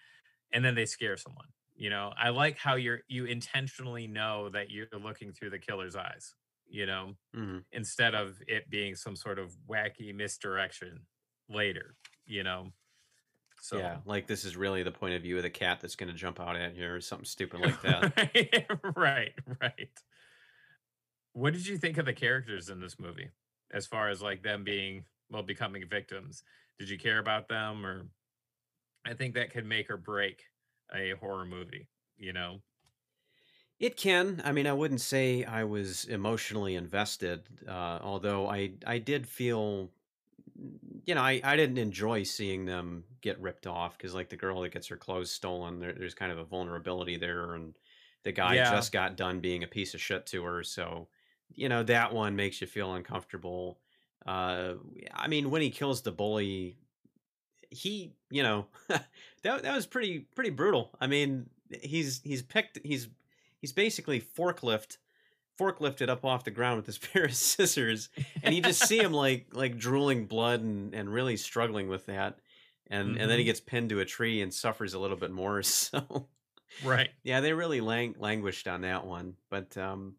And 0.52 0.64
then 0.64 0.74
they 0.76 0.86
scare 0.86 1.16
someone. 1.16 1.48
You 1.76 1.90
know, 1.90 2.12
I 2.16 2.30
like 2.30 2.58
how 2.58 2.76
you're 2.76 3.02
you 3.08 3.26
intentionally 3.26 4.06
know 4.06 4.48
that 4.50 4.70
you're 4.70 4.88
looking 4.92 5.32
through 5.32 5.50
the 5.50 5.58
killer's 5.58 5.96
eyes, 5.96 6.34
you 6.66 6.86
know, 6.86 7.14
hmm 7.34 7.58
instead 7.72 8.14
of 8.14 8.38
it 8.48 8.70
being 8.70 8.94
some 8.96 9.16
sort 9.16 9.38
of 9.38 9.56
wacky 9.68 10.14
misdirection 10.14 11.06
later, 11.48 11.96
you 12.26 12.42
know. 12.44 12.72
so 13.60 13.80
Yeah, 13.80 14.00
like 14.04 14.26
this 14.26 14.44
is 14.44 14.56
really 14.56 14.82
the 14.82 14.92
point 14.92 15.14
of 15.14 15.22
view 15.22 15.36
of 15.36 15.42
the 15.42 15.50
cat 15.50 15.80
that's 15.80 15.96
going 15.96 16.08
to 16.10 16.14
jump 16.18 16.38
out 16.40 16.56
at 16.56 16.76
you 16.76 16.88
or 16.88 17.00
something 17.00 17.24
stupid 17.24 17.60
like 17.60 17.80
that. 17.82 18.12
right, 18.96 19.34
right. 19.60 19.90
What 21.32 21.52
did 21.52 21.66
you 21.66 21.78
think 21.78 21.98
of 21.98 22.06
the 22.06 22.14
characters 22.14 22.68
in 22.68 22.80
this 22.80 22.98
movie? 22.98 23.30
As 23.70 23.86
far 23.86 24.08
as 24.08 24.22
like 24.22 24.42
them 24.42 24.64
being 24.64 25.06
well 25.28 25.42
becoming 25.42 25.88
victims. 25.88 26.42
Did 26.78 26.88
you 26.88 26.98
care 26.98 27.18
about 27.18 27.48
them 27.48 27.84
or 27.84 28.08
I 29.04 29.14
think 29.14 29.34
that 29.34 29.50
could 29.50 29.66
make 29.66 29.90
or 29.90 29.96
break 29.96 30.44
a 30.94 31.12
horror 31.12 31.44
movie, 31.46 31.88
you 32.16 32.32
know? 32.32 32.62
It 33.78 33.96
can. 33.96 34.40
I 34.44 34.52
mean, 34.52 34.66
I 34.66 34.72
wouldn't 34.74 35.00
say 35.02 35.42
I 35.44 35.64
was 35.64 36.04
emotionally 36.06 36.74
invested, 36.74 37.48
uh, 37.66 37.98
although 38.02 38.48
I 38.48 38.74
I 38.86 38.98
did 38.98 39.26
feel, 39.26 39.92
you 41.06 41.14
know, 41.14 41.22
I, 41.22 41.40
I 41.44 41.56
didn't 41.56 41.78
enjoy 41.78 42.22
seeing 42.22 42.64
them 42.64 43.04
get 43.20 43.40
ripped 43.40 43.66
off 43.66 43.96
because, 43.96 44.14
like, 44.14 44.28
the 44.28 44.36
girl 44.36 44.60
that 44.62 44.72
gets 44.72 44.88
her 44.88 44.96
clothes 44.96 45.30
stolen, 45.30 45.78
there, 45.78 45.92
there's 45.92 46.14
kind 46.14 46.32
of 46.32 46.38
a 46.38 46.44
vulnerability 46.44 47.16
there, 47.16 47.54
and 47.54 47.78
the 48.24 48.32
guy 48.32 48.58
Yeah. 48.58 48.60
just 48.60 48.92
got 48.92 49.16
done 49.16 49.40
being 49.40 49.62
a 49.62 49.68
piece 49.68 49.94
of 49.94 50.00
shit 50.00 50.26
to 50.26 50.44
her, 50.44 50.62
so 50.62 51.08
you 51.48 51.68
know 51.68 51.82
that 51.84 52.12
one 52.12 52.36
makes 52.36 52.60
you 52.60 52.66
feel 52.66 52.94
uncomfortable. 52.94 53.80
Uh, 54.24 54.74
I 55.12 55.28
mean, 55.28 55.50
when 55.50 55.62
he 55.62 55.70
kills 55.70 56.02
the 56.02 56.12
bully, 56.12 56.78
he, 57.70 58.14
you 58.30 58.42
know, 58.42 58.68
that 58.88 59.04
that 59.42 59.74
was 59.74 59.86
pretty 59.86 60.20
pretty 60.20 60.50
brutal. 60.50 60.96
I 61.00 61.06
mean, 61.06 61.50
he's 61.82 62.22
he's 62.22 62.42
picked 62.42 62.78
he's 62.84 63.08
he's 63.60 63.72
basically 63.72 64.20
forklift 64.20 64.98
forklifted 65.60 66.08
up 66.08 66.24
off 66.24 66.44
the 66.44 66.50
ground 66.50 66.76
with 66.78 66.86
his 66.86 66.98
pair 67.12 67.24
of 67.26 67.34
scissors, 67.34 68.10
and 68.42 68.54
you 68.54 68.62
just 68.62 68.86
see 68.86 69.02
him 69.02 69.12
like 69.14 69.48
like 69.52 69.78
drooling 69.78 70.26
blood 70.26 70.60
and 70.62 70.94
and 70.94 71.12
really 71.12 71.36
struggling 71.36 71.88
with 71.88 72.06
that, 72.06 72.40
and 72.88 73.16
and 73.16 73.30
then 73.30 73.38
he 73.38 73.44
Mhm. 73.44 73.46
gets 73.46 73.60
pinned 73.60 73.90
to 73.90 74.00
a 74.00 74.04
tree 74.06 74.42
and 74.42 74.52
suffers 74.54 74.94
a 74.94 74.98
little 74.98 75.16
bit 75.18 75.30
more. 75.32 75.62
So 75.64 76.30
Right. 76.80 77.10
yeah, 77.24 77.40
they 77.40 77.52
really 77.52 77.80
lang- 77.80 78.16
languished 78.18 78.68
on 78.68 78.82
that 78.82 79.06
one, 79.06 79.36
but 79.50 79.76
um, 79.76 80.16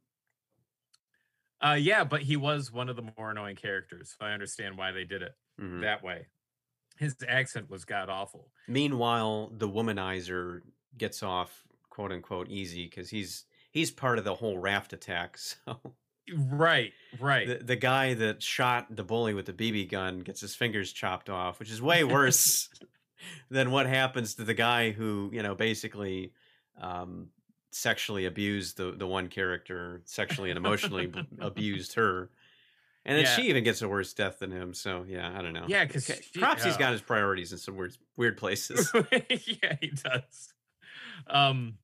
Uh, 1.64 1.78
yeah, 1.80 2.04
but 2.04 2.22
he 2.22 2.38
was 2.38 2.72
one 2.72 2.90
of 2.90 2.96
the 2.96 3.12
more 3.18 3.32
annoying 3.32 3.56
characters. 3.56 4.16
So 4.18 4.26
I 4.26 4.32
understand 4.34 4.78
why 4.78 4.92
they 4.92 5.06
did 5.06 5.22
it 5.24 5.34
mhm. 5.58 5.82
that 5.82 6.04
way. 6.04 6.28
His 6.98 7.16
accent 7.28 7.70
was 7.70 7.86
god 7.86 8.10
awful. 8.10 8.50
meanwhile, 8.68 9.52
the 9.56 9.68
womanizer 9.68 10.62
gets 10.98 11.24
off 11.24 11.64
quote 11.90 12.12
unquote 12.12 12.48
easy 12.50 12.86
because 12.86 13.10
he's 13.10 13.46
he's 13.72 13.92
part 13.92 14.18
of 14.18 14.24
the 14.24 14.36
whole 14.36 14.58
raft 14.58 14.94
attack. 14.94 15.38
So. 15.66 15.94
Right, 16.36 16.92
right. 17.22 17.48
the, 17.48 17.64
the 17.64 17.76
guy 17.78 18.14
that 18.16 18.44
shot 18.44 18.94
the 18.94 19.04
bully 19.06 19.34
with 19.34 19.46
the 19.46 19.54
BB 19.54 19.90
gun 19.90 20.20
gets 20.20 20.42
his 20.42 20.56
fingers 20.56 20.92
chopped 20.92 21.30
off, 21.30 21.58
which 21.58 21.72
is 21.72 21.82
way 21.82 22.04
worse 22.18 22.68
than 23.50 23.72
what 23.72 23.86
happens 23.86 24.36
to 24.36 24.44
the 24.44 24.54
guy 24.54 24.92
who, 24.92 25.30
you 25.32 25.42
know, 25.42 25.56
basically 25.56 26.34
um, 26.82 27.30
sexually 27.72 28.26
abused 28.26 28.76
the, 28.76 28.92
the 28.92 29.08
one 29.08 29.30
character, 29.30 30.02
sexually 30.04 30.50
and 30.50 30.58
emotionally 30.58 31.12
abused 31.40 31.94
her. 31.94 32.30
And 33.08 33.18
then 33.18 33.24
Yeah. 33.26 33.36
she 33.36 33.44
even 33.44 33.64
gets 33.64 33.82
a 33.82 33.88
worse 33.88 34.14
death 34.14 34.40
than 34.40 34.52
him. 34.52 34.74
So, 34.74 35.04
yeah, 35.08 35.38
I 35.38 35.42
don't 35.42 35.54
know. 35.54 35.66
Yeah, 35.68 35.86
because 35.86 36.10
Okay, 36.10 36.22
Cropsy's 36.38 36.78
got 36.78 36.92
his 36.92 37.02
priorities 37.02 37.52
in 37.54 37.58
some 37.58 37.76
weird, 37.78 37.98
weird 38.18 38.38
places. 38.38 38.92
yeah, 39.12 39.78
he 39.82 39.88
does. 39.92 40.54
Um, 41.28 41.78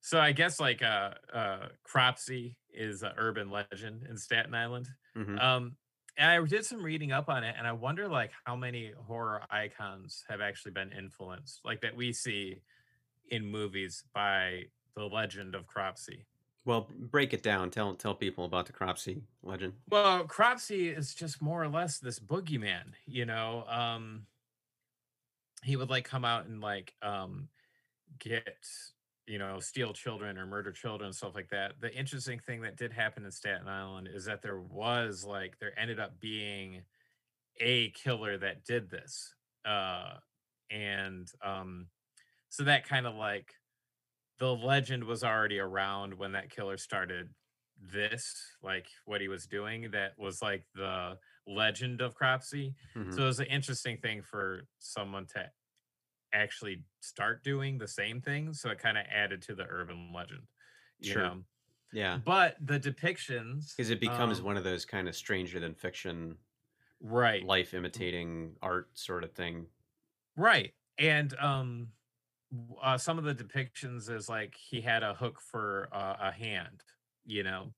so 0.00 0.18
I 0.18 0.32
guess 0.32 0.60
like 0.60 0.82
uh, 0.82 1.14
uh, 1.32 1.68
Cropsy 1.84 2.56
is 2.72 3.02
an 3.02 3.12
urban 3.16 3.50
legend 3.50 4.04
in 4.08 4.16
Staten 4.16 4.54
Island. 4.54 4.88
Mhm. 5.16 5.40
Um, 5.40 5.76
and 6.16 6.30
I 6.30 6.44
did 6.46 6.64
some 6.64 6.82
reading 6.82 7.12
up 7.12 7.28
on 7.28 7.44
it, 7.44 7.54
and 7.56 7.66
I 7.66 7.72
wonder 7.72 8.08
like 8.08 8.32
how 8.44 8.56
many 8.56 8.92
horror 8.92 9.42
icons 9.50 10.24
have 10.28 10.40
actually 10.40 10.72
been 10.72 10.92
influenced, 10.92 11.64
like 11.64 11.80
that 11.82 11.96
we 11.96 12.12
see 12.12 12.62
in 13.28 13.46
movies 13.46 14.04
by 14.14 14.64
the 14.94 15.04
legend 15.04 15.54
of 15.54 15.66
Cropsy. 15.66 16.26
Well, 16.64 16.88
break 16.90 17.32
it 17.32 17.42
down. 17.42 17.70
Tell 17.70 17.94
tell 17.96 18.14
people 18.14 18.44
about 18.44 18.66
the 18.66 18.72
Cropsy 18.72 19.24
legend. 19.42 19.80
Well, 19.88 20.26
Cropsy 20.26 20.88
is 20.88 21.14
just 21.14 21.42
more 21.42 21.62
or 21.62 21.68
less 21.68 21.98
this 21.98 22.18
boogeyman, 22.20 22.94
you 23.06 23.26
know. 23.26 23.64
Um 23.66 24.26
he 25.62 25.76
would 25.76 25.90
like 25.90 26.04
come 26.04 26.24
out 26.24 26.46
and 26.46 26.60
like 26.60 26.94
um 27.02 27.48
get 28.18 28.66
you 29.26 29.38
know 29.38 29.60
steal 29.60 29.92
children 29.94 30.38
or 30.38 30.46
murder 30.46 30.72
children 30.72 31.08
and 31.08 31.16
stuff 31.16 31.34
like 31.34 31.50
that. 31.50 31.80
The 31.80 31.94
interesting 31.94 32.40
thing 32.40 32.62
that 32.62 32.76
did 32.76 32.92
happen 32.92 33.24
in 33.24 33.30
Staten 33.30 33.68
Island 33.68 34.08
is 34.08 34.24
that 34.26 34.42
there 34.42 34.60
was 34.60 35.24
like 35.24 35.58
there 35.58 35.78
ended 35.78 36.00
up 36.00 36.20
being 36.20 36.84
a 37.60 37.90
killer 37.92 38.38
that 38.38 38.64
did 38.64 38.90
this. 38.90 39.34
Uh 39.64 40.18
and 40.70 41.30
um 41.42 41.90
so 42.50 42.64
that 42.64 42.84
kind 42.86 43.06
of 43.06 43.14
like 43.16 43.54
the 44.40 44.54
legend 44.56 45.04
was 45.04 45.24
already 45.24 45.60
around 45.60 46.14
when 46.14 46.32
that 46.32 46.50
killer 46.50 46.78
started 46.78 47.34
this, 47.78 48.56
like 48.62 48.88
what 49.06 49.22
he 49.22 49.28
was 49.28 49.46
doing, 49.46 49.92
that 49.92 50.18
was 50.18 50.42
like 50.42 50.66
the 50.74 51.18
legend 51.46 52.02
of 52.02 52.14
Cropsy. 52.16 52.74
Mhm. 52.94 53.12
So 53.12 53.24
it 53.24 53.26
was 53.26 53.40
an 53.40 53.46
interesting 53.48 53.98
thing 54.00 54.22
for 54.22 54.68
someone 54.78 55.26
to 55.28 55.50
actually 56.32 56.84
start 57.00 57.44
doing 57.44 57.78
the 57.78 57.88
same 57.88 58.20
thing. 58.20 58.52
So 58.54 58.70
it 58.70 58.78
kind 58.78 58.98
of 58.98 59.06
added 59.10 59.42
to 59.42 59.54
the 59.54 59.66
urban 59.68 60.12
legend. 60.12 60.48
You 61.00 61.14
Sure. 61.14 61.16
know? 61.16 61.44
yeah. 61.92 62.20
But 62.24 62.56
the 62.60 62.80
depictions 62.80 63.76
Because 63.76 63.90
it 63.90 63.98
becomes 64.00 64.40
um, 64.40 64.42
one 64.42 64.56
of 64.56 64.62
those 64.64 64.84
kind 64.84 65.08
of 65.08 65.16
stranger 65.16 65.58
than 65.58 65.74
fiction, 65.74 66.38
right. 67.00 67.46
life 67.46 67.74
imitating 67.74 68.56
art 68.62 68.96
sort 68.96 69.24
of 69.24 69.32
thing. 69.34 69.68
Right. 70.36 70.74
And 70.98 71.34
um 71.38 71.92
uh, 72.82 72.98
some 72.98 73.18
of 73.18 73.24
the 73.24 73.34
depictions 73.34 74.10
is 74.10 74.28
like 74.28 74.54
he 74.56 74.80
had 74.80 75.02
a 75.02 75.14
hook 75.14 75.40
for 75.40 75.88
uh, 75.92 76.16
a 76.20 76.32
hand, 76.32 76.82
you 77.24 77.42
know. 77.42 77.74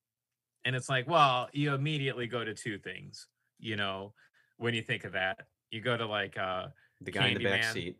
And 0.64 0.76
it's 0.76 0.88
like, 0.88 1.08
well, 1.08 1.48
you 1.52 1.74
immediately 1.74 2.26
go 2.26 2.44
to 2.44 2.54
two 2.54 2.78
things, 2.78 3.28
you 3.58 3.76
know, 3.76 4.14
when 4.58 4.74
you 4.74 4.82
think 4.82 5.04
of 5.04 5.12
that. 5.12 5.46
You 5.70 5.80
go 5.80 5.96
to 5.96 6.06
like 6.06 6.38
uh 6.38 6.68
The 7.00 7.10
guy 7.10 7.28
in 7.28 7.34
the 7.38 7.44
back 7.44 7.64
Candyman. 7.64 7.72
seat. 7.74 7.98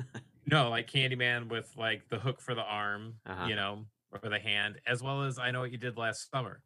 no, 0.46 0.70
like 0.70 0.88
Candyman 0.88 1.48
with 1.48 1.76
like 1.76 2.08
the 2.08 2.18
hook 2.18 2.40
for 2.40 2.54
the 2.54 2.62
arm, 2.64 3.20
Uh-huh. 3.26 3.48
you 3.48 3.56
know, 3.56 3.86
or 4.10 4.28
the 4.28 4.38
hand, 4.38 4.80
as 4.86 5.02
well 5.02 5.22
as 5.22 5.38
I 5.38 5.50
know 5.50 5.60
what 5.60 5.72
you 5.72 5.78
did 5.78 5.96
last 5.96 6.30
summer. 6.30 6.62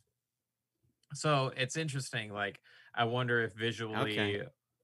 So 1.15 1.53
it's 1.57 1.77
interesting. 1.77 2.33
Like, 2.33 2.61
I 2.95 3.05
wonder 3.05 3.43
if 3.43 3.53
visually 3.55 4.43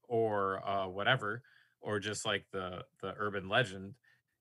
or 0.09 0.67
uh, 0.67 0.89
whatever, 0.89 1.43
or 1.81 1.99
just 1.99 2.25
like 2.25 2.47
the 2.53 2.85
the 3.01 3.15
urban 3.17 3.49
legend 3.49 3.95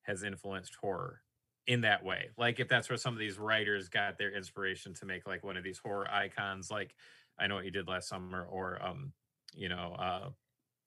has 0.03 0.23
influenced 0.23 0.75
horror 0.75 1.21
in 1.67 1.81
that 1.81 2.03
way. 2.03 2.29
Like, 2.37 2.59
if 2.59 2.67
that's 2.67 2.89
where 2.89 2.97
some 2.97 3.13
of 3.13 3.19
these 3.19 3.37
writers 3.37 3.89
got 3.89 4.17
their 4.17 4.31
inspiration 4.35 4.93
to 4.95 5.05
make 5.05 5.27
like 5.27 5.43
one 5.43 5.57
of 5.57 5.63
these 5.63 5.77
horror 5.77 6.09
icons, 6.11 6.71
like 6.71 6.95
I 7.37 7.47
know 7.47 7.55
what 7.55 7.65
you 7.65 7.71
did 7.71 7.87
last 7.87 8.07
summer, 8.09 8.45
or 8.45 8.81
um, 8.83 9.13
you 9.53 9.69
know, 9.69 9.95
uh, 9.97 10.29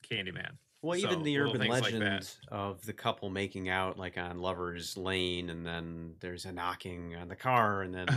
Candyman. 0.08 0.58
Well, 0.82 0.98
even 0.98 1.20
So, 1.20 1.24
the 1.24 1.38
urban 1.38 1.60
things 1.62 1.70
like 1.70 1.82
legend 1.94 2.36
of 2.48 2.82
the 2.84 2.92
couple 2.92 3.30
making 3.30 3.70
out 3.70 3.98
like 3.98 4.18
on 4.18 4.38
Lover's 4.38 4.98
Lane, 4.98 5.48
and 5.48 5.64
then 5.64 6.16
there's 6.20 6.44
a 6.44 6.52
knocking 6.52 7.16
on 7.16 7.28
the 7.28 7.36
car, 7.36 7.80
and 7.82 7.94
then 7.94 8.08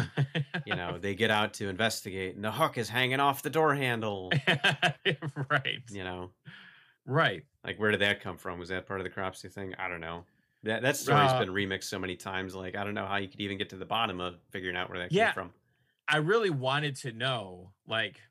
you 0.66 0.76
know 0.76 0.98
they 1.00 1.16
get 1.16 1.32
out 1.32 1.54
to 1.56 1.70
investigate, 1.70 2.36
and 2.36 2.44
the 2.44 2.52
hook 2.52 2.78
is 2.78 2.90
hanging 2.90 3.22
off 3.22 3.42
the 3.42 3.50
door 3.50 3.74
handle. 3.74 4.32
right. 5.50 5.80
You 5.90 6.04
know, 6.04 6.32
Right. 7.06 7.46
like 7.64 7.80
where 7.80 7.92
did 7.92 8.02
that 8.02 8.22
come 8.22 8.38
from? 8.38 8.60
Was 8.60 8.70
that 8.70 8.86
part 8.86 9.00
of 9.00 9.06
the 9.06 9.10
Cropsy 9.10 9.48
thing? 9.50 9.74
I 9.76 9.88
don't 9.88 10.02
know. 10.02 10.26
That 10.64 10.82
that 10.82 10.98
story's 10.98 11.34
Uh, 11.34 11.36
been 11.36 11.50
remixed 11.50 11.86
so 11.86 12.00
many 12.00 12.16
times. 12.16 12.56
Like 12.56 12.76
I 12.76 12.84
don't 12.84 12.94
know 12.96 13.06
how 13.06 13.18
you 13.18 13.28
could 13.30 13.42
even 13.42 13.58
get 13.58 13.70
to 13.70 13.78
the 13.78 13.86
bottom 13.86 14.20
of 14.20 14.42
figuring 14.52 14.76
out 14.76 14.90
where 14.90 15.00
that 15.00 15.12
Yeah. 15.12 15.14
came 15.14 15.32
from. 15.32 15.54
I 16.10 16.18
really 16.18 16.52
wanted 16.52 16.98
to 16.98 17.14
know 17.14 17.74
like 17.88 18.22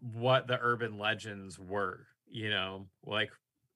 what 0.00 0.48
the 0.48 0.58
urban 0.60 0.98
legends 0.98 1.58
were, 1.58 2.08
you 2.26 2.50
know, 2.50 2.90
like 3.04 3.32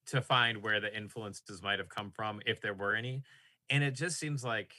to 0.09 0.23
find 0.23 0.63
where 0.63 0.81
the 0.81 0.97
influences 0.97 1.63
might 1.63 1.79
have 1.81 1.89
come 1.91 2.13
from 2.13 2.43
if 2.47 2.61
there 2.63 2.75
were 2.75 2.95
any. 2.95 3.25
And 3.71 3.85
it 3.85 3.93
just 3.93 4.19
seems 4.19 4.45
like 4.45 4.75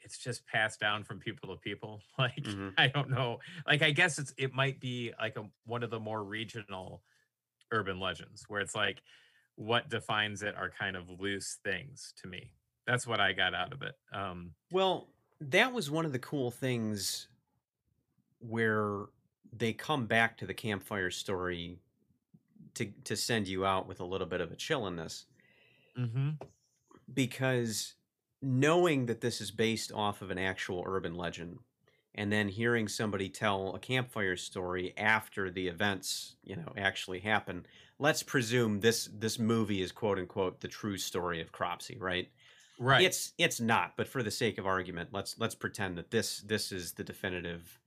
it's 0.00 0.18
just 0.18 0.46
passed 0.46 0.80
down 0.80 1.04
from 1.04 1.20
people 1.20 1.54
to 1.54 1.60
people. 1.60 2.02
Like 2.18 2.44
Mhm. 2.44 2.78
I 2.78 2.88
don't 2.88 3.10
know. 3.10 3.40
Like 3.66 3.82
I 3.82 3.92
guess 3.92 4.18
it's 4.18 4.34
it 4.38 4.52
might 4.54 4.80
be 4.80 5.12
like 5.20 5.36
a 5.36 5.50
one 5.64 5.82
of 5.84 5.90
the 5.90 6.00
more 6.00 6.24
regional 6.24 7.04
urban 7.72 8.00
legends 8.00 8.44
where 8.48 8.60
it's 8.62 8.74
like 8.76 9.02
what 9.56 9.90
defines 9.90 10.42
it 10.42 10.56
are 10.56 10.70
kind 10.70 10.96
of 10.96 11.10
loose 11.10 11.58
things 11.64 12.14
to 12.18 12.28
me. 12.28 12.54
That's 12.88 13.06
what 13.06 13.20
I 13.20 13.32
got 13.34 13.54
out 13.54 13.72
of 13.72 13.82
it. 13.82 13.94
Um 14.12 14.54
Well, 14.72 15.08
that 15.40 15.72
was 15.72 15.90
one 15.90 16.04
of 16.04 16.12
the 16.12 16.18
cool 16.18 16.50
things 16.50 17.28
where 18.40 19.06
they 19.52 19.72
come 19.72 20.06
back 20.06 20.36
to 20.38 20.46
the 20.46 20.54
campfire 20.54 21.10
story 21.10 21.78
to 22.74 22.86
to 23.04 23.16
send 23.16 23.48
you 23.48 23.64
out 23.64 23.86
with 23.86 24.00
a 24.00 24.04
little 24.04 24.26
bit 24.26 24.40
of 24.40 24.52
a 24.52 24.56
chill 24.56 24.86
in 24.86 24.96
this 24.96 25.26
mhm. 25.96 26.40
because 27.12 27.94
knowing 28.40 29.06
that 29.06 29.20
this 29.20 29.40
is 29.40 29.50
based 29.50 29.90
off 29.92 30.22
of 30.22 30.30
an 30.30 30.38
actual 30.38 30.84
urban 30.86 31.14
legend 31.14 31.58
and 32.14 32.32
then 32.32 32.48
hearing 32.48 32.88
somebody 32.88 33.28
tell 33.28 33.74
a 33.74 33.78
campfire 33.78 34.36
story 34.36 34.94
after 34.96 35.50
the 35.50 35.66
events 35.66 36.36
you 36.44 36.56
know 36.56 36.72
actually 36.76 37.20
happen 37.20 37.66
let's 37.98 38.22
presume 38.22 38.80
this 38.80 39.08
this 39.12 39.38
movie 39.38 39.82
is 39.82 39.92
quote 39.92 40.18
unquote 40.18 40.60
the 40.60 40.68
true 40.68 40.98
story 40.98 41.40
of 41.40 41.52
cropsy 41.52 41.96
right 41.98 42.28
right. 42.78 43.02
it's 43.02 43.32
it's 43.38 43.60
not 43.60 43.96
but 43.96 44.08
for 44.08 44.22
the 44.22 44.30
sake 44.30 44.58
of 44.58 44.66
argument 44.66 45.10
let's 45.12 45.38
let's 45.38 45.54
pretend 45.54 45.96
that 45.96 46.10
this 46.10 46.40
this 46.40 46.72
is 46.72 46.92
the 46.92 47.04
definitive 47.04 47.78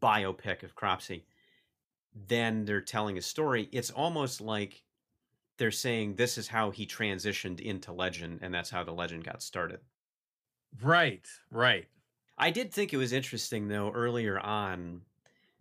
biopic 0.00 0.62
of 0.62 0.74
cropsy 0.74 1.24
then 2.28 2.64
they're 2.64 2.80
telling 2.80 3.18
a 3.18 3.22
story 3.22 3.68
it's 3.72 3.90
almost 3.90 4.40
like 4.40 4.82
they're 5.58 5.70
saying 5.70 6.14
this 6.14 6.38
is 6.38 6.48
how 6.48 6.70
he 6.70 6.86
transitioned 6.86 7.60
into 7.60 7.92
legend 7.92 8.38
and 8.42 8.52
that's 8.52 8.70
how 8.70 8.84
the 8.84 8.92
legend 8.92 9.24
got 9.24 9.42
started 9.42 9.80
right. 10.80 11.26
Right. 11.50 11.86
I 12.38 12.50
did 12.50 12.72
think 12.72 12.92
it 12.92 12.96
was 12.96 13.12
interesting 13.12 13.68
though 13.68 13.90
earlier 13.90 14.40
on 14.40 15.02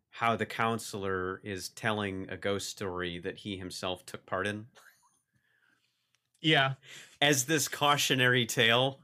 how 0.09 0.35
the 0.35 0.45
counselor 0.45 1.39
is 1.43 1.69
telling 1.69 2.27
a 2.29 2.37
ghost 2.37 2.69
story 2.69 3.19
that 3.19 3.37
he 3.37 3.57
himself 3.57 4.05
took 4.05 4.25
part 4.25 4.47
in 4.47 4.65
Yeah. 6.41 6.73
as 7.21 7.45
this 7.45 7.67
cautionary 7.67 8.45
tale. 8.45 8.99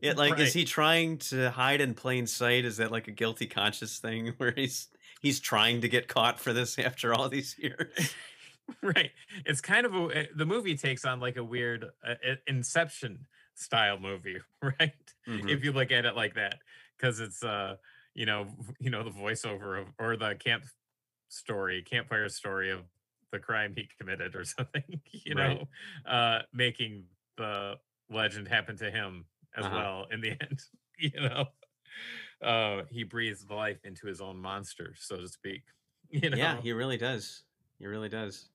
It 0.00 0.16
like 0.16 0.38
is 0.38 0.52
he 0.52 0.64
trying 0.64 1.18
to 1.18 1.50
hide 1.50 1.80
in 1.80 1.94
plain 1.94 2.26
sight? 2.26 2.64
Is 2.64 2.78
that 2.78 2.90
like 2.90 3.06
a 3.08 3.12
guilty 3.12 3.46
conscious 3.46 3.98
thing 3.98 4.28
where 4.38 4.52
he's 4.52 4.88
he's 5.20 5.40
trying 5.40 5.82
to 5.82 5.88
get 5.88 6.08
caught 6.08 6.40
for 6.40 6.52
this 6.52 6.78
after 6.78 7.12
all 7.14 7.28
these 7.28 7.56
years? 7.58 8.14
right. 8.82 9.10
It's 9.44 9.60
kind 9.60 9.86
of 9.86 9.94
a 9.94 10.16
eh, 10.16 10.26
the 10.34 10.46
movie 10.46 10.76
takes 10.76 11.04
on 11.04 11.20
like 11.20 11.36
a 11.36 11.44
weird 11.44 11.86
uh, 12.06 12.14
Inception 12.46 13.26
style 13.54 13.98
movie, 13.98 14.38
right? 14.62 14.92
Mhm. 15.28 15.50
If 15.50 15.64
you 15.64 15.72
look 15.72 15.92
at 15.92 16.06
it 16.06 16.16
like 16.16 16.34
that, 16.34 16.56
because 16.96 17.20
it's 17.20 17.42
uh, 17.44 17.76
you 18.14 18.26
know, 18.26 18.48
you 18.78 18.90
know, 18.90 19.02
the 19.02 19.10
voiceover 19.10 19.80
of 19.80 19.88
or 19.98 20.16
the 20.16 20.34
camp 20.34 20.64
story, 21.28 21.82
campfire 21.82 22.28
story 22.28 22.70
of 22.70 22.80
the 23.32 23.38
crime 23.38 23.74
he 23.76 23.88
committed 23.98 24.34
or 24.34 24.44
something, 24.56 25.00
you 25.24 25.34
Right. 25.34 25.36
know, 25.36 25.68
uh, 26.06 26.42
making 26.52 27.06
the 27.36 27.78
legend 28.10 28.48
happen 28.48 28.76
to 28.78 28.90
him 28.90 29.26
as 29.56 29.66
Uh-huh. 29.66 29.76
well 29.76 30.06
in 30.10 30.20
the 30.20 30.30
end, 30.40 30.60
you 30.98 31.10
know. 31.20 31.46
Uh, 32.42 32.84
he 32.90 33.04
breathes 33.04 33.48
life 33.50 33.84
into 33.84 34.06
his 34.06 34.20
own 34.20 34.38
monster, 34.38 34.94
so 34.98 35.16
to 35.16 35.28
speak. 35.28 35.62
You 36.12 36.30
know, 36.30 36.36
Yeah, 36.36 36.56
he 36.56 36.72
really 36.72 36.96
does. 36.96 37.44
He 37.78 37.86
really 37.86 38.08
does. 38.08 38.50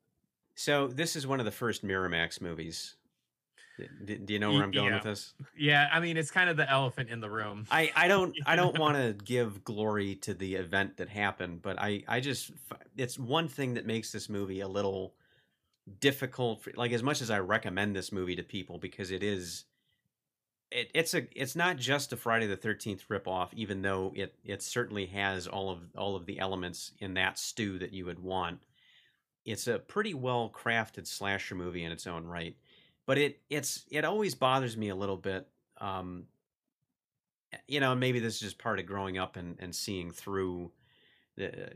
So 0.56 0.88
this 0.88 1.16
is 1.16 1.28
one 1.28 1.40
of 1.40 1.46
the 1.46 1.52
first 1.52 1.86
Miramax 1.86 2.42
movies. 2.42 2.98
D- 3.78 3.88
d- 4.06 4.16
Do 4.18 4.34
you 4.34 4.40
know 4.40 4.54
where 4.54 4.64
I'm 4.64 4.72
going 4.72 4.88
yeah. 4.88 4.96
with 4.96 5.04
this? 5.04 5.34
Yeah, 5.58 5.90
I 5.92 6.00
mean, 6.00 6.18
it's 6.18 6.32
kind 6.32 6.50
of 6.50 6.58
the 6.58 6.70
elephant 6.70 7.10
in 7.10 7.20
the 7.20 7.30
room. 7.30 7.66
I, 7.70 7.92
I 7.96 8.08
don't 8.08 8.36
I 8.46 8.56
don't 8.56 8.78
want 8.78 8.98
to 8.98 9.14
give 9.24 9.64
glory 9.64 10.16
to 10.18 10.34
the 10.34 10.56
event 10.56 10.98
that 10.98 11.10
happened, 11.10 11.62
but 11.62 11.80
I 11.80 12.04
I 12.08 12.20
just 12.20 12.52
it's 12.98 13.20
one 13.20 13.48
thing 13.48 13.74
that 13.74 13.86
makes 13.86 14.12
this 14.12 14.30
movie 14.30 14.62
a 14.62 14.68
little 14.68 15.14
difficult. 16.00 16.64
For, 16.64 16.72
like 16.76 16.92
as 16.92 17.04
much 17.04 17.22
as 17.22 17.30
I 17.30 17.40
recommend 17.40 17.96
this 17.96 18.12
movie 18.12 18.36
to 18.36 18.44
people 18.44 18.78
because 18.78 19.12
it 19.12 19.24
is 19.24 19.66
it, 20.72 20.92
it's 20.94 21.14
a 21.14 21.28
it's 21.40 21.56
not 21.56 21.78
just 21.78 22.14
a 22.14 22.18
Friday 22.18 22.48
the 22.48 22.58
Thirteenth 22.58 23.08
ripoff, 23.10 23.50
even 23.54 23.82
though 23.82 24.14
it 24.16 24.36
it 24.44 24.62
certainly 24.62 25.06
has 25.08 25.48
all 25.48 25.70
of 25.70 25.80
all 25.98 26.16
of 26.16 26.26
the 26.26 26.40
elements 26.40 26.92
in 27.00 27.14
that 27.16 27.40
stew 27.40 27.80
that 27.80 27.94
you 27.94 28.06
would 28.06 28.20
want. 28.20 28.60
It's 29.46 29.68
a 29.68 29.80
pretty 29.80 30.14
well 30.14 30.52
crafted 30.54 31.08
slasher 31.08 31.56
movie 31.56 31.84
in 31.84 31.92
its 31.92 32.08
own 32.08 32.26
right, 32.26 32.56
but 33.06 33.18
it 33.18 33.42
it's 33.50 33.86
it 33.90 34.06
always 34.06 34.36
bothers 34.36 34.76
me 34.78 34.90
a 34.90 34.96
little 34.96 35.18
bit. 35.18 35.48
Um, 35.80 36.26
you 37.68 37.80
know, 37.80 37.96
maybe 37.96 38.20
this 38.20 38.36
is 38.36 38.40
just 38.42 38.58
part 38.58 38.80
of 38.80 38.86
growing 38.86 39.18
up 39.18 39.36
and, 39.38 39.56
and 39.60 39.74
seeing 39.74 40.12
through 40.12 40.72
the 41.38 41.70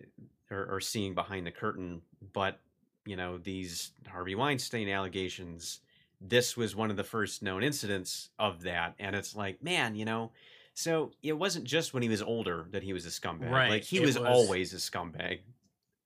or, 0.51 0.65
or 0.75 0.79
seeing 0.81 1.13
behind 1.13 1.45
the 1.45 1.51
curtain. 1.51 2.01
But 2.33 2.59
you 3.05 3.15
know, 3.15 3.37
these 3.37 3.91
Harvey 4.07 4.35
Weinstein 4.35 4.89
allegations, 4.89 5.79
this 6.21 6.57
was 6.57 6.75
one 6.75 6.91
of 6.91 6.97
the 6.97 7.03
first 7.03 7.41
known 7.41 7.63
incidents 7.63 8.29
of 8.37 8.63
that, 8.63 8.95
and 8.99 9.15
it's 9.15 9.35
like, 9.35 9.63
man, 9.63 9.95
you 9.95 10.05
know. 10.05 10.31
So 10.75 11.11
it 11.21 11.33
wasn't 11.33 11.65
just 11.65 11.93
when 11.93 12.03
he 12.03 12.07
was 12.09 12.21
older 12.21 12.65
that 12.71 12.83
he 12.83 12.93
was 12.93 13.05
a 13.05 13.09
scumbag. 13.09 13.51
Right, 13.51 13.69
Like 13.69 13.83
he 13.83 13.99
was, 13.99 14.17
was- 14.17 14.27
always 14.29 14.73
a 14.73 14.77
scumbag. 14.77 15.39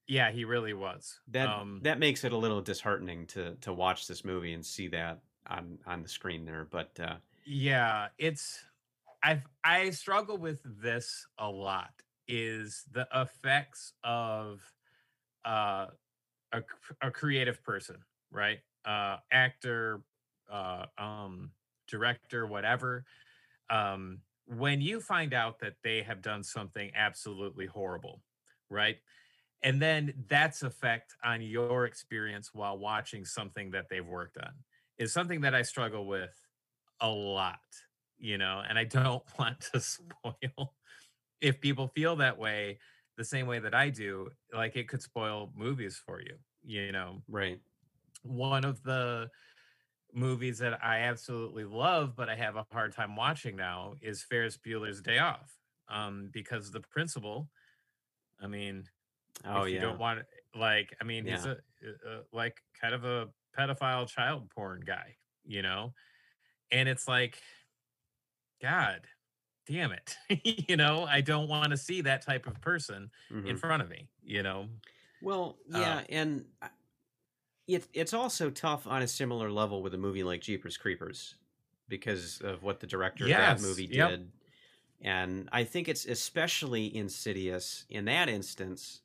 Yeah, 0.07 0.31
he 0.31 0.45
really 0.45 0.73
was. 0.73 1.19
That 1.27 1.49
um, 1.49 1.81
that 1.81 1.99
makes 1.99 2.23
it 2.23 2.31
a 2.33 2.37
little 2.37 2.61
disheartening 2.61 3.27
to 3.27 3.55
to 3.55 3.73
watch 3.73 4.07
this 4.07 4.23
movie 4.25 4.53
and 4.53 4.65
see 4.65 4.87
that 4.89 5.23
on 5.47 5.79
on 5.85 6.01
the 6.01 6.09
screen 6.09 6.45
there. 6.45 6.65
But 6.65 6.99
uh, 6.99 7.17
yeah, 7.45 8.09
it's 8.17 8.63
I 9.23 9.43
I 9.63 9.89
struggle 9.91 10.37
with 10.37 10.61
this 10.65 11.27
a 11.37 11.49
lot. 11.49 12.01
Is 12.27 12.85
the 12.91 13.07
effects 13.13 13.93
of 14.03 14.73
uh, 15.45 15.87
a 16.53 16.63
a 17.01 17.11
creative 17.11 17.63
person, 17.63 18.03
right? 18.31 18.61
Uh, 18.85 19.17
actor, 19.31 20.03
uh, 20.49 20.87
um, 20.97 21.53
director, 21.87 22.47
whatever. 22.47 23.05
Um, 23.69 24.21
when 24.45 24.81
you 24.81 24.99
find 25.01 25.33
out 25.33 25.59
that 25.59 25.77
they 25.83 26.03
have 26.03 26.21
done 26.21 26.43
something 26.43 26.91
absolutely 26.95 27.65
horrible, 27.65 28.23
right? 28.69 28.99
And 29.64 29.82
then 29.82 30.26
that's 30.28 30.64
effect 30.64 31.16
on 31.24 31.41
your 31.41 31.86
experience 31.86 32.53
while 32.53 32.78
watching 32.78 33.26
something 33.26 33.72
that 33.72 33.88
they've 33.89 34.05
worked 34.05 34.38
on 34.38 34.53
is 34.97 35.14
something 35.14 35.41
that 35.41 35.55
I 35.55 35.61
struggle 35.64 36.05
with 36.07 36.36
a 36.99 37.09
lot, 37.09 37.59
you 38.18 38.38
know, 38.38 38.61
and 38.68 38.78
I 38.78 38.84
don't 38.84 39.24
want 39.39 39.61
to 39.74 39.80
spoil 39.80 40.76
if 41.41 41.61
people 41.61 41.88
feel 41.89 42.18
that 42.18 42.38
way 42.38 42.80
the 43.18 43.26
same 43.26 43.47
way 43.47 43.59
that 43.59 43.76
I 43.76 43.89
do, 43.89 44.30
like 44.53 44.76
it 44.76 44.88
could 44.89 45.01
spoil 45.01 45.51
movies 45.55 45.97
for 45.97 46.22
you, 46.22 46.38
you 46.64 46.91
know. 46.91 47.24
right, 47.28 47.61
One 48.24 48.64
of 48.66 48.84
the 48.84 49.30
movies 50.14 50.59
that 50.59 50.84
I 50.84 50.99
absolutely 50.99 51.66
love, 51.66 52.16
but 52.16 52.30
I 52.30 52.36
have 52.36 52.55
a 52.55 52.66
hard 52.72 52.93
time 52.93 53.16
watching 53.16 53.55
now 53.55 53.95
is 54.01 54.24
Ferris 54.24 54.57
Bueller's 54.57 55.01
Day 55.01 55.20
Off. 55.20 55.59
Um, 55.89 56.30
because 56.32 56.72
the 56.72 56.82
principal, 56.82 57.51
I 58.39 58.47
mean, 58.47 58.86
oh 59.45 59.63
if 59.63 59.69
you 59.69 59.75
yeah, 59.75 59.81
don't 59.81 59.99
want 59.99 60.21
like 60.55 60.95
i 61.01 61.03
mean 61.03 61.25
he's 61.25 61.45
a, 61.45 61.57
a 62.07 62.21
like 62.31 62.61
kind 62.79 62.93
of 62.93 63.03
a 63.05 63.29
pedophile 63.57 64.07
child 64.07 64.49
porn 64.49 64.81
guy 64.86 65.15
you 65.45 65.61
know 65.61 65.93
and 66.71 66.88
it's 66.89 67.07
like 67.07 67.41
god 68.61 69.01
damn 69.67 69.91
it 69.91 70.15
you 70.67 70.75
know 70.75 71.05
i 71.05 71.21
don't 71.21 71.47
want 71.47 71.71
to 71.71 71.77
see 71.77 72.01
that 72.01 72.21
type 72.21 72.47
of 72.47 72.59
person 72.61 73.09
Mhm. 73.31 73.47
in 73.47 73.57
front 73.57 73.81
of 73.81 73.89
me 73.89 74.09
you 74.23 74.43
know 74.43 74.67
Well, 75.21 75.57
Uh, 75.73 75.79
yeah, 75.79 76.03
and 76.09 76.45
I- 76.61 76.69
it 77.67 77.88
it's 77.93 78.13
also 78.13 78.49
tough 78.49 78.86
on 78.88 79.01
a 79.01 79.07
similar 79.07 79.49
level 79.49 79.81
with 79.81 79.93
a 79.93 79.97
movie 79.97 80.23
like 80.23 80.41
Jeepers 80.41 80.75
Creepers 80.77 81.36
because 81.88 82.41
of 82.41 82.61
what 82.61 82.81
the 82.81 82.88
director 82.88 83.23
of 83.23 83.29
that 83.29 83.61
movie 83.61 83.86
yep. 83.86 84.09
did. 84.09 84.31
And 85.01 85.47
I 85.53 85.63
think 85.63 85.88
it's 85.88 86.05
especially 86.05 86.93
insidious 86.95 87.86
in 87.89 88.03
that 88.05 88.27
instance 88.27 89.02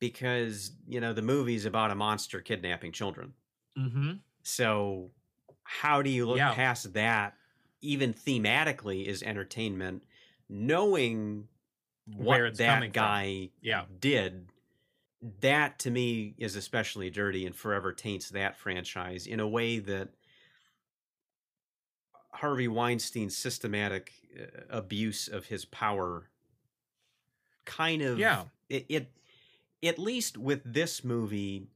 because, 0.00 0.72
you 0.86 1.00
know, 1.00 1.12
the 1.12 1.22
movie's 1.22 1.64
about 1.64 1.90
a 1.90 1.94
monster 1.94 2.40
kidnapping 2.40 2.92
children. 2.92 3.34
mm-hmm 3.76 4.20
So 4.42 5.12
how 5.64 6.02
do 6.02 6.10
you 6.10 6.26
look 6.26 6.36
Yeah. 6.36 6.48
past 6.48 6.92
that 6.94 7.36
even 7.80 8.12
thematically 8.12 9.04
is 9.04 9.22
entertainment 9.22 10.04
knowing 10.48 11.48
Where 12.16 12.50
what 12.50 12.56
that 12.58 12.92
guy 12.92 13.50
Yeah. 13.60 13.86
did 13.98 14.52
that 15.22 15.78
to 15.80 15.90
me 15.90 16.34
is 16.38 16.56
especially 16.56 17.10
dirty 17.10 17.46
and 17.46 17.56
forever 17.56 17.92
taints 17.92 18.30
that 18.30 18.56
franchise 18.58 19.26
in 19.26 19.40
a 19.40 19.48
way 19.48 19.78
that 19.80 20.10
Harvey 22.32 22.68
Weinstein's 22.68 23.36
systematic 23.36 24.12
uh, 24.38 24.62
abuse 24.70 25.28
of 25.28 25.46
his 25.48 25.64
power 25.66 26.30
kind 27.64 28.02
of 28.02 28.30
Yeah. 28.30 28.48
it, 28.68 28.86
it 28.88 29.12
at 29.82 29.98
least 29.98 30.36
with 30.36 30.62
this 30.64 31.04
movie 31.04 31.68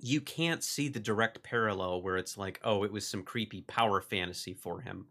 you 0.00 0.20
can't 0.20 0.62
see 0.62 0.88
the 0.88 1.00
direct 1.00 1.42
parallel 1.42 2.00
where 2.02 2.16
it's 2.16 2.36
like 2.36 2.60
oh 2.62 2.84
it 2.84 2.92
was 2.92 3.06
some 3.06 3.22
creepy 3.22 3.62
power 3.62 4.00
fantasy 4.00 4.54
for 4.54 4.80
him 4.80 5.08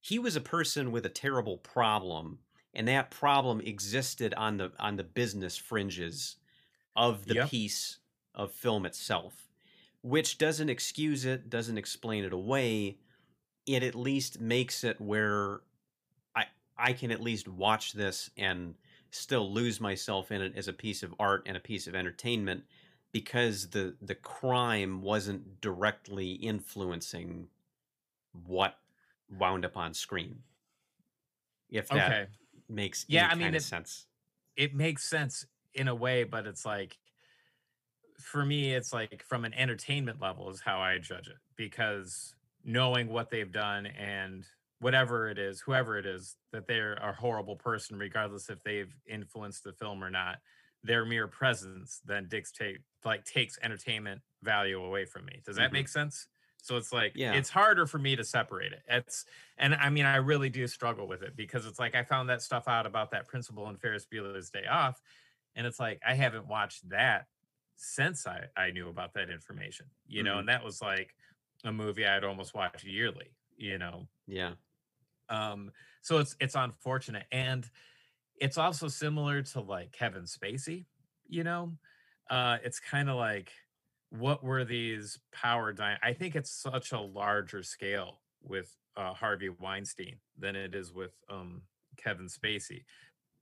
he 0.00 0.18
was 0.18 0.36
a 0.36 0.40
person 0.40 0.92
with 0.92 1.06
a 1.06 1.10
terrible 1.10 1.58
problem 1.58 2.40
and 2.74 2.88
that 2.88 3.10
problem 3.10 3.60
existed 3.60 4.34
on 4.34 4.58
the 4.58 4.72
on 4.78 4.96
the 4.96 5.04
business 5.04 5.56
fringes 5.56 6.36
of 6.96 7.26
the 7.26 7.34
Yep. 7.34 7.50
piece 7.50 8.00
of 8.34 8.52
film 8.52 8.86
itself 8.86 9.48
which 10.02 10.38
doesn't 10.38 10.70
excuse 10.70 11.24
it 11.24 11.50
doesn't 11.50 11.78
explain 11.78 12.24
it 12.24 12.32
away 12.32 12.98
it 13.66 13.82
at 13.82 13.94
least 13.94 14.40
makes 14.40 14.84
it 14.84 15.00
where 15.00 15.60
i 16.36 16.46
i 16.76 16.92
can 16.92 17.10
at 17.10 17.20
least 17.20 17.48
watch 17.48 17.92
this 17.92 18.30
and 18.36 18.76
still 19.14 19.52
lose 19.52 19.80
myself 19.80 20.32
in 20.32 20.42
it 20.42 20.56
as 20.56 20.68
a 20.68 20.72
piece 20.72 21.02
of 21.02 21.14
art 21.18 21.42
and 21.46 21.56
a 21.56 21.60
piece 21.60 21.86
of 21.86 21.94
entertainment 21.94 22.64
because 23.12 23.70
the 23.70 23.96
the 24.02 24.14
crime 24.14 25.02
wasn't 25.02 25.60
directly 25.60 26.32
influencing 26.32 27.48
what 28.32 28.80
wound 29.30 29.64
up 29.64 29.76
on 29.76 29.94
screen 29.94 30.44
if 31.68 31.90
that 31.90 32.14
okay. 32.14 32.26
makes 32.68 33.06
Yeah, 33.08 33.28
I 33.28 33.34
mean, 33.34 33.54
it- 33.54 33.62
sense. 33.62 34.06
it 34.56 34.74
makes 34.74 35.04
sense 35.08 35.46
in 35.74 35.88
a 35.88 35.94
way 35.94 36.24
but 36.24 36.46
it's 36.46 36.66
like 36.66 36.98
for 38.18 38.44
me 38.44 38.74
it's 38.74 38.92
like 38.92 39.22
from 39.22 39.44
an 39.44 39.52
entertainment 39.54 40.20
level 40.20 40.48
is 40.50 40.60
how 40.60 40.80
i 40.80 40.98
judge 40.98 41.28
it 41.28 41.36
because 41.56 42.34
knowing 42.62 43.08
what 43.08 43.30
they've 43.30 43.52
done 43.52 43.86
and 43.86 44.46
whatever 44.84 45.28
it 45.28 45.38
is 45.38 45.60
whoever 45.60 45.96
it 45.98 46.06
is 46.06 46.36
that 46.52 46.66
they're 46.66 46.94
a 46.94 47.12
horrible 47.12 47.56
person 47.56 47.98
regardless 47.98 48.50
if 48.50 48.62
they've 48.62 48.94
influenced 49.06 49.64
the 49.64 49.72
film 49.72 50.02
or 50.04 50.10
not 50.10 50.38
their 50.82 51.04
mere 51.04 51.26
presence 51.28 52.00
then 52.04 52.28
dictate 52.28 52.80
like 53.04 53.24
takes 53.24 53.58
entertainment 53.62 54.20
value 54.42 54.82
away 54.82 55.04
from 55.06 55.24
me 55.24 55.40
does 55.44 55.56
that 55.56 55.70
Mhm. 55.70 55.72
make 55.72 55.88
sense 55.88 56.28
So 56.62 56.76
it's 56.78 56.92
like 56.92 57.12
Yeah. 57.14 57.34
it's 57.38 57.50
harder 57.50 57.86
for 57.86 57.98
me 57.98 58.16
to 58.16 58.24
separate 58.24 58.72
it. 58.72 58.82
It's 58.88 59.26
and 59.58 59.74
I 59.74 59.90
mean 59.90 60.06
I 60.06 60.16
really 60.16 60.48
do 60.50 60.66
struggle 60.66 61.06
with 61.06 61.22
it 61.22 61.36
because 61.36 61.66
it's 61.66 61.78
like 61.78 61.94
I 61.94 62.04
found 62.04 62.28
that 62.30 62.40
stuff 62.42 62.68
out 62.68 62.86
about 62.86 63.10
that 63.10 63.28
principal 63.28 63.68
in 63.68 63.76
Ferris 63.76 64.06
Bueller's 64.06 64.48
Day 64.50 64.64
Off, 64.66 65.00
and 65.54 65.66
it's 65.66 65.78
like 65.80 66.00
I 66.06 66.14
haven't 66.14 66.46
watched 66.48 66.88
that 66.90 67.26
since 67.76 68.26
I 68.26 68.48
I 68.56 68.70
knew 68.70 68.88
about 68.88 69.12
that 69.14 69.28
information, 69.30 69.90
you 70.06 70.22
know, 70.22 70.38
Mhm. 70.38 70.40
and 70.40 70.48
that 70.48 70.64
was 70.64 70.80
like 70.80 71.14
a 71.64 71.72
movie 71.72 72.06
I'd 72.06 72.24
almost 72.24 72.54
watch 72.54 72.82
yearly, 72.84 73.36
you 73.56 73.78
know. 73.78 74.08
Yeah. 74.26 74.54
Um, 75.28 75.70
so 76.02 76.18
it's 76.18 76.36
it's 76.40 76.54
unfortunate, 76.54 77.24
and 77.32 77.68
it's 78.36 78.58
also 78.58 78.88
similar 78.88 79.42
to 79.42 79.60
like 79.60 79.92
Kevin 79.92 80.24
Spacey. 80.24 80.84
You 81.28 81.44
know, 81.44 81.72
uh, 82.30 82.58
it's 82.62 82.80
kind 82.80 83.08
of 83.08 83.16
like 83.16 83.52
what 84.10 84.44
were 84.44 84.64
these 84.64 85.18
power? 85.32 85.74
I 86.02 86.12
think 86.12 86.36
it's 86.36 86.50
such 86.50 86.92
a 86.92 87.00
larger 87.00 87.62
scale 87.62 88.20
with 88.42 88.76
uh, 88.96 89.12
Harvey 89.12 89.48
Weinstein 89.48 90.16
than 90.38 90.54
it 90.54 90.74
is 90.74 90.92
with 90.92 91.12
um, 91.28 91.62
Kevin 91.96 92.26
Spacey. 92.26 92.84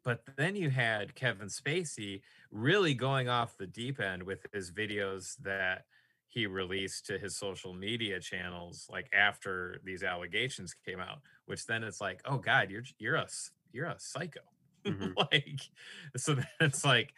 But 0.04 0.22
then 0.36 0.56
you 0.56 0.70
had 0.70 1.14
Kevin 1.14 1.48
Spacey 1.48 2.22
really 2.50 2.94
going 2.94 3.28
off 3.28 3.56
the 3.56 3.66
deep 3.66 4.00
end 4.00 4.22
with 4.22 4.46
his 4.52 4.70
videos 4.70 5.36
that 5.42 5.84
he 6.26 6.46
released 6.46 7.06
to 7.06 7.18
his 7.18 7.36
social 7.36 7.74
media 7.74 8.18
channels 8.18 8.88
like 8.90 9.06
after 9.12 9.78
these 9.84 10.02
allegations 10.02 10.74
came 10.86 10.98
out 10.98 11.18
which 11.52 11.66
then 11.66 11.84
it's 11.84 12.00
like 12.00 12.22
oh 12.24 12.38
god 12.38 12.70
you're 12.72 12.84
you're 12.98 13.16
a 13.16 13.28
you're 13.72 13.86
a 13.86 13.98
psycho 14.00 14.40
Mhm. 14.86 15.14
like 15.16 15.60
so 16.16 16.34
then 16.34 16.46
it's 16.60 16.84
like 16.84 17.14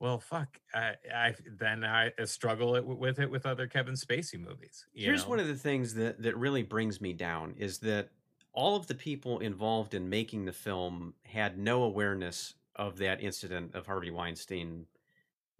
well 0.00 0.18
fuck 0.18 0.60
i 0.74 0.94
i 1.14 1.34
then 1.58 1.84
i 1.84 2.12
struggle 2.24 2.74
it, 2.76 2.84
with 2.84 3.20
it 3.20 3.30
with 3.30 3.46
other 3.46 3.68
kevin 3.68 3.94
spacey 3.94 4.40
movies 4.40 4.86
you 4.94 5.06
Here's 5.06 5.24
know? 5.24 5.30
one 5.30 5.40
of 5.40 5.46
the 5.48 5.54
things 5.56 5.94
that 5.94 6.22
that 6.22 6.36
really 6.36 6.62
brings 6.64 7.00
me 7.00 7.12
down 7.12 7.54
is 7.58 7.78
that 7.80 8.10
all 8.52 8.76
of 8.76 8.88
the 8.88 8.94
people 8.94 9.38
involved 9.40 9.94
in 9.94 10.08
making 10.08 10.46
the 10.46 10.52
film 10.52 11.14
had 11.24 11.58
no 11.58 11.84
awareness 11.84 12.54
of 12.76 12.98
that 12.98 13.22
incident 13.22 13.74
of 13.76 13.86
Harvey 13.86 14.10
Weinstein 14.10 14.86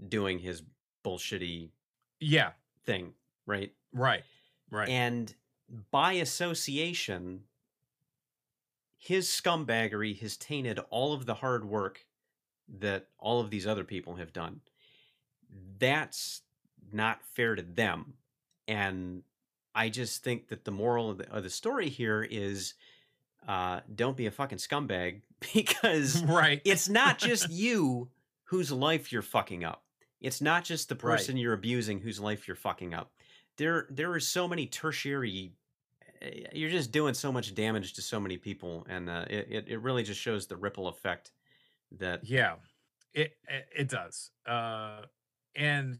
doing 0.08 0.38
his 0.40 0.62
bullshitty 1.04 1.70
yeah 2.20 2.52
thing, 2.84 3.14
right? 3.46 3.72
right 3.92 4.24
right 4.70 4.88
And 4.88 5.34
by 5.90 6.14
association, 6.14 7.44
his 8.98 9.28
scumbaggery 9.28 10.18
has 10.20 10.36
tainted 10.36 10.78
all 10.90 11.12
of 11.12 11.24
the 11.24 11.34
hard 11.34 11.64
work 11.64 12.04
that 12.80 13.06
all 13.18 13.40
of 13.40 13.48
these 13.50 13.66
other 13.66 13.84
people 13.84 14.16
have 14.16 14.32
done. 14.32 14.60
That's 15.78 16.42
not 16.92 17.22
fair 17.22 17.54
to 17.54 17.62
them. 17.62 18.14
And 18.66 19.22
I 19.74 19.88
just 19.88 20.22
think 20.22 20.48
that 20.48 20.64
the 20.64 20.70
moral 20.70 21.10
of 21.10 21.18
the, 21.18 21.30
of 21.30 21.42
the 21.42 21.50
story 21.50 21.88
here 21.88 22.26
is 22.28 22.74
uh, 23.46 23.80
don't 23.94 24.16
be 24.16 24.26
a 24.26 24.30
fucking 24.30 24.58
scumbag 24.58 25.22
because 25.54 26.22
right 26.24 26.60
it's 26.64 26.88
not 26.88 27.18
just 27.18 27.48
you 27.50 28.08
whose 28.44 28.72
life 28.72 29.12
you're 29.12 29.22
fucking 29.22 29.64
up. 29.64 29.84
It's 30.20 30.40
not 30.40 30.64
just 30.64 30.88
the 30.88 30.96
Right. 30.96 31.16
person 31.16 31.36
you're 31.36 31.52
abusing 31.54 32.00
whose 32.00 32.18
life 32.18 32.48
you're 32.48 32.56
fucking 32.56 32.92
up. 32.92 33.12
There 33.56 33.86
there 33.90 34.10
are 34.12 34.20
so 34.20 34.48
many 34.48 34.66
tertiary 34.66 35.52
you're 36.52 36.70
just 36.70 36.92
doing 36.92 37.14
so 37.14 37.30
much 37.30 37.54
damage 37.54 37.94
to 37.94 38.02
so 38.02 38.18
many 38.18 38.36
people 38.36 38.86
and 38.88 39.08
uh, 39.08 39.24
it, 39.28 39.66
it 39.68 39.80
really 39.80 40.02
just 40.02 40.20
shows 40.20 40.46
the 40.46 40.56
ripple 40.56 40.88
effect 40.88 41.32
that 41.98 42.20
Yeah, 42.24 42.56
it 43.14 43.32
it, 43.48 43.88
does. 43.88 44.30
Uh, 44.46 45.02
and 45.56 45.98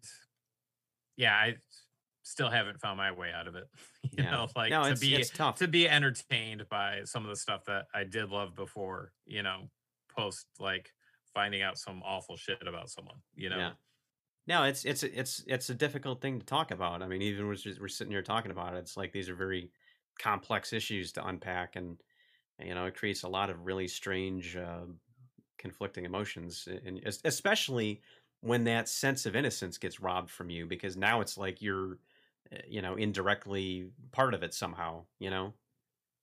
yeah, 1.17 1.35
I 1.35 1.57
still 2.23 2.51
haven't 2.51 2.81
found 2.81 2.99
my 2.99 3.13
way 3.13 3.33
out 3.33 3.49
of 3.49 3.55
it. 3.55 3.65
You 4.17 4.25
yeah. 4.25 4.31
know, 4.31 4.49
like 4.57 4.71
no, 4.71 4.85
to 4.85 4.97
be 4.97 5.23
to 5.57 5.69
be 5.69 5.89
entertained 5.89 6.67
by 6.71 7.01
some 7.05 7.25
of 7.25 7.29
the 7.29 7.37
stuff 7.37 7.65
that 7.67 7.87
I 7.95 8.05
did 8.05 8.31
love 8.31 8.55
before. 8.55 9.13
You 9.27 9.43
know, 9.43 9.69
post 10.17 10.47
like 10.59 10.91
finding 11.35 11.61
out 11.63 11.79
some 11.79 12.03
awful 12.03 12.37
shit 12.37 12.67
about 12.67 12.89
someone. 12.89 13.19
You 13.35 13.51
know, 13.51 13.59
Yeah. 13.59 13.71
No, 14.47 14.63
it's 14.63 14.87
it's 14.87 15.03
it's 15.03 15.45
it's 15.47 15.69
a 15.69 15.75
difficult 15.75 16.23
thing 16.23 16.39
to 16.39 16.47
talk 16.47 16.71
about. 16.71 17.03
I 17.03 17.07
mean, 17.07 17.21
even 17.21 17.47
we're 17.47 17.55
just, 17.55 17.81
we're 17.81 17.89
sitting 17.89 18.11
here 18.11 18.23
talking 18.23 18.51
about 18.51 18.75
it, 18.75 18.79
it's 18.79 18.97
like 18.97 19.13
these 19.13 19.29
are 19.29 19.35
very 19.35 19.71
complex 20.19 20.73
issues 20.73 21.13
to 21.13 21.27
unpack, 21.27 21.77
and 21.77 22.03
you 22.61 22.75
know, 22.75 22.87
it 22.87 22.97
creates 22.97 23.23
a 23.25 23.29
lot 23.29 23.51
of 23.51 23.67
really 23.67 23.89
strange, 23.89 24.57
uh, 24.57 24.87
conflicting 25.59 26.05
emotions, 26.05 26.69
and 26.69 27.01
especially 27.25 28.03
when 28.41 28.65
that 28.65 28.89
sense 28.89 29.27
of 29.27 29.37
innocence 29.37 29.79
gets 29.79 30.01
robbed 30.01 30.31
from 30.31 30.51
you, 30.51 30.67
because 30.67 30.97
now 30.97 31.21
it's 31.21 31.37
like 31.39 31.63
you're, 31.63 31.99
uh, 32.53 32.59
you 32.67 32.83
know, 32.83 32.95
indirectly 32.97 33.93
part 34.13 34.35
of 34.35 34.43
it 34.43 34.55
somehow. 34.55 35.07
You 35.21 35.31
know, 35.31 35.55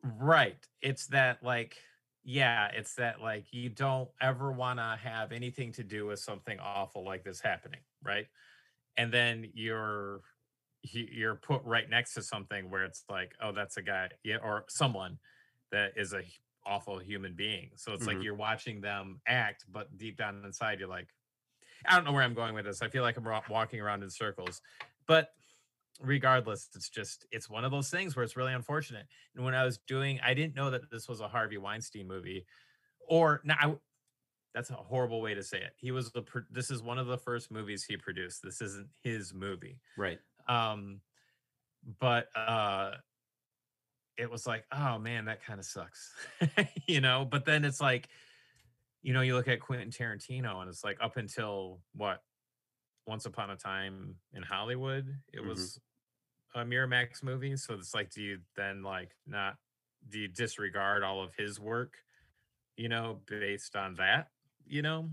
Right. 0.04 0.68
It's 0.82 1.08
that 1.08 1.42
like 1.44 1.82
yeah, 2.24 2.70
it's 2.74 2.96
that 2.96 3.22
like 3.22 3.54
you 3.54 3.70
don't 3.70 4.10
ever 4.20 4.52
want 4.52 4.80
to 4.80 4.98
have 5.00 5.32
anything 5.32 5.72
to 5.74 5.84
do 5.84 6.08
with 6.08 6.20
something 6.20 6.60
awful 6.60 7.04
like 7.04 7.24
this 7.24 7.40
happening, 7.40 7.82
right? 8.02 8.28
And 8.98 9.14
then 9.14 9.52
you're 9.54 10.22
you're 10.94 11.36
put 11.36 11.64
right 11.64 11.90
next 11.90 12.14
to 12.16 12.22
something 12.22 12.70
where 12.70 12.84
it's 12.84 13.04
like, 13.10 13.34
oh, 13.42 13.52
that's 13.52 13.78
a 13.78 13.82
guy, 13.82 14.10
yeah, 14.24 14.38
or 14.38 14.66
someone 14.70 15.20
that 15.72 15.94
is 15.98 16.14
a 16.14 16.22
awful 16.66 16.98
human 17.00 17.34
being. 17.34 17.72
So 17.76 17.94
it's 17.94 18.04
Mhm. 18.04 18.08
like 18.08 18.24
you're 18.24 18.36
watching 18.36 18.82
them 18.82 19.22
act, 19.28 19.66
but 19.72 19.96
deep 19.98 20.18
down 20.18 20.44
inside, 20.46 20.80
you're 20.80 20.90
like, 20.90 21.14
I 21.86 21.96
don't 21.96 22.04
know 22.06 22.12
where 22.12 22.24
I'm 22.24 22.34
going 22.34 22.54
with 22.56 22.66
this. 22.66 22.82
I 22.82 22.88
feel 22.90 23.04
like 23.04 23.18
I'm 23.18 23.26
walking 23.50 23.80
around 23.80 24.04
in 24.04 24.10
circles, 24.10 24.62
but 25.08 25.30
regardless, 26.02 26.70
it's 26.76 26.90
just 26.90 27.26
it's 27.32 27.50
one 27.50 27.64
of 27.66 27.72
those 27.72 27.90
things 27.90 28.16
where 28.16 28.24
it's 28.24 28.36
really 28.36 28.54
unfortunate. 28.54 29.08
And 29.36 29.46
when 29.46 29.54
I 29.56 29.64
was 29.64 29.78
doing, 29.80 30.20
I 30.22 30.34
didn't 30.34 30.56
know 30.56 30.70
that 30.72 30.90
this 30.90 31.08
was 31.08 31.22
a 31.22 31.28
Harvey 31.28 31.58
Weinstein 31.58 32.08
movie, 32.08 32.46
or 33.08 33.42
now 33.44 33.80
that's 34.54 34.70
a 34.70 34.76
horrible 34.76 35.22
way 35.22 35.34
to 35.34 35.44
say 35.44 35.62
it. 35.62 35.74
He 35.78 35.92
was 35.92 36.12
the 36.12 36.24
this 36.50 36.72
is 36.72 36.82
one 36.82 36.98
of 36.98 37.08
the 37.08 37.18
first 37.18 37.52
movies 37.52 37.84
he 37.84 37.98
produced. 37.98 38.42
This 38.42 38.62
isn't 38.62 38.90
his 39.04 39.34
movie. 39.34 39.80
right? 39.98 40.20
Um, 40.48 41.02
but 42.00 42.28
uh, 42.36 42.98
it 44.18 44.30
was 44.30 44.48
like, 44.48 44.66
oh 44.72 44.98
man, 44.98 45.26
that 45.26 45.44
kind 45.44 45.60
of 45.60 45.66
sucks, 45.66 46.14
you 46.88 47.02
know. 47.02 47.26
But 47.26 47.46
then 47.46 47.66
it's 47.66 47.82
like, 47.82 48.10
you 49.02 49.14
know, 49.14 49.22
you 49.22 49.36
look 49.36 49.48
at 49.48 49.60
Quentin 49.60 49.90
Tarantino, 49.92 50.62
and 50.62 50.70
it's 50.70 50.84
like 50.84 50.98
up 51.02 51.18
until 51.18 51.82
what, 51.94 52.24
Once 53.08 53.26
Upon 53.26 53.52
a 53.52 53.58
Time 53.58 54.20
in 54.34 54.44
Hollywood, 54.44 55.08
it 55.34 55.42
Mhm. 55.42 55.48
was 55.48 55.80
a 56.56 56.60
Miramax 56.66 57.24
movie. 57.24 57.58
So 57.58 57.76
it's 57.76 57.94
like, 57.94 58.12
do 58.12 58.22
you 58.24 58.42
then 58.56 58.84
like 58.84 59.16
not 59.28 59.58
do 60.10 60.20
you 60.20 60.28
disregard 60.28 61.04
all 61.04 61.24
of 61.24 61.36
his 61.36 61.60
work, 61.60 61.96
you 62.78 62.90
know, 62.90 63.22
based 63.28 63.76
on 63.76 63.96
that? 63.96 64.32
You 64.68 64.82
know, 64.82 65.12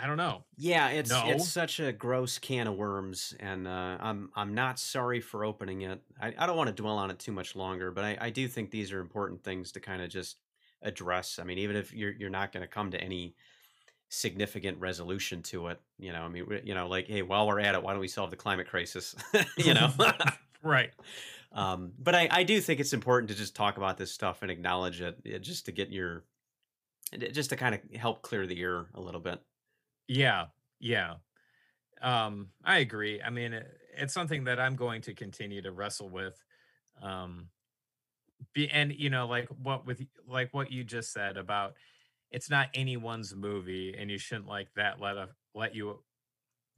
I 0.00 0.06
don't 0.06 0.16
know. 0.16 0.44
Yeah, 0.56 0.88
it's 0.88 1.10
No. 1.10 1.24
it's 1.26 1.48
such 1.48 1.80
a 1.80 1.92
gross 1.92 2.38
can 2.38 2.68
of 2.68 2.76
worms, 2.76 3.34
and 3.40 3.66
uh, 3.66 3.96
I'm 4.00 4.30
I'm 4.36 4.54
not 4.54 4.78
sorry 4.78 5.20
for 5.20 5.44
opening 5.44 5.82
it. 5.82 6.00
I, 6.20 6.34
I 6.38 6.46
don't 6.46 6.56
want 6.56 6.68
to 6.68 6.82
dwell 6.82 6.98
on 6.98 7.10
it 7.10 7.18
too 7.18 7.32
much 7.32 7.56
longer, 7.56 7.90
but 7.90 8.04
I, 8.04 8.16
I 8.20 8.30
do 8.30 8.46
think 8.46 8.70
these 8.70 8.92
are 8.92 9.00
important 9.00 9.42
things 9.42 9.72
to 9.72 9.80
kind 9.80 10.00
of 10.00 10.08
just 10.08 10.36
address. 10.82 11.38
I 11.40 11.44
mean, 11.44 11.58
even 11.58 11.74
if 11.76 11.92
you're 11.92 12.12
you're 12.12 12.30
not 12.30 12.52
going 12.52 12.62
to 12.62 12.68
come 12.68 12.92
to 12.92 13.00
any 13.00 13.34
significant 14.08 14.78
resolution 14.78 15.42
to 15.42 15.68
it, 15.68 15.80
you 15.98 16.12
know, 16.12 16.22
I 16.22 16.28
mean, 16.28 16.46
you 16.64 16.74
know, 16.74 16.86
like, 16.88 17.08
hey, 17.08 17.22
while 17.22 17.46
we're 17.46 17.60
at 17.60 17.74
it, 17.74 17.82
why 17.82 17.92
don't 17.92 18.00
we 18.00 18.08
solve 18.08 18.30
the 18.30 18.36
climate 18.36 18.68
crisis? 18.68 19.16
you 19.56 19.74
know, 19.74 19.90
right. 20.62 20.90
um, 21.52 21.92
but 21.98 22.14
I 22.14 22.28
I 22.30 22.42
do 22.44 22.60
think 22.60 22.78
it's 22.78 22.92
important 22.92 23.30
to 23.30 23.36
just 23.36 23.56
talk 23.56 23.76
about 23.76 23.98
this 23.98 24.12
stuff 24.12 24.42
and 24.42 24.50
acknowledge 24.50 25.00
it, 25.00 25.42
just 25.42 25.66
to 25.66 25.72
get 25.72 25.90
your 25.90 26.24
just 27.32 27.50
to 27.50 27.56
kind 27.56 27.74
of 27.74 27.80
help 27.98 28.22
clear 28.22 28.46
the 28.46 28.60
air 28.60 28.86
a 28.94 29.00
little 29.00 29.20
bit. 29.20 29.40
Yeah, 30.08 30.46
yeah. 30.80 31.16
Um, 32.02 32.52
I 32.64 32.78
agree. 32.78 33.22
I 33.22 33.30
mean, 33.30 33.54
it, 33.54 33.78
it's 33.96 34.14
something 34.14 34.44
that 34.44 34.60
I'm 34.60 34.76
going 34.76 35.02
to 35.02 35.14
continue 35.14 35.62
to 35.62 35.72
wrestle 35.72 36.10
with. 36.10 36.44
Um, 37.00 37.50
be 38.52 38.68
and 38.70 38.92
you 38.94 39.10
know, 39.10 39.26
like 39.26 39.48
what 39.48 39.86
with 39.86 40.06
like 40.26 40.52
what 40.54 40.70
you 40.72 40.84
just 40.84 41.12
said 41.12 41.36
about 41.36 41.76
it's 42.30 42.50
not 42.50 42.70
anyone's 42.74 43.34
movie, 43.34 43.94
and 43.96 44.10
you 44.10 44.18
shouldn't 44.18 44.46
like 44.48 44.72
that 44.76 45.00
let 45.00 45.16
a, 45.16 45.30
let 45.54 45.74
you 45.74 46.04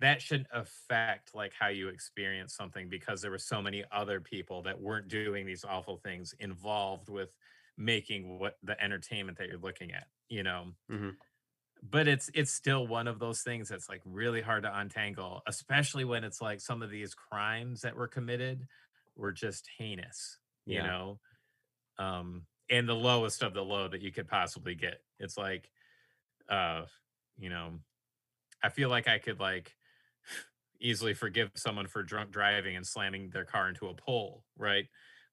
that 0.01 0.23
shouldn't 0.23 0.49
affect 0.53 1.35
like 1.35 1.55
how 1.55 1.69
you 1.69 1.89
experience 1.89 2.55
something 2.55 2.89
because 2.91 3.23
there 3.23 3.31
were 3.33 3.39
so 3.39 3.63
many 3.63 3.85
other 3.93 4.21
people 4.21 4.63
that 4.63 4.81
weren't 4.81 5.09
doing 5.09 5.47
these 5.47 5.65
awful 5.65 5.99
things 5.99 6.35
involved 6.41 7.09
with 7.11 7.31
making 7.79 8.39
what 8.39 8.59
the 8.63 8.81
entertainment 8.83 9.39
that 9.39 9.49
you're 9.49 9.59
looking 9.59 9.93
at. 9.93 10.09
You 10.29 10.45
know, 10.45 10.73
Mhm. 10.89 11.21
But 11.83 12.07
it's 12.09 12.31
it's 12.35 12.53
still 12.53 12.87
one 12.87 13.09
of 13.09 13.19
those 13.19 13.43
things 13.43 13.69
that's 13.69 13.89
like 13.89 14.03
really 14.05 14.41
hard 14.43 14.63
to 14.65 14.79
untangle 14.79 15.43
especially 15.47 16.05
when 16.05 16.25
it's 16.25 16.41
like 16.41 16.61
some 16.61 16.83
of 16.83 16.91
these 16.91 17.15
crimes 17.15 17.81
that 17.83 17.97
were 17.97 18.09
committed 18.09 18.67
were 19.17 19.33
just 19.33 19.69
heinous 19.79 20.39
you 20.69 20.77
Yeah. 20.77 20.83
know 20.83 21.21
um 21.99 22.47
and 22.71 22.89
the 22.89 22.95
lowest 22.95 23.43
of 23.43 23.55
the 23.55 23.65
low 23.65 23.89
that 23.89 24.03
you 24.03 24.13
could 24.13 24.29
possibly 24.29 24.75
get 24.75 25.03
it's 25.19 25.39
like 25.39 25.71
uh 26.49 26.85
you 27.39 27.51
know 27.51 27.81
i 28.63 28.69
feel 28.69 28.89
like 28.91 29.09
i 29.09 29.19
could 29.19 29.41
like 29.41 29.77
easily 30.81 31.15
forgive 31.15 31.51
someone 31.57 31.87
for 31.87 32.03
drunk 32.03 32.31
driving 32.31 32.77
and 32.77 32.87
slamming 32.87 33.31
their 33.31 33.45
car 33.45 33.69
into 33.69 33.89
a 33.89 33.95
pole, 33.95 34.45
right? 34.57 34.87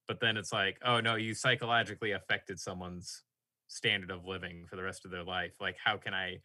But 0.08 0.20
then 0.20 0.38
it's 0.38 0.52
like, 0.52 0.78
oh 0.84 1.00
no, 1.00 1.16
you 1.16 1.34
psychologically 1.34 2.12
affected 2.12 2.60
someone's 2.60 3.24
standard 3.68 4.11
of 4.11 4.26
living 4.26 4.65
for 4.68 4.76
the 4.76 4.84
rest 4.84 5.05
of 5.05 5.11
their 5.11 5.24
life. 5.24 5.59
Like, 5.61 5.78
how 5.84 5.97
can 5.97 6.13
I 6.13 6.41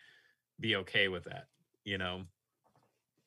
be 0.61 0.77
okay 0.77 1.09
with 1.09 1.25
that? 1.25 1.49
You 1.85 1.99
know? 1.99 2.25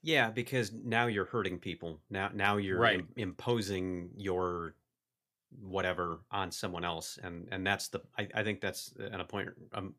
Yeah, 0.01 0.29
because 0.29 0.71
now 0.71 1.07
you're 1.07 1.25
hurting 1.25 1.59
people. 1.59 2.03
Now, 2.09 2.29
now 2.29 2.57
you're 2.57 2.83
Right. 2.83 2.91
im- 2.91 3.11
imposing 3.15 4.11
your 4.15 4.75
whatever 5.51 6.21
on 6.31 6.51
someone 6.51 6.85
else, 6.85 7.17
and 7.19 7.49
and 7.51 7.65
that's 7.67 7.89
the. 7.89 8.01
I, 8.17 8.29
I 8.35 8.43
think 8.43 8.61
that's 8.61 8.93
an 8.97 9.23
point, 9.25 9.49
um, 9.73 9.95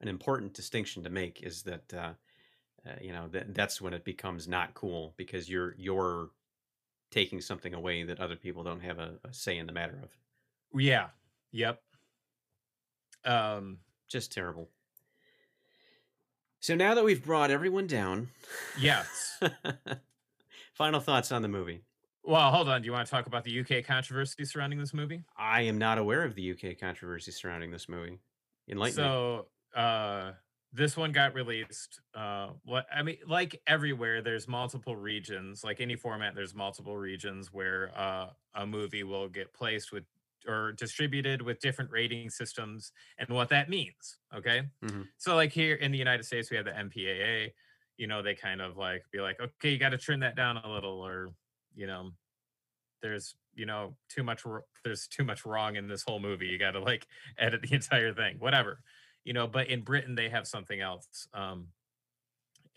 an 0.00 0.08
important 0.08 0.54
distinction 0.54 1.04
to 1.04 1.10
make 1.10 1.42
is 1.42 1.64
that, 1.64 1.94
uh, 1.94 2.14
uh, 2.86 2.96
you 3.02 3.12
know, 3.12 3.28
that 3.28 3.54
that's 3.54 3.80
when 3.80 3.94
it 3.94 4.04
becomes 4.04 4.48
not 4.48 4.74
cool 4.74 5.14
because 5.18 5.48
you're 5.50 5.74
you're 5.78 6.32
taking 7.10 7.40
something 7.42 7.74
away 7.74 8.04
that 8.04 8.20
other 8.20 8.36
people 8.36 8.64
don't 8.64 8.80
have 8.80 8.98
a, 9.00 9.20
a 9.24 9.34
say 9.34 9.58
in 9.58 9.66
the 9.66 9.72
matter 9.74 10.00
of. 10.02 10.18
Yeah. 10.74 11.10
Yep. 11.52 11.82
Um, 13.24 13.78
Just 14.08 14.32
terrible. 14.32 14.68
So 16.60 16.74
now 16.74 16.94
that 16.94 17.04
we've 17.04 17.24
brought 17.24 17.50
everyone 17.50 17.86
down, 17.86 18.28
yes. 18.78 19.42
final 20.74 21.00
thoughts 21.00 21.32
on 21.32 21.40
the 21.40 21.48
movie. 21.48 21.82
Well, 22.22 22.50
hold 22.50 22.68
on. 22.68 22.82
Do 22.82 22.86
you 22.86 22.92
want 22.92 23.06
to 23.06 23.10
talk 23.10 23.26
about 23.26 23.44
the 23.44 23.60
UK 23.60 23.84
controversy 23.84 24.44
surrounding 24.44 24.78
this 24.78 24.92
movie? 24.92 25.24
I 25.36 25.62
am 25.62 25.78
not 25.78 25.96
aware 25.96 26.22
of 26.22 26.34
the 26.34 26.52
UK 26.52 26.78
controversy 26.78 27.32
surrounding 27.32 27.70
this 27.70 27.88
movie. 27.88 28.18
Enlighten 28.68 29.02
me. 29.02 29.08
So, 29.08 29.46
uh, 29.74 30.32
this 30.72 30.96
one 30.96 31.12
got 31.12 31.34
released. 31.34 32.00
Uh, 32.14 32.50
what 32.64 32.86
I 32.94 33.02
mean, 33.02 33.16
like 33.26 33.60
everywhere, 33.66 34.22
there's 34.22 34.46
multiple 34.46 34.96
regions. 34.96 35.64
Like 35.64 35.80
any 35.80 35.96
format, 35.96 36.34
there's 36.34 36.54
multiple 36.54 36.96
regions 36.96 37.52
where 37.52 37.90
uh, 37.96 38.26
a 38.54 38.66
movie 38.66 39.02
will 39.02 39.28
get 39.28 39.52
placed 39.52 39.92
with 39.92 40.04
or 40.46 40.72
distributed 40.72 41.42
with 41.42 41.60
different 41.60 41.90
rating 41.90 42.30
systems 42.30 42.92
and 43.18 43.28
what 43.28 43.48
that 43.50 43.68
means. 43.68 44.18
Okay. 44.34 44.68
Mhm. 44.82 45.08
So, 45.18 45.34
like 45.36 45.52
here 45.52 45.74
in 45.74 45.92
the 45.92 45.98
United 45.98 46.24
States, 46.24 46.50
we 46.50 46.56
have 46.56 46.66
the 46.66 46.76
MPAA. 46.76 47.52
You 47.96 48.06
know, 48.06 48.22
they 48.22 48.34
kind 48.34 48.62
of 48.62 48.76
like 48.76 49.04
be 49.12 49.20
like, 49.20 49.40
okay, 49.40 49.70
you 49.70 49.78
got 49.78 49.90
to 49.90 49.98
trim 49.98 50.20
that 50.20 50.36
down 50.36 50.56
a 50.56 50.72
little, 50.72 51.00
or 51.06 51.34
you 51.74 51.86
know, 51.86 52.12
there's 53.02 53.34
you 53.54 53.66
know 53.66 53.96
too 54.08 54.22
much. 54.22 54.44
There's 54.84 55.06
too 55.06 55.24
much 55.24 55.44
wrong 55.44 55.76
in 55.76 55.88
this 55.88 56.02
whole 56.02 56.20
movie. 56.20 56.46
You 56.46 56.58
got 56.58 56.72
to 56.72 56.80
like 56.80 57.06
edit 57.38 57.62
the 57.62 57.74
entire 57.74 58.12
thing, 58.14 58.38
whatever. 58.38 58.82
You 59.24 59.34
know, 59.34 59.46
but 59.46 59.68
in 59.68 59.82
Britain 59.82 60.14
they 60.14 60.30
have 60.30 60.46
something 60.46 60.80
else, 60.80 61.28
um, 61.34 61.68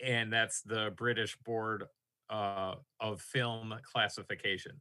and 0.02 0.32
that's 0.32 0.60
the 0.62 0.92
British 0.96 1.36
Board 1.38 1.84
uh, 2.30 2.74
of 3.00 3.20
Film 3.20 3.74
Classification, 3.82 4.80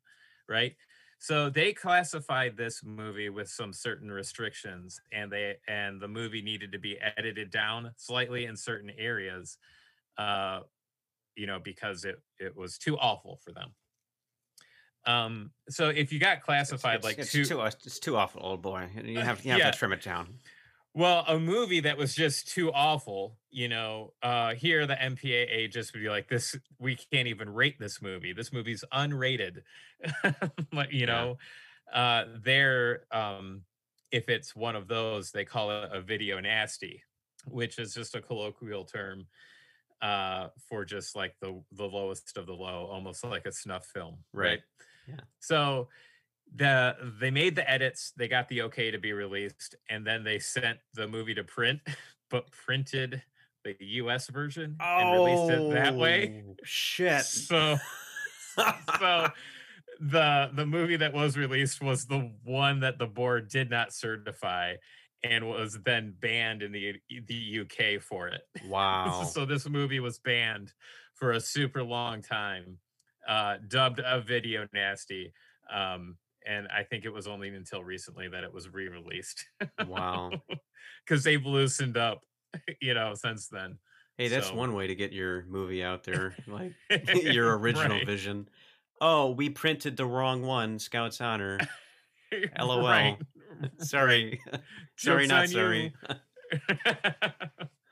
right? 0.49 0.75
So 1.23 1.49
they 1.49 1.71
classified 1.71 2.57
this 2.57 2.83
movie 2.83 3.29
with 3.29 3.47
some 3.47 3.71
certain 3.71 4.11
restrictions, 4.11 4.99
and 5.13 5.31
they 5.31 5.55
and 5.69 6.01
the 6.01 6.09
movie 6.09 6.41
needed 6.41 6.73
to 6.73 6.79
be 6.79 6.99
edited 6.99 7.49
down 7.49 7.93
slightly 7.95 8.43
in 8.43 8.57
certain 8.57 8.89
areas, 8.89 9.57
uh, 10.17 10.63
you 11.37 11.47
know, 11.47 11.59
because 11.59 12.03
it 12.03 12.21
it 12.39 12.53
was 12.57 12.77
too 12.77 12.97
awful 12.97 13.37
for 13.37 13.53
them. 13.53 13.73
Um, 15.05 15.53
so 15.69 15.87
if 15.87 16.11
you 16.11 16.19
got 16.19 16.41
classified 16.41 16.95
it's, 16.97 17.05
like 17.05 17.19
it's 17.19 17.31
too, 17.31 17.45
too 17.45 17.61
it's 17.61 17.99
too 17.99 18.17
awful, 18.17 18.41
old 18.45 18.61
boy. 18.61 18.89
You 19.01 19.19
Uh, 19.19 19.23
have 19.23 19.45
you 19.45 19.51
have 19.51 19.59
yeah. 19.59 19.71
to 19.71 19.77
trim 19.77 19.93
it 19.93 20.01
down. 20.01 20.39
Well, 20.93 21.25
a 21.27 21.39
movie 21.39 21.79
that 21.81 21.97
was 21.97 22.13
just 22.13 22.47
too 22.47 22.71
awful, 22.71 23.39
you 23.49 23.67
know, 23.67 24.13
uh 24.21 24.53
here 24.55 24.85
the 24.85 25.01
MPAA 25.01 25.67
just 25.67 25.93
would 25.93 26.01
be 26.01 26.09
like, 26.09 26.27
this 26.29 26.55
we 26.79 26.95
can't 26.95 27.27
even 27.27 27.49
rate 27.49 27.79
this 27.79 28.01
movie. 28.01 28.33
This 28.33 28.53
movie's 28.53 28.83
unrated. 28.93 29.63
you 30.91 31.05
Yeah. 31.05 31.07
know, 31.07 31.37
uh 31.91 32.25
they're 32.43 33.05
um 33.11 33.65
if 34.11 34.29
it's 34.29 34.55
one 34.55 34.75
of 34.75 34.87
those, 34.87 35.31
they 35.31 35.45
call 35.45 35.71
it 35.71 35.89
a 35.91 36.01
video 36.01 36.39
nasty, 36.39 37.03
which 37.45 37.79
is 37.79 37.93
just 37.95 38.15
a 38.15 38.21
colloquial 38.21 38.85
term 38.85 39.27
uh 40.01 40.49
for 40.69 40.85
just 40.85 41.15
like 41.15 41.35
the 41.41 41.63
the 41.71 41.85
lowest 41.87 42.37
of 42.37 42.45
the 42.47 42.53
low, 42.53 42.85
almost 42.87 43.23
like 43.23 43.45
a 43.45 43.51
snuff 43.51 43.85
film, 43.87 44.23
Right. 44.33 44.59
right? 44.59 44.61
Yeah. 45.07 45.21
So 45.39 45.89
the 46.55 46.95
they 47.19 47.31
made 47.31 47.55
the 47.55 47.69
edits, 47.69 48.13
they 48.17 48.27
got 48.27 48.49
the 48.49 48.63
okay 48.63 48.91
to 48.91 48.97
be 48.97 49.13
released, 49.13 49.75
and 49.89 50.05
then 50.05 50.23
they 50.23 50.39
sent 50.39 50.79
the 50.93 51.07
movie 51.07 51.33
to 51.33 51.43
print, 51.43 51.79
but 52.29 52.51
printed 52.51 53.21
the 53.63 53.75
US 53.79 54.27
version 54.27 54.75
and 54.79 55.11
released 55.11 55.51
it 55.51 55.73
that 55.73 55.95
way. 55.95 56.43
Oh, 56.47 56.55
Shit. 56.63 57.23
So 57.23 57.77
so 58.99 59.27
the 59.99 60.49
the 60.53 60.65
movie 60.65 60.97
that 60.97 61.13
was 61.13 61.37
released 61.37 61.81
was 61.81 62.05
the 62.05 62.31
one 62.43 62.81
that 62.81 62.99
the 62.99 63.07
board 63.07 63.49
did 63.49 63.69
not 63.69 63.93
certify 63.93 64.75
and 65.23 65.47
was 65.47 65.79
then 65.85 66.13
banned 66.19 66.61
in 66.61 66.71
the 66.71 66.95
the 67.27 67.61
UK 67.61 68.01
for 68.01 68.27
it. 68.27 68.41
wow. 68.67 69.23
so 69.23 69.45
this 69.45 69.67
movie 69.69 69.99
was 69.99 70.19
banned 70.19 70.73
for 71.13 71.31
a 71.31 71.39
super 71.39 71.83
long 71.83 72.21
time, 72.21 72.77
uh, 73.27 73.57
dubbed 73.67 74.01
a 74.03 74.19
video 74.19 74.67
nasty. 74.73 75.33
Um, 75.73 76.17
and 76.47 76.67
I 76.67 76.83
think 76.83 77.05
it 77.05 77.13
was 77.13 77.27
only 77.27 77.49
until 77.49 77.83
recently 77.83 78.27
that 78.29 78.43
it 78.43 78.53
was 78.53 78.69
re-released 78.73 79.45
wow. 79.87 80.31
because 81.05 81.23
they've 81.23 81.45
loosened 81.45 81.97
up, 81.97 82.23
you 82.81 82.93
know, 82.93 83.13
since 83.15 83.47
then. 83.47 83.77
Hey, 84.17 84.27
that's 84.27 84.47
So- 84.47 84.55
one 84.55 84.73
way 84.73 84.87
to 84.87 84.95
get 84.95 85.11
your 85.11 85.45
movie 85.45 85.83
out 85.83 86.03
there, 86.03 86.35
like 86.47 86.73
your 87.15 87.57
original 87.57 87.97
Right. 87.97 88.05
vision. 88.05 88.47
Oh, 89.01 89.31
we 89.31 89.49
printed 89.49 89.97
the 89.97 90.05
wrong 90.05 90.43
one, 90.43 90.79
Scout's 90.79 91.19
Honor. 91.19 91.59
LOL. 92.59 92.81
Right. 92.83 93.17
Sorry. 93.79 94.39
sorry, 94.97 95.27
not 95.27 95.49
sorry. 95.49 95.93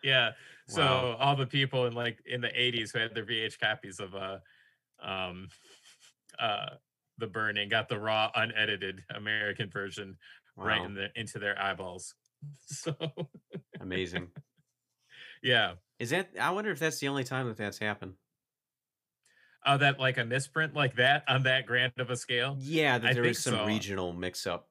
yeah. 0.04 0.32
So 0.68 1.16
all 1.20 1.36
the 1.36 1.46
people 1.46 1.86
in 1.86 1.94
like 1.94 2.20
in 2.26 2.42
the 2.42 2.48
80s 2.48 2.94
who 2.94 3.00
had 3.00 3.14
their 3.14 3.26
VH 3.26 3.60
copies 3.60 4.00
of 4.00 4.16
uh 4.16 4.38
um 5.04 5.48
uh 6.40 6.76
the 7.22 7.28
burning 7.28 7.70
got 7.70 7.88
the 7.88 8.00
raw 8.00 8.30
unedited 8.36 9.04
American 9.16 9.70
version 9.70 10.18
right 10.58 10.84
in 10.84 10.94
the 10.94 11.08
into 11.16 11.40
their 11.40 11.60
eyeballs. 11.60 12.16
So 12.66 12.96
Amazing. 13.80 14.30
yeah. 15.44 15.74
Is 16.00 16.10
that 16.10 16.30
I 16.42 16.50
wonder 16.50 16.72
if 16.72 16.80
that's 16.80 17.00
the 17.00 17.08
only 17.08 17.24
time 17.24 17.48
that 17.48 17.58
that's 17.58 17.78
happened. 17.78 18.14
Oh, 19.64 19.78
that 19.78 20.00
like 20.00 20.18
a 20.18 20.26
misprint 20.26 20.74
like 20.74 20.96
that 20.96 21.24
on 21.28 21.44
that 21.44 21.68
grand 21.68 21.94
of 22.00 22.10
a 22.10 22.16
scale. 22.16 22.56
Yeah, 22.60 22.98
that 22.98 23.14
there 23.14 23.22
was 23.22 23.38
some 23.38 23.54
so. 23.54 23.66
regional 23.66 24.12
mix 24.12 24.48
up. 24.48 24.70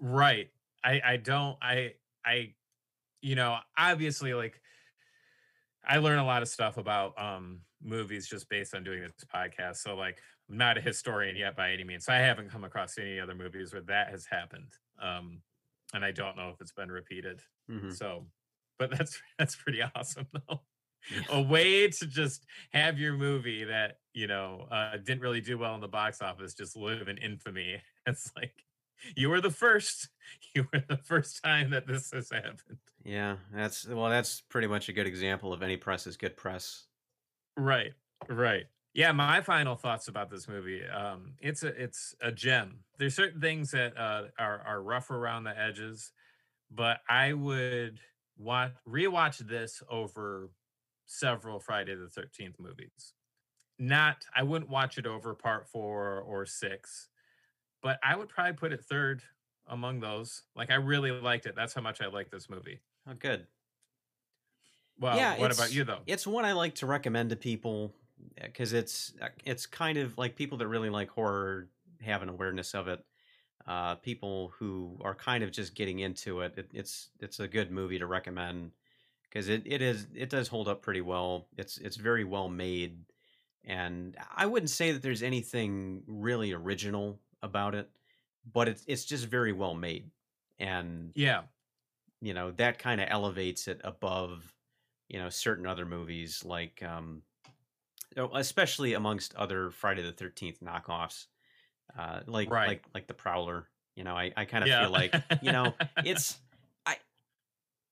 Right. 0.00 0.50
I 0.84 1.00
I 1.04 1.16
don't 1.16 1.56
I 1.60 1.94
I 2.24 2.54
you 3.20 3.34
know, 3.34 3.56
obviously 3.76 4.32
like 4.32 4.60
I 5.84 5.98
learn 5.98 6.20
a 6.20 6.24
lot 6.24 6.42
of 6.42 6.48
stuff 6.48 6.76
about 6.76 7.20
um 7.20 7.62
movies 7.82 8.28
just 8.28 8.48
based 8.48 8.76
on 8.76 8.84
doing 8.84 9.02
this 9.02 9.12
podcast. 9.34 9.78
So 9.78 9.96
like 9.96 10.18
I'm 10.48 10.56
not 10.56 10.78
a 10.78 10.80
historian 10.80 11.36
yet 11.36 11.56
by 11.56 11.72
any 11.72 11.84
means. 11.84 12.04
So 12.06 12.12
I 12.12 12.18
haven't 12.18 12.50
come 12.50 12.64
across 12.64 12.98
any 12.98 13.18
other 13.20 13.34
movies 13.34 13.72
where 13.72 13.82
that 13.82 14.10
has 14.10 14.26
happened. 14.26 14.72
Um 15.00 15.42
and 15.94 16.04
I 16.04 16.12
don't 16.12 16.36
know 16.36 16.50
if 16.50 16.60
it's 16.60 16.72
been 16.72 16.90
repeated. 16.90 17.42
Mhm. 17.68 17.98
So 17.98 18.30
but 18.78 18.90
that's 18.96 19.20
that's 19.38 19.56
pretty 19.56 19.82
awesome 19.82 20.28
though. 20.32 20.64
Yeah. 21.08 21.22
A 21.28 21.42
way 21.42 21.88
to 21.88 22.06
just 22.06 22.46
have 22.72 22.98
your 22.98 23.14
movie 23.14 23.64
that, 23.64 23.98
you 24.14 24.26
know, 24.26 24.68
uh 24.70 24.96
didn't 24.98 25.20
really 25.22 25.40
do 25.40 25.58
well 25.58 25.74
in 25.74 25.80
the 25.80 25.88
box 25.88 26.22
office 26.22 26.54
just 26.54 26.76
live 26.76 27.08
in 27.08 27.18
infamy. 27.18 27.82
It's 28.06 28.32
like 28.36 28.64
you 29.16 29.30
were 29.30 29.40
the 29.40 29.50
first. 29.50 30.08
You 30.54 30.66
were 30.72 30.80
the 30.88 30.96
first 30.98 31.42
time 31.44 31.70
that 31.70 31.86
this 31.86 32.10
has 32.12 32.30
happened. 32.30 32.78
Yeah, 33.04 33.38
that's 33.52 33.86
well, 33.86 34.08
that's 34.10 34.40
pretty 34.40 34.66
much 34.68 34.88
a 34.88 34.92
good 34.92 35.06
example 35.06 35.52
of 35.52 35.62
any 35.62 35.76
press 35.76 36.06
is 36.06 36.16
good 36.16 36.36
press. 36.36 36.88
Right. 37.56 37.94
Right. 38.28 38.66
Yeah, 38.94 39.12
my 39.12 39.40
final 39.40 39.74
thoughts 39.76 40.08
about 40.08 40.28
this 40.30 40.46
movie. 40.48 40.86
Um, 40.86 41.36
it's 41.40 41.62
a 41.62 41.68
it's 41.82 42.14
a 42.20 42.30
gem. 42.30 42.84
There's 42.98 43.14
certain 43.14 43.40
things 43.40 43.70
that 43.70 43.96
uh, 43.96 44.28
are 44.38 44.60
are 44.60 44.82
rough 44.82 45.10
around 45.10 45.44
the 45.44 45.58
edges, 45.58 46.12
but 46.70 47.00
I 47.08 47.34
would 47.34 48.00
watch 48.36 48.74
rewatch 48.88 49.38
this 49.38 49.82
over 49.88 50.50
several 51.06 51.60
Friday 51.60 51.94
the 51.94 52.08
Thirteenth 52.10 52.58
movies. 52.60 53.14
Not, 53.78 54.26
I 54.34 54.42
wouldn't 54.44 54.70
watch 54.70 54.98
it 54.98 55.06
over 55.06 55.34
Part 55.34 55.68
Four 55.68 56.20
or 56.22 56.46
Six, 56.46 57.10
but 57.82 58.00
I 58.02 58.16
would 58.16 58.28
probably 58.30 58.54
put 58.54 58.72
it 58.72 58.84
third 58.84 59.22
among 59.66 60.00
those. 60.00 60.44
Like 60.56 60.70
I 60.70 60.76
really 60.76 61.12
liked 61.12 61.46
it. 61.46 61.56
That's 61.56 61.74
how 61.74 61.82
much 61.82 62.00
I 62.02 62.08
like 62.08 62.30
this 62.30 62.50
movie. 62.50 62.82
Oh, 63.06 63.14
good. 63.14 63.48
Well, 64.98 65.18
Yeah, 65.18 65.36
what 65.36 65.50
about 65.52 65.70
you 65.72 65.84
though? 65.84 66.06
It's 66.06 66.26
one 66.26 66.44
I 66.44 66.52
like 66.52 66.76
to 66.76 66.86
recommend 66.86 67.30
to 67.30 67.36
people 67.36 67.94
because 68.40 68.72
it's 68.72 69.14
uh, 69.20 69.28
it's 69.44 69.66
kind 69.66 69.98
of 69.98 70.18
like 70.18 70.36
people 70.36 70.58
that 70.58 70.68
really 70.68 70.90
like 70.90 71.10
horror 71.10 71.70
have 72.00 72.22
an 72.22 72.28
awareness 72.28 72.74
of 72.74 72.88
it. 72.88 73.04
Uh, 73.66 73.94
people 73.96 74.48
who 74.50 74.98
are 75.02 75.14
kind 75.14 75.44
of 75.44 75.52
just 75.52 75.74
getting 75.74 76.00
into 76.00 76.40
it, 76.40 76.54
it 76.58 76.70
it's 76.74 77.10
it's 77.20 77.40
a 77.40 77.48
good 77.48 77.70
movie 77.70 77.98
to 77.98 78.06
recommend 78.06 78.72
because 79.24 79.48
it, 79.48 79.62
it 79.66 79.82
is 79.82 80.08
it 80.14 80.30
does 80.30 80.48
hold 80.48 80.68
up 80.68 80.82
pretty 80.82 81.00
well. 81.02 81.48
It's 81.58 81.78
it's 81.78 81.96
very 81.96 82.24
well 82.24 82.48
made. 82.48 83.04
and 83.64 84.16
I 84.30 84.46
wouldn't 84.46 84.70
say 84.70 84.92
that 84.92 85.02
there's 85.02 85.22
anything 85.22 86.04
really 86.06 86.52
original 86.52 87.22
about 87.42 87.74
it, 87.74 87.90
but 88.44 88.68
it's 88.68 88.84
it's 88.88 89.04
just 89.06 89.26
very 89.26 89.52
well 89.52 89.74
made, 89.74 90.12
and 90.58 91.14
Yeah. 91.14 91.44
you 92.20 92.34
know 92.34 92.50
that 92.52 92.78
kind 92.78 93.00
of 93.00 93.08
elevates 93.10 93.68
it 93.68 93.80
above 93.84 94.56
you 95.08 95.18
know 95.18 95.28
certain 95.28 95.66
other 95.66 95.86
movies 95.86 96.44
like 96.44 96.82
um 96.82 97.22
especially 98.16 98.94
amongst 98.94 99.34
other 99.36 99.70
Friday 99.70 100.02
the 100.02 100.12
13th 100.12 100.60
knockoffs 100.60 101.26
uh 101.96 102.22
like 102.26 102.52
Right. 102.52 102.64
like 102.64 102.86
like 102.94 103.06
the 103.08 103.14
Prowler 103.14 103.70
you 103.96 104.04
know 104.04 104.16
I 104.16 104.32
I 104.36 104.44
kind 104.46 104.64
of 104.64 104.70
Yeah. 104.70 104.72
feel 104.72 104.90
like 104.90 105.20
you 105.40 105.50
know 105.50 105.78
it's 106.02 106.40
I 106.86 106.98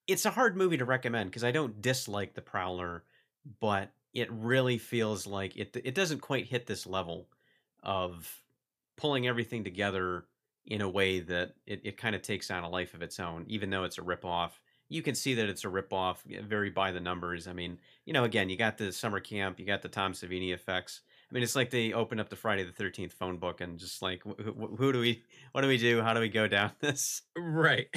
it's 0.07 0.25
a 0.25 0.31
hard 0.31 0.57
movie 0.57 0.77
to 0.79 0.85
recommend 0.85 1.31
because 1.31 1.45
I 1.45 1.53
don't 1.53 1.81
dislike 1.81 2.35
the 2.35 2.43
Prowler 2.43 3.05
but 3.61 3.95
it 4.13 4.31
really 4.33 4.79
feels 4.79 5.27
like 5.27 5.57
it 5.57 5.77
it 5.85 5.95
doesn't 5.95 6.21
quite 6.21 6.47
hit 6.47 6.67
this 6.67 6.87
level 6.87 7.31
of 7.83 8.43
pulling 8.97 9.27
everything 9.27 9.65
together 9.65 10.27
in 10.67 10.81
a 10.83 10.89
way 10.89 11.21
that 11.21 11.55
it, 11.67 11.81
it 11.85 11.97
kind 11.97 12.15
of 12.15 12.23
takes 12.23 12.51
on 12.51 12.65
a 12.65 12.69
life 12.69 12.95
of 12.95 13.03
its 13.03 13.19
own, 13.21 13.45
even 13.49 13.71
though 13.71 13.85
it's 13.85 13.99
a 13.99 14.03
ripoff. 14.03 14.61
You 14.91 15.03
can 15.03 15.15
see 15.15 15.35
that 15.35 15.49
it's 15.49 15.65
a 15.65 15.69
ripoff, 15.69 16.23
very 16.45 16.69
by 16.69 16.91
the 16.93 17.01
numbers. 17.01 17.49
I 17.49 17.53
mean, 17.55 17.81
you 18.05 18.13
know, 18.13 18.25
again, 18.25 18.51
you 18.51 18.57
got 18.57 18.77
the 18.77 18.93
summer 18.93 19.21
camp, 19.21 19.59
you 19.59 19.65
got 19.65 19.83
the 19.83 19.89
Tom 19.89 20.13
Savini 20.13 20.53
effects. 20.53 21.01
I 21.31 21.35
mean, 21.35 21.43
it's 21.43 21.57
like 21.57 21.71
they 21.71 21.93
open 21.93 22.21
up 22.21 22.29
the 22.29 22.37
Friday 22.37 22.65
the 22.65 22.73
Thirteenth 22.73 23.13
phone 23.15 23.39
book 23.39 23.61
and 23.63 23.79
just 23.79 24.03
like, 24.03 24.23
wh- 24.25 24.43
wh- 24.43 24.77
who 24.77 24.93
do 24.93 25.01
we, 25.01 25.25
what 25.53 25.63
do 25.63 25.69
we 25.69 25.79
do, 25.79 26.03
how 26.03 26.13
do 26.13 26.21
we 26.21 26.29
go 26.29 26.47
down 26.49 26.73
this? 26.81 27.23
right. 27.37 27.89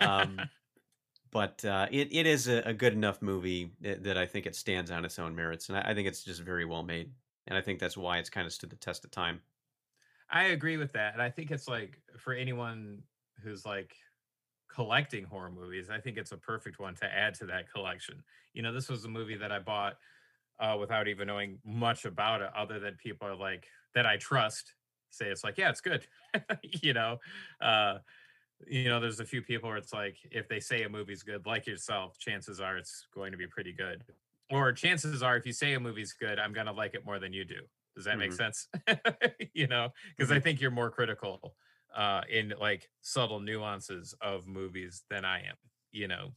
Um, 0.00 0.48
but 1.30 1.64
uh, 1.64 1.88
it 1.90 2.12
it 2.12 2.26
is 2.26 2.48
a, 2.48 2.58
a 2.62 2.74
good 2.74 2.92
enough 2.94 3.22
movie 3.22 3.74
that, 3.80 4.04
that 4.04 4.18
I 4.18 4.26
think 4.26 4.46
it 4.46 4.56
stands 4.56 4.90
on 4.90 5.04
its 5.04 5.18
own 5.18 5.34
merits, 5.36 5.68
and 5.68 5.78
I, 5.78 5.90
I 5.90 5.94
think 5.94 6.08
it's 6.08 6.24
just 6.24 6.40
very 6.42 6.64
well 6.64 6.82
made, 6.82 7.12
and 7.46 7.58
I 7.58 7.60
think 7.60 7.80
that's 7.80 7.96
why 7.96 8.18
it's 8.18 8.30
kind 8.30 8.46
of 8.46 8.52
stood 8.52 8.70
the 8.70 8.76
test 8.76 9.04
of 9.04 9.10
time. 9.10 9.42
I 10.30 10.44
agree 10.44 10.76
with 10.76 10.92
that. 10.92 11.12
And 11.12 11.22
I 11.22 11.30
think 11.30 11.50
it's 11.50 11.68
like 11.68 12.00
for 12.18 12.32
anyone 12.32 13.02
who's 13.42 13.64
like 13.64 13.96
collecting 14.74 15.24
horror 15.24 15.50
movies, 15.50 15.90
I 15.90 16.00
think 16.00 16.16
it's 16.18 16.32
a 16.32 16.38
perfect 16.38 16.78
one 16.78 16.94
to 16.96 17.06
add 17.06 17.34
to 17.36 17.46
that 17.46 17.70
collection. 17.70 18.24
You 18.52 18.62
know, 18.62 18.72
this 18.72 18.88
was 18.88 19.04
a 19.04 19.08
movie 19.08 19.36
that 19.36 19.52
I 19.52 19.58
bought 19.60 19.98
uh, 20.58 20.76
without 20.80 21.08
even 21.08 21.28
knowing 21.28 21.60
much 21.64 22.04
about 22.04 22.42
it, 22.42 22.50
other 22.56 22.80
than 22.80 22.96
people 22.96 23.28
are 23.28 23.36
like 23.36 23.68
that 23.94 24.06
I 24.06 24.16
trust 24.18 24.74
say 25.10 25.30
it's 25.30 25.44
like, 25.44 25.58
yeah, 25.58 25.70
it's 25.70 25.80
good. 25.80 26.06
you 26.62 26.92
know, 26.94 27.18
uh, 27.60 27.98
you 28.66 28.84
know, 28.84 29.00
there's 29.00 29.20
a 29.20 29.26
few 29.26 29.42
people 29.42 29.68
where 29.68 29.78
it's 29.78 29.92
like 29.92 30.18
if 30.30 30.48
they 30.48 30.60
say 30.60 30.82
a 30.84 30.88
movie's 30.88 31.22
good, 31.22 31.46
like 31.46 31.66
yourself, 31.66 32.18
chances 32.18 32.60
are 32.60 32.76
it's 32.78 33.06
going 33.12 33.32
to 33.32 33.38
be 33.38 33.46
pretty 33.46 33.72
good. 33.72 34.04
Or 34.50 34.72
chances 34.72 35.22
are, 35.22 35.36
if 35.36 35.46
you 35.46 35.52
say 35.52 35.74
a 35.74 35.80
movie's 35.80 36.12
good, 36.12 36.38
I'm 36.38 36.52
gonna 36.52 36.72
like 36.72 36.94
it 36.94 37.04
more 37.04 37.18
than 37.18 37.32
you 37.32 37.44
do. 37.44 37.62
Does 37.96 38.04
that 38.04 38.18
make 38.18 38.32
Mhm. 38.32 38.34
sense? 38.34 38.68
you 39.54 39.66
know, 39.66 39.90
because 40.16 40.30
I 40.30 40.40
think 40.40 40.60
you're 40.60 40.70
more 40.70 40.90
critical 40.90 41.56
uh, 41.94 42.22
in 42.30 42.54
like 42.60 42.88
subtle 43.02 43.40
nuances 43.40 44.14
of 44.20 44.46
movies 44.46 45.02
than 45.10 45.24
I 45.24 45.38
am. 45.40 45.56
You 45.92 46.08
know, 46.08 46.32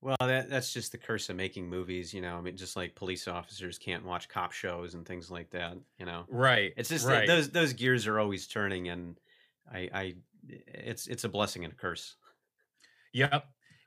Well, 0.00 0.16
that 0.20 0.48
that's 0.48 0.72
just 0.72 0.92
the 0.92 0.98
curse 0.98 1.28
of 1.28 1.36
making 1.36 1.68
movies, 1.68 2.14
you 2.14 2.20
know. 2.22 2.36
I 2.36 2.40
mean, 2.40 2.56
just 2.56 2.76
like 2.76 2.94
police 2.94 3.28
officers 3.28 3.78
can't 3.78 4.04
watch 4.04 4.28
cop 4.28 4.52
shows 4.52 4.94
and 4.94 5.04
things 5.04 5.30
like 5.30 5.50
that, 5.50 5.76
you 5.98 6.06
know. 6.06 6.24
right? 6.28 6.72
It's 6.76 6.88
just 6.88 7.06
right. 7.06 7.26
those 7.26 7.50
those 7.50 7.72
gears 7.74 8.06
are 8.06 8.18
always 8.18 8.46
turning, 8.46 8.88
and 8.88 9.18
I, 9.70 9.90
I, 9.92 10.14
it's 10.48 11.06
it's 11.06 11.24
a 11.24 11.28
blessing 11.28 11.64
and 11.64 11.72
a 11.72 11.76
curse. 11.76 12.16
Yep. 13.12 13.44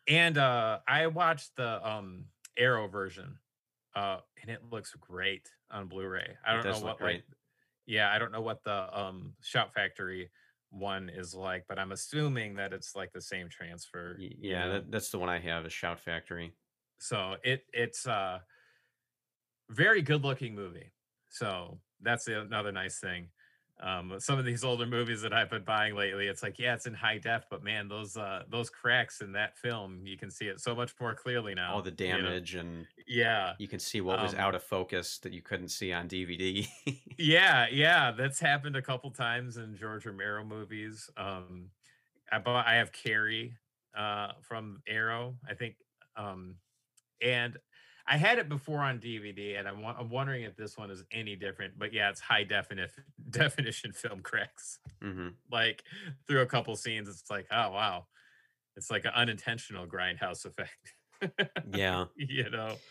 And 0.08 0.38
uh 0.38 0.80
I 0.88 1.08
watched 1.08 1.56
the 1.56 1.88
um 1.88 2.26
Arrow 2.58 2.88
version. 2.88 3.38
Uh 3.96 4.18
and 4.42 4.52
it 4.52 4.62
looks 4.70 4.94
great 5.00 5.50
on 5.72 5.88
Blu-ray. 5.88 6.36
I 6.46 6.54
don't 6.54 6.66
know 6.66 6.86
what 6.86 7.02
like 7.02 7.24
yeah, 7.86 8.12
I 8.14 8.20
don't 8.20 8.32
know 8.32 8.42
what 8.42 8.64
the 8.64 8.98
um 9.00 9.36
Shout 9.42 9.74
Factory 9.74 10.32
one 10.70 11.10
is 11.10 11.36
like, 11.36 11.66
but 11.68 11.78
I'm 11.80 11.92
assuming 11.92 12.56
that 12.56 12.74
it's 12.74 12.96
like 12.96 13.12
the 13.14 13.22
same 13.22 13.50
transfer, 13.50 14.16
Y- 14.20 14.32
you 14.40 14.52
Yeah, 14.52 14.66
know. 14.68 14.74
that, 14.74 14.92
that's 14.92 15.10
the 15.10 15.20
one 15.20 15.30
I 15.30 15.40
have, 15.40 15.66
is 15.66 15.74
Shout 15.74 16.00
Factory. 16.00 16.54
So 17.00 17.38
it 17.44 17.66
it's 17.74 18.08
uh 18.08 18.40
very 19.70 20.02
good 20.02 20.24
looking 20.24 20.56
movie. 20.56 20.92
So 21.30 21.82
that's 22.02 22.26
the- 22.26 22.42
another 22.42 22.72
nice 22.72 23.00
thing. 23.00 23.30
Um, 23.84 24.20
some 24.20 24.40
of 24.40 24.46
these 24.46 24.64
older 24.64 24.88
movies 24.88 25.22
that 25.24 25.34
I've 25.34 25.50
been 25.52 25.66
buying 25.66 25.96
lately, 25.96 26.28
it's 26.28 26.44
like, 26.44 26.60
yeah, 26.60 26.76
it's 26.76 26.88
in 26.88 26.96
high 26.96 27.20
def, 27.20 27.48
but 27.50 27.64
man, 27.64 27.90
those 27.90 28.18
uh 28.18 28.46
those 28.50 28.70
cracks 28.72 29.22
in 29.22 29.34
that 29.34 29.58
film, 29.58 30.06
you 30.08 30.18
can 30.18 30.32
see 30.32 30.48
it 30.48 30.62
so 30.62 30.76
much 30.76 31.00
more 31.02 31.16
clearly 31.16 31.56
now. 31.56 31.76
All 31.76 31.82
the 31.82 31.92
you 32.06 32.14
know? 32.24 32.24
damage, 32.24 32.56
and 32.56 32.88
Yeah. 33.08 33.56
you 33.58 33.68
can 33.68 33.80
see 33.80 34.02
what 34.02 34.20
was 34.20 34.34
Um, 34.34 34.40
out 34.40 34.56
of 34.56 34.64
focus 34.64 35.20
that 35.20 35.34
you 35.34 35.42
couldn't 35.42 35.70
see 35.70 35.94
on 35.94 36.08
DVD. 36.08 36.68
yeah, 37.18 37.68
yeah. 37.70 38.12
That's 38.12 38.40
happened 38.40 38.76
a 38.76 38.82
couple 38.82 39.12
times 39.12 39.58
in 39.58 39.76
George 39.76 40.06
Romero 40.06 40.44
movies. 40.44 41.10
Um 41.18 41.72
I 42.32 42.40
bought 42.40 42.68
I 42.68 42.76
have 42.76 42.92
Carrie 42.92 43.58
uh 43.96 44.34
from 44.42 44.82
Arrow, 44.88 45.40
I 45.48 45.56
think. 45.56 45.78
Um 46.16 46.60
and 47.22 47.58
I 48.06 48.18
had 48.18 48.38
it 48.40 48.50
before 48.50 48.80
on 48.82 49.00
DVD, 49.00 49.56
and 49.56 49.68
I'm, 49.68 49.82
wa- 49.82 49.96
I'm 49.98 50.10
wondering 50.10 50.44
if 50.44 50.56
this 50.56 50.78
one 50.78 50.92
is 50.92 51.04
any 51.12 51.36
different. 51.36 51.78
But 51.80 51.94
yeah, 51.94 52.10
it's 52.10 52.20
high 52.20 52.44
definition 52.44 53.06
definition 53.30 53.94
film 53.94 54.22
cracks. 54.22 54.80
hmm 55.02 55.38
Like 55.52 55.84
through 56.28 56.42
a 56.42 56.48
couple 56.48 56.76
scenes, 56.76 57.10
it's 57.10 57.30
like, 57.30 57.48
oh 57.52 57.72
wow, 57.72 58.08
it's 58.76 58.92
like 58.92 59.06
an 59.06 59.14
unintentional 59.16 59.88
grindhouse 59.88 60.46
effect. 60.46 60.96
Yeah. 61.64 62.08
you 62.16 62.50
know, 62.50 62.82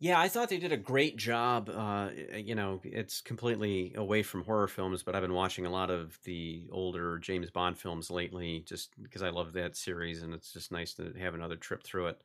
Yeah, 0.00 0.20
I 0.20 0.28
thought 0.28 0.48
they 0.48 0.58
did 0.58 0.70
a 0.70 0.76
great 0.76 1.16
job. 1.16 1.68
Uh, 1.68 2.10
you 2.32 2.54
know, 2.54 2.80
it's 2.84 3.20
completely 3.20 3.94
away 3.94 4.22
from 4.22 4.44
horror 4.44 4.68
films, 4.68 5.02
but 5.02 5.16
I've 5.16 5.22
been 5.22 5.32
watching 5.34 5.66
a 5.66 5.70
lot 5.70 5.90
of 5.90 6.20
the 6.22 6.68
older 6.70 7.18
James 7.18 7.50
Bond 7.50 7.76
films 7.78 8.08
lately, 8.08 8.60
just 8.60 9.00
because 9.02 9.22
I 9.22 9.30
love 9.30 9.54
that 9.54 9.76
series, 9.76 10.22
and 10.22 10.32
it's 10.34 10.52
just 10.52 10.70
nice 10.70 10.94
to 10.94 11.12
have 11.14 11.34
another 11.34 11.56
trip 11.56 11.82
through 11.82 12.08
it. 12.08 12.22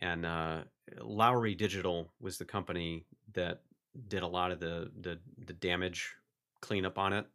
And 0.00 0.24
uh, 0.24 0.64
Lowry 1.00 1.54
Digital 1.54 2.12
was 2.20 2.38
the 2.38 2.44
company 2.44 3.04
that 3.34 3.62
did 4.08 4.22
a 4.22 4.26
lot 4.26 4.52
of 4.52 4.60
the 4.60 4.90
the, 5.00 5.18
the 5.46 5.52
damage 5.52 6.14
cleanup 6.60 6.98
on 6.98 7.12
it. 7.12 7.26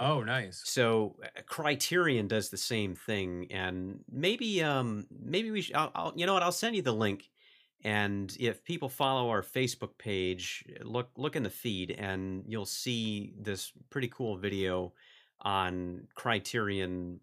oh 0.00 0.22
nice. 0.22 0.62
So 0.64 1.16
uh, 1.22 1.42
Criterion 1.46 2.28
does 2.28 2.50
the 2.50 2.56
same 2.56 2.94
thing, 2.94 3.48
and 3.50 4.00
maybe 4.10 4.62
um 4.62 5.06
maybe 5.10 5.50
we 5.50 5.62
should. 5.62 5.76
I'll, 5.76 5.90
I'll 5.94 6.12
you 6.16 6.26
know 6.26 6.34
what? 6.34 6.42
I'll 6.42 6.52
send 6.52 6.76
you 6.76 6.82
the 6.82 6.92
link, 6.92 7.30
and 7.84 8.34
if 8.38 8.64
people 8.64 8.88
follow 8.88 9.30
our 9.30 9.42
Facebook 9.42 9.98
page, 9.98 10.64
look 10.82 11.10
look 11.16 11.36
in 11.36 11.42
the 11.42 11.50
feed, 11.50 11.90
and 11.90 12.44
you'll 12.46 12.66
see 12.66 13.34
this 13.38 13.72
pretty 13.90 14.08
cool 14.08 14.36
video 14.36 14.92
on 15.40 16.06
Criterion 16.14 17.20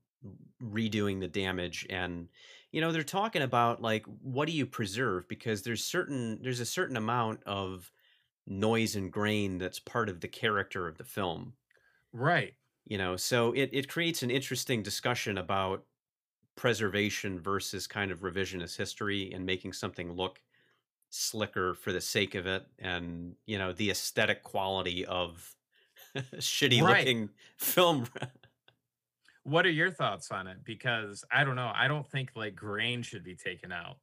redoing 0.64 1.20
the 1.20 1.28
damage 1.28 1.86
and 1.90 2.30
you 2.74 2.82
know 2.82 2.94
they're 2.94 3.04
talking 3.04 3.44
about 3.44 3.82
like 3.82 4.06
what 4.08 4.48
do 4.48 4.54
you 4.54 4.68
preserve 4.68 5.28
because 5.30 5.64
there's 5.64 5.86
certain 5.86 6.42
there's 6.44 6.62
a 6.62 6.68
certain 6.68 6.98
amount 6.98 7.44
of 7.46 7.92
noise 8.48 8.96
and 8.96 9.12
grain 9.14 9.60
that's 9.60 9.80
part 9.80 10.10
of 10.10 10.22
the 10.22 10.30
character 10.30 10.88
of 10.88 10.98
the 10.98 11.06
film 11.06 11.56
Right. 12.14 12.56
you 12.86 12.98
know 12.98 13.16
so 13.16 13.54
it, 13.54 13.70
it 13.72 13.88
creates 13.90 14.24
an 14.24 14.32
interesting 14.32 14.84
discussion 14.84 15.38
about 15.38 15.86
preservation 16.56 17.40
versus 17.40 17.88
kind 17.88 18.12
of 18.12 18.22
revisionist 18.22 18.78
history 18.78 19.32
and 19.34 19.46
making 19.46 19.74
something 19.74 20.14
look 20.14 20.44
slicker 21.12 21.74
for 21.76 21.94
the 21.94 22.02
sake 22.02 22.36
of 22.36 22.48
it 22.48 22.68
and 22.80 23.38
you 23.48 23.58
know 23.58 23.74
the 23.74 23.92
aesthetic 23.92 24.44
quality 24.44 25.06
of 25.06 25.56
shitty 26.18 26.82
Right. 26.82 27.14
looking 27.22 27.32
film 27.58 28.08
What 29.44 29.66
are 29.66 29.72
your 29.72 29.92
thoughts 29.92 30.32
on 30.32 30.48
it? 30.48 30.64
Because 30.64 31.24
I 31.32 31.44
don't 31.44 31.56
know. 31.56 31.72
I 31.74 31.88
don't 31.88 32.08
think 32.08 32.32
like 32.36 32.56
grain 32.56 33.02
should 33.04 33.24
be 33.24 33.36
taken 33.36 33.72
out, 33.72 33.98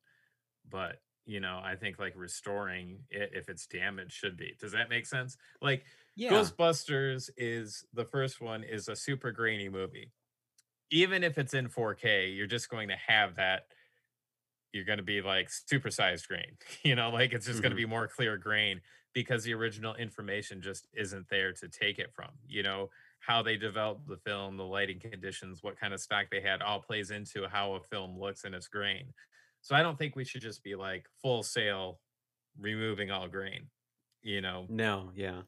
but 0.69 1.03
you 1.27 1.41
know, 1.41 1.61
I 1.63 1.77
think 1.77 1.99
like 1.99 2.15
restoring 2.17 3.05
it 3.11 3.31
if 3.35 3.49
it's 3.49 3.67
damaged 3.67 4.13
should 4.13 4.37
be. 4.37 4.57
Does 4.61 4.73
that 4.73 4.91
make 4.91 5.07
sense? 5.07 5.37
Like 5.63 5.87
yeah 6.17 6.51
Ghostbusters 6.53 7.31
is 7.37 7.85
the 7.93 8.05
first 8.07 8.41
one 8.41 8.65
is 8.65 8.89
a 8.89 8.97
super 8.97 9.33
grainy 9.33 9.69
movie. 9.69 10.13
Even 10.91 11.25
if 11.25 11.39
it's 11.39 11.55
in 11.55 11.69
4K, 11.69 12.29
you're 12.35 12.47
just 12.49 12.69
going 12.71 12.89
to 12.89 12.97
have 12.97 13.37
that. 13.37 13.69
You're 14.73 14.85
going 14.85 14.99
to 14.99 15.03
be 15.05 15.21
like 15.21 15.49
supersized 15.49 16.29
grain, 16.29 16.57
you 16.85 16.95
know, 16.95 17.11
like 17.11 17.33
it's 17.33 17.47
just 17.47 17.61
going 17.61 17.71
Mhm. 17.71 17.73
to 17.73 17.77
be 17.77 17.87
more 17.87 18.07
clear 18.07 18.37
grain 18.39 18.81
because 19.13 19.43
the 19.43 19.53
original 19.55 19.97
information 19.97 20.63
just 20.63 20.87
isn't 20.93 21.29
there 21.29 21.53
to 21.55 21.69
take 21.69 21.99
it 21.99 22.13
from. 22.15 22.31
You 22.47 22.63
know, 22.63 22.91
how 23.21 23.43
they 23.43 23.57
developed 23.57 24.09
the 24.09 24.17
film, 24.17 24.57
the 24.57 24.65
lighting 24.65 24.99
conditions, 24.99 25.63
what 25.63 25.79
kind 25.79 25.95
of 25.95 26.01
stock 26.01 26.27
they 26.31 26.41
had, 26.41 26.63
all 26.63 26.81
plays 26.81 27.11
into 27.11 27.47
how 27.47 27.75
a 27.75 27.81
film 27.81 28.19
looks 28.19 28.45
in 28.45 28.55
its 28.55 28.67
grain. 28.67 29.13
So 29.61 29.77
I 29.77 29.83
don't 29.83 29.99
think 29.99 30.17
we 30.17 30.25
should 30.25 30.41
just 30.43 30.65
be 30.65 30.75
like 30.75 31.07
full 31.23 31.43
sail 31.43 32.01
removing 32.59 33.11
all 33.11 33.29
grain, 33.29 33.67
you 34.23 34.41
know? 34.41 34.67
No 34.69 35.11
yeah. 35.15 35.43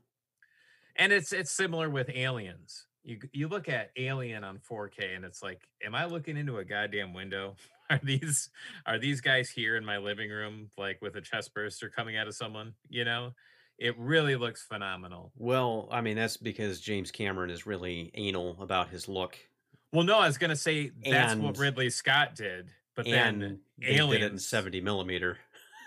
And 0.97 1.13
it's 1.13 1.33
it's 1.33 1.51
similar 1.51 1.89
with 1.89 2.11
aliens. 2.11 2.87
You 3.05 3.19
you 3.33 3.49
look 3.49 3.69
at 3.69 3.91
alien 3.97 4.45
on 4.45 4.59
4k 4.59 5.17
and 5.17 5.25
it's 5.25 5.43
like 5.43 5.67
am 5.85 5.95
i 5.95 6.05
looking 6.05 6.37
into 6.37 6.59
a 6.59 6.65
goddamn 6.65 7.15
window? 7.15 7.57
Are 7.91 8.01
these 8.03 8.49
are 8.87 8.99
these 8.99 9.21
guys 9.21 9.51
here 9.51 9.77
in 9.77 9.85
my 9.85 9.99
living 9.99 10.31
room 10.31 10.71
like 10.79 11.03
with 11.03 11.17
a 11.17 11.21
chest 11.21 11.53
burster 11.53 11.91
coming 11.91 12.17
out 12.17 12.29
of 12.29 12.35
someone? 12.35 12.73
You 12.89 13.05
know 13.05 13.33
it 13.79 13.99
really 13.99 14.37
looks 14.37 14.63
phenomenal. 14.63 15.33
Well, 15.37 15.89
I 15.91 16.01
mean, 16.01 16.17
that's 16.17 16.37
because 16.37 16.81
James 16.81 17.11
Cameron 17.11 17.51
is 17.51 17.67
really 17.67 18.11
anal 18.15 18.57
about 18.61 18.89
his 18.91 19.09
look. 19.09 19.37
Well, 19.93 20.05
no, 20.05 20.19
I 20.19 20.27
was 20.27 20.39
gonna 20.39 20.57
say 20.57 20.91
that's 21.05 21.33
And- 21.33 21.43
what 21.43 21.59
Ridley 21.59 21.91
Scott 21.91 22.35
did, 22.35 22.71
but 22.95 23.05
then 23.05 23.39
they 23.39 23.47
did 23.49 23.59
it 23.89 23.89
in 23.95 23.99
Aliens- 24.01 24.47
70 24.47 24.81
millimeter. 24.81 25.39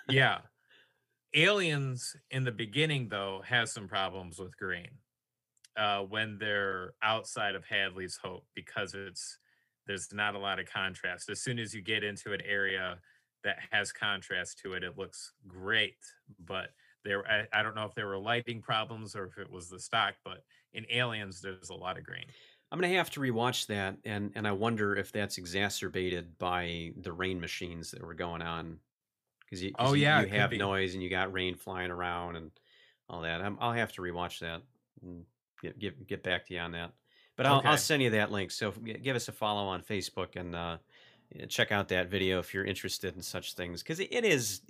yeah. 0.10 0.42
Aliens 1.34 2.16
in 2.32 2.44
the 2.46 2.52
beginning 2.52 3.10
though 3.10 3.42
has 3.46 3.72
some 3.72 3.88
problems 3.88 4.40
with 4.40 4.56
green. 4.58 5.00
Uh 5.76 6.02
when 6.04 6.38
they're 6.38 6.94
outside 7.02 7.56
of 7.56 7.66
Hadley's 7.66 8.18
Hope 8.18 8.46
because 8.56 8.94
it's 8.94 9.38
there's 9.88 10.12
not 10.14 10.36
a 10.36 10.40
lot 10.40 10.60
of 10.60 10.66
contrast. 10.68 11.30
As 11.30 11.42
soon 11.42 11.60
as 11.60 11.74
you 11.74 11.82
get 11.82 12.04
into 12.04 12.34
an 12.34 12.42
area 12.42 13.00
that 13.44 13.58
has 13.72 13.92
contrast 13.92 14.58
to 14.60 14.74
it, 14.74 14.84
it 14.84 14.98
looks 14.98 15.34
great. 15.48 15.98
But 16.40 16.70
there 17.06 17.28
I, 17.30 17.48
I 17.54 17.64
don't 17.64 17.76
know 17.76 17.86
if 17.86 17.96
there 17.96 18.08
were 18.08 18.20
lighting 18.20 18.62
problems 18.62 19.16
or 19.16 19.26
if 19.28 19.38
it 19.40 19.50
was 19.52 19.70
the 19.70 19.80
stock, 19.80 20.16
but 20.26 20.44
in 20.74 20.86
Aliens 20.92 21.42
there's 21.42 21.70
a 21.70 21.76
lot 21.76 21.98
of 21.98 22.06
green. 22.06 22.36
I'm 22.72 22.80
gonna 22.80 22.94
have 22.96 23.12
to 23.12 23.20
rewatch 23.20 23.68
that, 23.68 24.00
and 24.04 24.32
and 24.36 24.48
I 24.48 24.52
wonder 24.52 24.96
if 24.96 25.12
that's 25.12 25.38
exacerbated 25.38 26.38
by 26.38 26.94
the 26.98 27.14
rain 27.14 27.40
machines 27.40 27.92
that 27.92 28.02
were 28.02 28.14
going 28.16 28.42
on. 28.42 28.80
Because 29.42 29.64
you, 29.64 29.76
'cause 29.76 29.78
Oh, 29.80 29.94
you- 29.94 30.04
yeah, 30.04 30.26
you 30.26 30.28
could 30.28 30.50
have 30.50 30.50
be. 30.50 30.70
noise 30.70 30.94
and 30.96 31.04
you 31.04 31.10
got 31.10 31.34
rain 31.34 31.56
flying 31.56 31.92
around 31.92 32.38
and 32.38 32.52
all 33.10 33.22
that. 33.22 33.42
I'm, 33.42 33.58
I'll 33.62 33.74
have 33.74 33.94
to 33.94 34.02
rewatch 34.04 34.40
that 34.42 34.64
and 35.02 35.26
get 35.62 35.80
get 35.80 36.08
get 36.08 36.24
back 36.24 36.46
to 36.48 36.54
you 36.56 36.62
on 36.62 36.72
that. 36.74 36.94
But 37.38 37.48
I'll, 37.48 37.62
Okay. 37.62 37.66
I'll 37.66 37.78
send 37.78 38.04
you 38.04 38.12
that 38.12 38.32
link. 38.32 38.52
So 38.52 38.72
give 38.72 39.16
us 39.16 39.28
a 39.30 39.34
follow 39.34 39.68
on 39.68 39.84
Facebook 39.84 40.36
and 40.38 40.56
uh, 40.56 40.80
check 41.50 41.72
out 41.72 41.90
that 41.90 42.10
video 42.10 42.40
if 42.40 42.54
you're 42.54 42.66
interested 42.66 43.16
in 43.16 43.22
such 43.22 43.54
things 43.56 43.84
because 43.84 44.00
it 44.00 44.12
is 44.26 44.62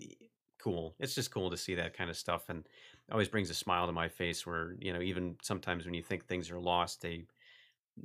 cool. 0.65 0.95
It's 0.99 1.15
just 1.15 1.31
cool 1.31 1.49
to 1.51 1.57
see 1.57 1.75
that 1.75 1.93
kind 1.95 2.09
of 2.09 2.17
stuff 2.17 2.49
and 2.49 2.67
always 3.11 3.29
brings 3.29 3.49
a 3.49 3.53
smile 3.55 3.87
to 3.87 3.93
my 3.93 4.09
face. 4.09 4.45
Where 4.45 4.75
you 4.79 4.93
know 4.93 5.01
even 5.01 5.37
sometimes 5.41 5.85
when 5.85 5.93
you 5.95 6.03
think 6.03 6.25
things 6.27 6.51
are 6.51 6.59
lost, 6.59 7.01
they 7.01 7.27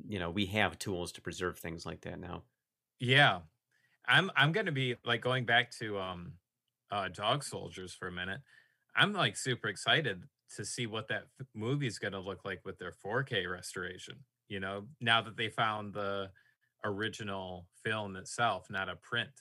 you 0.08 0.18
know 0.20 0.30
we 0.30 0.46
have 0.46 0.78
tools 0.78 1.12
to 1.14 1.22
preserve 1.22 1.58
things 1.58 1.86
like 1.86 2.02
that 2.02 2.20
now. 2.20 2.44
Yeah. 2.98 3.42
I'm 4.06 4.30
I'm 4.36 4.52
gonna 4.52 4.72
be 4.72 4.96
like 5.04 5.20
going 5.22 5.46
back 5.46 5.70
to 5.72 5.98
um 6.00 6.38
uh 6.90 7.08
Dog 7.08 7.44
Soldiers 7.44 7.94
for 7.94 8.08
a 8.08 8.12
minute. 8.12 8.42
I'm 8.96 9.12
like 9.12 9.36
super 9.36 9.68
excited 9.68 10.24
to 10.56 10.64
see 10.64 10.86
what 10.86 11.08
that 11.08 11.24
f- 11.40 11.46
movie 11.54 11.86
is 11.88 11.98
gonna 12.00 12.20
look 12.20 12.44
like 12.44 12.64
with 12.64 12.78
their 12.78 12.92
4K 12.92 13.46
restoration. 13.46 14.24
You 14.48 14.60
know, 14.60 14.88
now 15.00 15.22
that 15.22 15.36
they 15.36 15.50
found 15.50 15.94
the 15.94 16.32
original 16.84 17.68
film 17.84 18.16
itself, 18.16 18.70
not 18.70 18.88
a 18.90 18.96
print. 18.96 19.32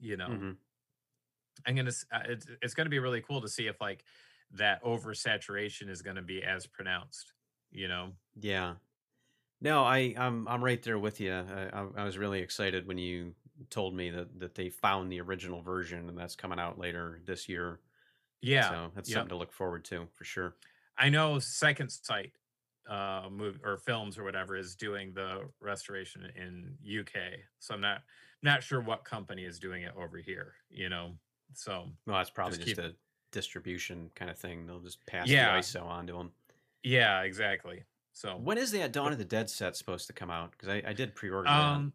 You 0.00 0.16
know, 0.18 0.40
Mhm. 0.40 0.58
I'm 1.66 1.76
gonna 1.76 1.92
uh, 2.12 2.20
it's, 2.28 2.46
it's 2.62 2.74
gonna 2.74 2.90
be 2.90 2.98
really 2.98 3.20
cool 3.20 3.40
to 3.40 3.48
see 3.48 3.66
if 3.66 3.80
like 3.80 4.04
that 4.52 4.82
oversaturation 4.82 5.88
is 5.88 6.02
gonna 6.02 6.22
be 6.22 6.42
as 6.42 6.66
pronounced. 6.66 7.32
You 7.70 7.88
know, 7.88 8.12
Yeah. 8.38 8.74
No, 9.60 9.82
I 9.84 10.14
I'm 10.16 10.46
I'm 10.46 10.62
right 10.62 10.82
there 10.82 10.98
with 10.98 11.20
you. 11.20 11.32
I, 11.32 11.84
I, 11.96 12.04
was 12.04 12.16
really 12.16 12.40
excited 12.40 12.86
when 12.86 12.96
you 12.96 13.34
told 13.70 13.94
me 13.94 14.10
that 14.10 14.38
that 14.38 14.54
they 14.54 14.68
found 14.68 15.10
the 15.10 15.20
original 15.20 15.62
version 15.62 16.08
and 16.08 16.16
that's 16.16 16.36
coming 16.36 16.60
out 16.60 16.78
later 16.78 17.20
this 17.26 17.48
year. 17.48 17.80
yeah. 18.40 18.68
So 18.68 18.90
that's 18.94 19.08
yep. 19.08 19.16
something 19.16 19.30
to 19.30 19.36
look 19.36 19.52
forward 19.52 19.84
to 19.86 20.06
for 20.14 20.24
sure. 20.24 20.54
I 20.96 21.08
know 21.08 21.38
Second 21.38 21.90
Sight 21.90 22.32
uh 22.88 23.28
move 23.30 23.58
or 23.64 23.76
films 23.76 24.16
or 24.16 24.24
whatever 24.24 24.56
is 24.56 24.74
doing 24.74 25.12
the 25.12 25.48
restoration 25.60 26.22
in 26.36 26.74
UK. 27.00 27.40
So 27.58 27.74
I'm 27.74 27.80
not 27.80 28.02
not 28.42 28.62
sure 28.62 28.80
what 28.80 29.04
company 29.04 29.44
is 29.44 29.58
doing 29.58 29.82
it 29.82 29.92
over 29.96 30.18
here, 30.18 30.54
you 30.70 30.88
know. 30.88 31.14
So 31.54 31.90
Well, 32.06 32.20
it's 32.20 32.30
probably 32.30 32.56
Just 32.58 32.68
just, 32.68 32.80
keep- 32.80 32.92
a 32.92 32.96
distribution 33.32 34.10
kind 34.14 34.30
of 34.30 34.38
thing. 34.38 34.66
They'll 34.66 34.80
just 34.80 35.04
pass 35.06 35.28
Yeah. 35.28 35.52
the 35.52 35.58
ISO 35.58 35.84
on 35.84 36.06
to 36.06 36.12
them. 36.14 36.32
yeah, 36.82 37.22
exactly. 37.22 37.84
So 38.12 38.36
When 38.36 38.58
is 38.58 38.70
that 38.72 38.92
Dawn 38.92 39.12
of 39.12 39.18
the 39.18 39.24
Dead 39.24 39.48
set 39.48 39.76
supposed 39.76 40.06
to 40.08 40.12
come 40.12 40.30
out? 40.30 40.50
Because 40.52 40.68
I, 40.68 40.82
I 40.86 40.92
did 40.92 41.14
pre-order 41.14 41.48
um 41.48 41.92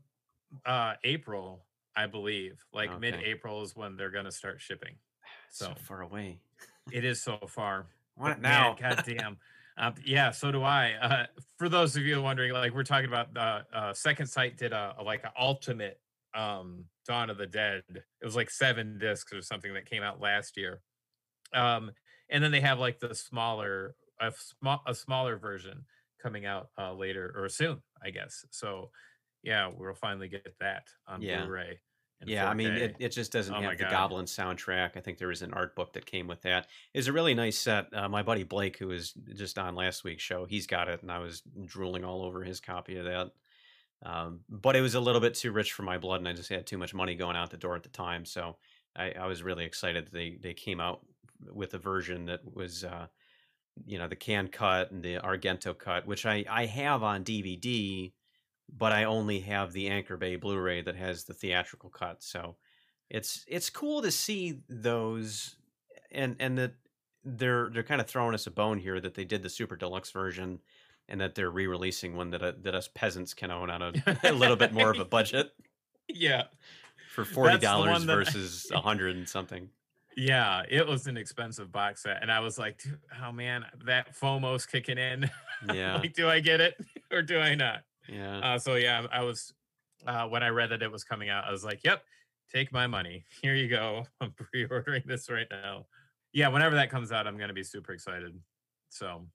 uh 0.65 0.93
April, 1.03 1.65
I 1.95 2.05
believe. 2.07 2.63
Like 2.73 2.89
Okay. 2.91 2.99
mid-April 2.99 3.61
is 3.63 3.75
when 3.75 3.95
they're 3.97 4.11
gonna 4.11 4.31
start 4.31 4.61
shipping. 4.61 4.95
So 5.49 5.65
So 5.65 5.75
far 5.75 6.01
away. 6.01 6.39
it 6.91 7.03
is 7.05 7.21
so 7.21 7.37
far. 7.47 7.87
Want 8.15 8.37
it 8.37 8.41
Man, 8.41 8.51
now. 8.51 8.73
goddamn. 8.79 9.37
Um, 9.75 9.95
yeah, 10.05 10.29
so 10.29 10.51
do 10.51 10.61
I. 10.61 10.91
Uh, 11.01 11.25
for 11.57 11.67
those 11.67 11.95
of 11.97 12.03
you 12.03 12.21
wondering, 12.21 12.53
like 12.53 12.75
we're 12.75 12.83
talking 12.83 13.07
about, 13.07 13.35
uh, 13.35 13.63
uh, 13.75 13.91
Second 13.91 14.27
Sight 14.27 14.55
did 14.55 14.71
a, 14.71 14.93
a 14.99 15.03
like 15.03 15.23
an 15.23 15.31
ultimate 15.35 15.99
um, 16.35 16.85
Dawn 17.07 17.29
of 17.29 17.37
the 17.37 17.47
Dead. 17.47 17.83
It 17.89 18.25
was 18.25 18.35
like 18.35 18.49
seven 18.49 18.97
discs 18.97 19.33
or 19.33 19.41
something 19.41 19.73
that 19.73 19.85
came 19.89 20.03
out 20.03 20.21
last 20.21 20.57
year. 20.57 20.81
Um, 21.53 21.91
and 22.29 22.43
then 22.43 22.51
they 22.51 22.61
have 22.61 22.79
like 22.79 22.99
the 22.99 23.13
smaller, 23.13 23.95
a 24.19 24.31
small, 24.31 24.81
a 24.87 24.95
smaller 24.95 25.37
version 25.37 25.85
coming 26.21 26.45
out 26.45 26.69
uh, 26.77 26.93
later 26.93 27.33
or 27.35 27.49
soon, 27.49 27.81
I 28.03 28.09
guess. 28.09 28.45
So 28.51 28.89
yeah, 29.43 29.69
we'll 29.77 29.93
finally 29.93 30.29
get 30.29 30.55
that 30.59 30.87
on 31.07 31.21
Yeah. 31.21 31.43
Blu-ray. 31.43 31.79
and 32.21 32.29
Yeah, 32.29 32.49
I 32.49 32.53
mean, 32.53 32.71
it, 32.71 32.95
it 32.97 33.09
just 33.09 33.33
doesn't 33.33 33.53
Oh 33.53 33.59
have 33.61 33.77
the 33.77 33.83
God. 33.83 33.91
Goblin 33.91 34.25
soundtrack. 34.25 34.91
I 34.95 35.01
think 35.01 35.17
there 35.17 35.27
was 35.27 35.41
an 35.41 35.53
art 35.53 35.75
book 35.75 35.91
that 35.93 36.05
came 36.05 36.25
with 36.27 36.41
that. 36.43 36.67
It's 36.93 37.07
a 37.07 37.13
really 37.13 37.33
nice 37.33 37.57
set. 37.57 37.87
Uh, 37.93 38.07
my 38.07 38.23
buddy 38.23 38.43
Blake, 38.43 38.77
who 38.77 38.87
was 38.87 39.11
just 39.35 39.59
on 39.59 39.75
last 39.75 40.05
week's 40.05 40.23
show, 40.23 40.45
he's 40.45 40.65
got 40.65 40.87
it, 40.87 41.01
and 41.01 41.11
I 41.11 41.19
was 41.19 41.43
drooling 41.65 42.05
all 42.05 42.23
over 42.23 42.41
his 42.43 42.61
copy 42.61 42.95
of 42.95 43.03
that. 43.05 43.31
Um, 44.05 44.41
but 44.49 44.75
it 44.75 44.81
was 44.81 44.95
a 44.95 44.99
little 44.99 45.21
bit 45.21 45.33
too 45.33 45.51
rich 45.51 45.71
for 45.71 45.83
my 45.83 45.97
blood, 45.97 46.19
and 46.19 46.27
I 46.27 46.33
just 46.33 46.49
had 46.49 46.67
too 46.67 46.77
much 46.77 46.93
money 46.93 47.15
going 47.15 47.37
out 47.37 47.51
the 47.51 47.57
door 47.57 47.75
at 47.75 47.83
the 47.83 47.89
time. 47.89 48.25
So 48.25 48.57
I, 48.95 49.11
I 49.11 49.27
was 49.27 49.43
really 49.43 49.65
excited 49.65 50.05
that 50.05 50.13
they 50.13 50.37
they 50.41 50.53
came 50.53 50.79
out 50.79 51.01
with 51.51 51.73
a 51.73 51.77
version 51.77 52.25
that 52.25 52.41
was, 52.53 52.83
uh, 52.83 53.07
you 53.85 53.97
know, 53.97 54.07
the 54.07 54.15
Cannes 54.15 54.49
cut 54.51 54.91
and 54.91 55.01
the 55.03 55.15
Argento 55.15 55.77
cut, 55.77 56.05
which 56.05 56.25
I 56.25 56.43
I 56.49 56.65
have 56.65 57.01
on 57.01 57.23
DVD, 57.23 58.11
but 58.69 58.91
I 58.91 59.05
only 59.05 59.39
have 59.41 59.71
the 59.71 59.87
Anchor 59.87 60.17
Bay 60.17 60.35
Blu-ray 60.35 60.81
that 60.81 60.95
has 60.95 61.23
the 61.23 61.33
theatrical 61.33 61.89
cut. 61.89 62.23
So 62.23 62.57
it's 63.09 63.45
it's 63.47 63.69
cool 63.69 64.01
to 64.01 64.11
see 64.11 64.59
those, 64.67 65.55
and 66.11 66.35
and 66.39 66.57
that 66.57 66.73
they're 67.23 67.69
they're 67.69 67.83
kind 67.83 68.01
of 68.01 68.07
throwing 68.07 68.33
us 68.33 68.47
a 68.47 68.51
bone 68.51 68.79
here 68.79 68.99
that 68.99 69.13
they 69.13 69.23
did 69.23 69.43
the 69.43 69.49
super 69.49 69.77
deluxe 69.77 70.11
version, 70.11 70.59
and 71.09 71.19
that 71.21 71.35
they're 71.35 71.51
re-releasing 71.51 72.15
one 72.15 72.29
that 72.31 72.41
uh, 72.41 72.53
that 72.61 72.75
us 72.75 72.89
peasants 72.93 73.33
can 73.33 73.51
own 73.51 73.69
on 73.69 73.81
a, 73.81 73.93
a 74.23 74.31
little 74.31 74.55
bit 74.55 74.73
more 74.73 74.89
of 74.89 74.99
a 74.99 75.05
budget 75.19 75.51
yeah. 76.07 76.43
for 77.13 77.25
forty 77.25 77.57
dollars 77.57 77.91
one 77.91 78.07
that 78.07 78.13
I- 78.13 78.15
versus 78.15 78.71
a 78.73 78.79
hundred 78.79 79.15
and 79.15 79.27
something. 79.27 79.69
Yeah, 80.15 80.61
it 80.69 80.85
was 80.85 81.07
an 81.07 81.17
expensive 81.17 81.71
box 81.71 82.03
set, 82.03 82.21
and 82.21 82.31
I 82.31 82.39
was 82.39 82.59
like, 82.59 82.83
"Oh 83.23 83.31
man, 83.31 83.65
that 83.85 84.15
FOMO's 84.15 84.65
kicking 84.65 84.97
in. 84.97 85.29
Yeah, 85.73 85.95
like, 85.95 86.13
do 86.13 86.27
I 86.27 86.41
get 86.41 86.59
it 86.59 86.75
or 87.11 87.21
do 87.21 87.39
I 87.39 87.55
not?" 87.55 87.83
yeah. 88.09 88.39
Uh, 88.39 88.59
so 88.59 88.75
yeah, 88.75 89.07
I 89.11 89.21
was 89.21 89.53
uh, 90.05 90.27
when 90.27 90.43
I 90.43 90.49
read 90.49 90.71
that 90.71 90.83
it 90.83 90.91
was 90.91 91.05
coming 91.05 91.29
out, 91.29 91.45
I 91.45 91.51
was 91.51 91.63
like, 91.63 91.83
"Yep, 91.83 92.03
take 92.53 92.71
my 92.73 92.85
money. 92.85 93.23
Here 93.41 93.55
you 93.55 93.69
go. 93.69 94.05
I'm 94.19 94.31
pre-ordering 94.31 95.03
this 95.05 95.29
right 95.29 95.47
now." 95.49 95.85
Yeah, 96.33 96.49
whenever 96.49 96.75
that 96.75 96.89
comes 96.89 97.11
out, 97.11 97.27
I'm 97.27 97.37
gonna 97.37 97.53
be 97.53 97.63
super 97.63 97.93
excited. 97.93 98.37
So 98.89 99.25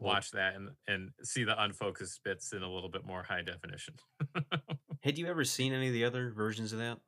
Watch 0.00 0.30
that 0.32 0.54
and 0.56 0.70
and 0.88 1.10
see 1.22 1.44
the 1.44 1.60
unfocused 1.62 2.22
bits 2.24 2.52
in 2.52 2.62
a 2.62 2.70
little 2.72 2.88
bit 2.88 3.04
more 3.06 3.22
high 3.22 3.42
definition. 3.42 3.94
Had 5.02 5.18
you 5.18 5.26
ever 5.26 5.44
seen 5.44 5.72
any 5.72 5.88
of 5.88 5.92
the 5.92 6.04
other 6.04 6.30
versions 6.30 6.72
of 6.72 6.78
that? 6.80 6.98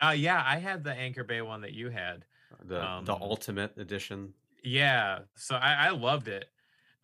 Uh 0.00 0.10
yeah, 0.10 0.42
I 0.44 0.56
had 0.58 0.84
the 0.84 0.92
Anchor 0.92 1.24
Bay 1.24 1.42
one 1.42 1.60
that 1.62 1.72
you 1.72 1.90
had. 1.90 2.24
The 2.64 3.00
the 3.04 3.14
Um, 3.14 3.22
ultimate 3.22 3.76
edition. 3.78 4.34
Yeah, 4.64 5.20
so 5.36 5.56
I, 5.56 5.86
I 5.86 5.90
loved 5.90 6.28
it. 6.28 6.44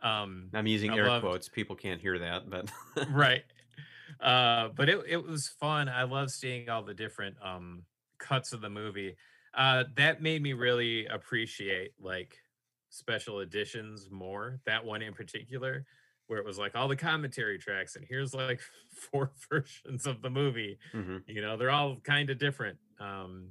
Um, 0.01 0.51
I'm 0.55 0.67
using 0.67 0.93
I 0.93 0.97
air 0.97 1.09
loved- 1.09 1.25
quotes. 1.25 1.49
People 1.49 1.75
can't 1.77 2.01
hear 2.01 2.19
that, 2.19 2.49
but 2.49 2.71
right 3.11 3.45
uh 4.21 4.69
but 4.77 4.89
it, 4.89 5.01
it 5.07 5.23
was 5.23 5.49
fun 5.49 5.89
i 5.89 6.03
love 6.03 6.31
seeing 6.31 6.69
all 6.71 6.83
the 6.83 6.95
different 6.95 7.37
um 7.43 7.83
cuts 8.19 8.53
of 8.53 8.61
the 8.63 8.71
movie 8.71 9.15
uh 9.55 9.85
that 9.97 10.21
made 10.23 10.43
me 10.43 10.55
really 10.55 11.07
appreciate 11.07 11.93
like 12.01 12.39
special 12.91 13.41
editions 13.41 14.09
more 14.11 14.61
that 14.67 14.85
one 14.85 15.03
in 15.03 15.13
particular 15.13 15.85
where 16.27 16.39
it 16.39 16.45
was 16.45 16.59
like 16.59 16.75
all 16.75 16.89
the 16.89 16.97
commentary 16.97 17.59
tracks 17.59 17.97
and 17.97 18.05
here's 18.09 18.35
like 18.35 18.61
four 19.11 19.31
versions 19.51 20.07
of 20.07 20.23
the 20.23 20.31
movie 20.31 20.79
Mhm. 20.95 21.23
you 21.27 21.41
know 21.43 21.57
they're 21.57 21.71
all 21.71 21.97
kind 22.03 22.31
of 22.31 22.39
different 22.39 22.79
um 23.01 23.49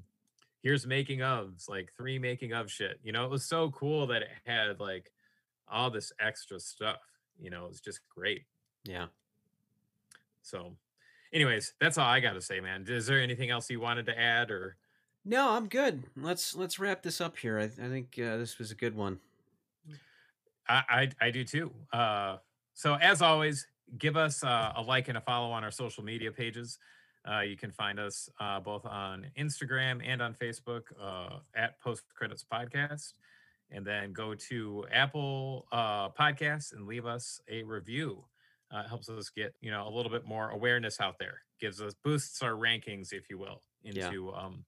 here's 0.63 0.85
making 0.87 1.19
ofs 1.19 1.69
like 1.69 1.91
three 1.97 2.17
making 2.19 2.53
of 2.53 2.71
shit 2.71 2.99
you 3.03 3.11
know 3.11 3.25
it 3.25 3.31
was 3.31 3.45
so 3.45 3.69
cool 3.71 4.07
that 4.07 4.23
it 4.23 4.29
had 4.45 4.79
like 4.79 5.11
all 5.67 5.89
this 5.91 6.11
extra 6.19 6.59
stuff 6.59 6.99
you 7.39 7.49
know 7.49 7.65
it 7.65 7.69
was 7.69 7.81
just 7.81 7.99
great 8.15 8.43
yeah. 8.85 9.07
so, 10.41 10.77
anyways, 11.33 11.73
that's 11.81 11.97
all 11.97 12.07
I 12.07 12.21
got 12.21 12.33
to 12.33 12.41
say, 12.41 12.61
man. 12.61 12.85
Is 12.87 13.05
there 13.05 13.19
anything 13.21 13.49
else 13.49 13.69
you 13.69 13.81
wanted 13.81 14.05
to 14.05 14.17
add, 14.17 14.49
or 14.49 14.77
No, 15.25 15.49
I'm 15.51 15.67
good. 15.67 16.03
Let's 16.15 16.55
let's 16.55 16.79
wrap 16.79 17.03
this 17.03 17.19
up 17.19 17.37
here. 17.37 17.59
I, 17.59 17.63
I 17.63 17.89
think 17.89 18.17
uh, 18.17 18.37
this 18.37 18.57
was 18.57 18.71
a 18.71 18.75
good 18.75 18.95
one. 18.95 19.19
I 20.69 20.83
I, 20.89 21.09
I 21.27 21.31
do 21.31 21.43
too. 21.43 21.71
Uh, 21.93 22.37
so 22.73 22.95
as 22.95 23.21
always, 23.21 23.67
give 23.97 24.17
us 24.17 24.43
uh, 24.43 24.73
a 24.75 24.81
like 24.81 25.07
and 25.07 25.17
a 25.17 25.21
follow 25.21 25.51
on 25.51 25.63
our 25.63 25.71
social 25.71 26.03
media 26.03 26.31
pages. 26.31 26.77
Uh, 27.29 27.41
you 27.41 27.57
can 27.57 27.71
find 27.71 27.99
us 27.99 28.29
uh, 28.39 28.59
both 28.59 28.85
on 28.85 29.25
Instagram 29.37 30.01
and 30.05 30.21
on 30.21 30.33
Facebook 30.33 30.83
uh, 31.01 31.39
at 31.55 31.79
Post 31.81 32.03
Credits 32.15 32.45
Podcast. 32.45 33.13
and 33.69 33.85
then 33.85 34.13
go 34.13 34.33
to 34.33 34.85
Apple 34.93 35.67
uh, 35.73 36.07
Podcasts 36.09 36.71
and 36.73 36.87
leave 36.87 37.05
us 37.05 37.41
a 37.49 37.63
review. 37.63 38.23
Uh, 38.73 38.79
it 38.85 38.87
helps 38.87 39.09
us 39.09 39.29
get 39.29 39.53
you 39.61 39.71
know 39.71 39.87
a 39.87 39.91
little 39.93 40.11
bit 40.11 40.25
more 40.25 40.51
awareness 40.51 40.99
out 41.01 41.17
there. 41.19 41.41
Gives 41.59 41.81
us 41.81 41.93
boosts 42.03 42.41
our 42.41 42.51
rankings, 42.51 43.11
if 43.11 43.29
you 43.29 43.37
will, 43.37 43.61
Yeah. 43.83 44.07
into 44.07 44.31
um 44.33 44.63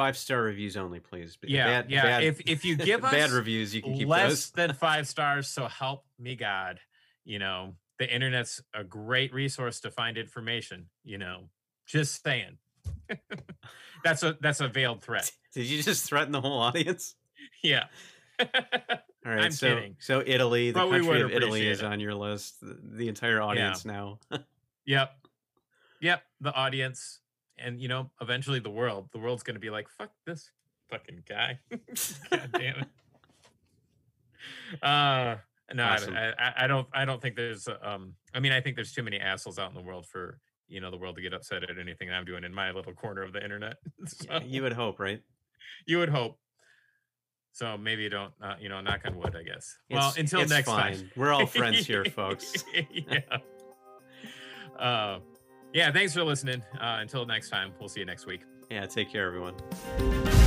Five 0.00 0.16
star 0.16 0.40
reviews 0.40 0.78
only, 0.78 0.98
please. 0.98 1.36
Yeah 1.42 1.66
bad- 1.66 1.90
yeah. 1.90 2.02
bad- 2.02 2.24
if 2.24 2.40
if 2.46 2.64
you 2.64 2.74
give 2.90 3.04
us 3.04 3.12
bad 3.12 3.30
reviews, 3.30 3.74
you 3.74 3.82
can 3.82 3.94
keep 3.94 4.08
less 4.08 4.28
those. 4.28 4.50
than 4.52 4.72
five 4.72 5.06
stars, 5.06 5.46
so 5.46 5.66
help 5.66 6.06
me 6.18 6.36
God. 6.36 6.80
You 7.24 7.38
know 7.38 7.74
the 7.98 8.10
internet's 8.10 8.62
a 8.74 8.82
great 8.82 9.34
resource 9.34 9.80
to 9.80 9.90
find 9.90 10.16
information. 10.16 10.86
You 11.04 11.18
know, 11.18 11.50
just 11.86 12.22
saying. 12.24 12.56
that's 14.04 14.22
a 14.22 14.38
that's 14.40 14.60
a 14.60 14.68
veiled 14.68 15.02
threat. 15.02 15.30
Did 15.54 15.66
you 15.66 15.82
just 15.82 16.06
threaten 16.06 16.32
the 16.32 16.40
whole 16.40 16.60
audience? 16.60 17.14
Yeah. 17.62 17.84
All 18.40 18.46
right, 19.26 19.44
I'm 19.44 19.52
so 19.52 19.68
kidding. 19.68 19.96
so 19.98 20.22
Italy, 20.24 20.70
the 20.70 20.80
But 20.80 20.90
country 20.90 21.20
of 21.20 21.30
Italy 21.30 21.68
is 21.68 21.80
it. 21.80 21.84
on 21.84 22.00
your 22.00 22.14
list. 22.14 22.58
The, 22.62 22.78
the 22.82 23.08
entire 23.08 23.42
audience 23.42 23.84
now. 23.84 24.18
Yep. 24.86 25.12
Yep. 26.00 26.22
The 26.40 26.54
audience. 26.54 27.19
And 27.62 27.80
you 27.80 27.88
know, 27.88 28.10
eventually 28.20 28.58
the 28.60 28.70
world. 28.70 29.08
The 29.12 29.18
world's 29.18 29.42
gonna 29.42 29.58
be 29.58 29.70
like, 29.70 29.88
fuck 29.88 30.10
this 30.26 30.50
fucking 30.90 31.22
guy. 31.28 31.58
God 32.30 32.50
damn 32.52 32.76
it. 32.76 32.88
Uh 34.82 35.36
no, 35.74 35.84
I- 35.84 35.94
Awesome. 35.94 36.16
I, 36.16 36.30
I, 36.32 36.52
I 36.56 36.66
don't 36.66 36.88
I 36.92 37.04
don't 37.04 37.20
think 37.22 37.36
there's 37.36 37.68
um 37.82 38.14
I 38.34 38.40
mean 38.40 38.52
I 38.52 38.60
think 38.60 38.76
there's 38.76 38.92
too 38.92 39.02
many 39.02 39.18
assholes 39.20 39.58
out 39.58 39.68
in 39.70 39.74
the 39.76 39.82
world 39.82 40.06
for 40.06 40.38
you 40.68 40.80
know 40.80 40.90
the 40.90 40.96
world 40.96 41.16
to 41.16 41.22
get 41.22 41.32
upset 41.34 41.62
at 41.68 41.78
anything 41.78 42.10
I'm 42.10 42.24
doing 42.24 42.44
in 42.44 42.54
my 42.54 42.70
little 42.72 42.92
corner 42.92 43.22
of 43.22 43.32
the 43.32 43.42
internet. 43.42 43.76
so, 44.06 44.26
Yeah, 44.30 44.40
you 44.44 44.62
would 44.62 44.72
hope, 44.72 44.98
right? 45.00 45.20
you 45.86 45.98
would 45.98 46.08
hope. 46.08 46.38
So 47.52 47.76
maybe 47.76 48.02
you 48.04 48.10
don't 48.10 48.32
uh, 48.40 48.54
you 48.60 48.68
know, 48.68 48.80
knock 48.80 49.00
on 49.04 49.16
wood, 49.16 49.34
I 49.36 49.42
guess. 49.42 49.76
well, 49.90 50.14
until 50.16 50.40
it's 50.42 50.50
next 50.50 50.68
fine. 50.68 50.94
time. 50.94 51.10
We're 51.16 51.32
all 51.32 51.46
friends 51.46 51.84
here, 51.86 52.04
folks. 52.04 52.64
yeah. 52.92 53.18
Uh, 54.78 55.18
yeah, 55.72 55.90
thanks 55.92 56.14
for 56.14 56.24
listening. 56.24 56.62
Uh, 56.80 56.98
until 57.00 57.26
next 57.26 57.50
time, 57.50 57.72
we'll 57.78 57.88
see 57.88 58.00
you 58.00 58.06
next 58.06 58.26
week. 58.26 58.40
Yeah, 58.70 58.86
take 58.86 59.10
care, 59.10 59.26
everyone. 59.26 60.39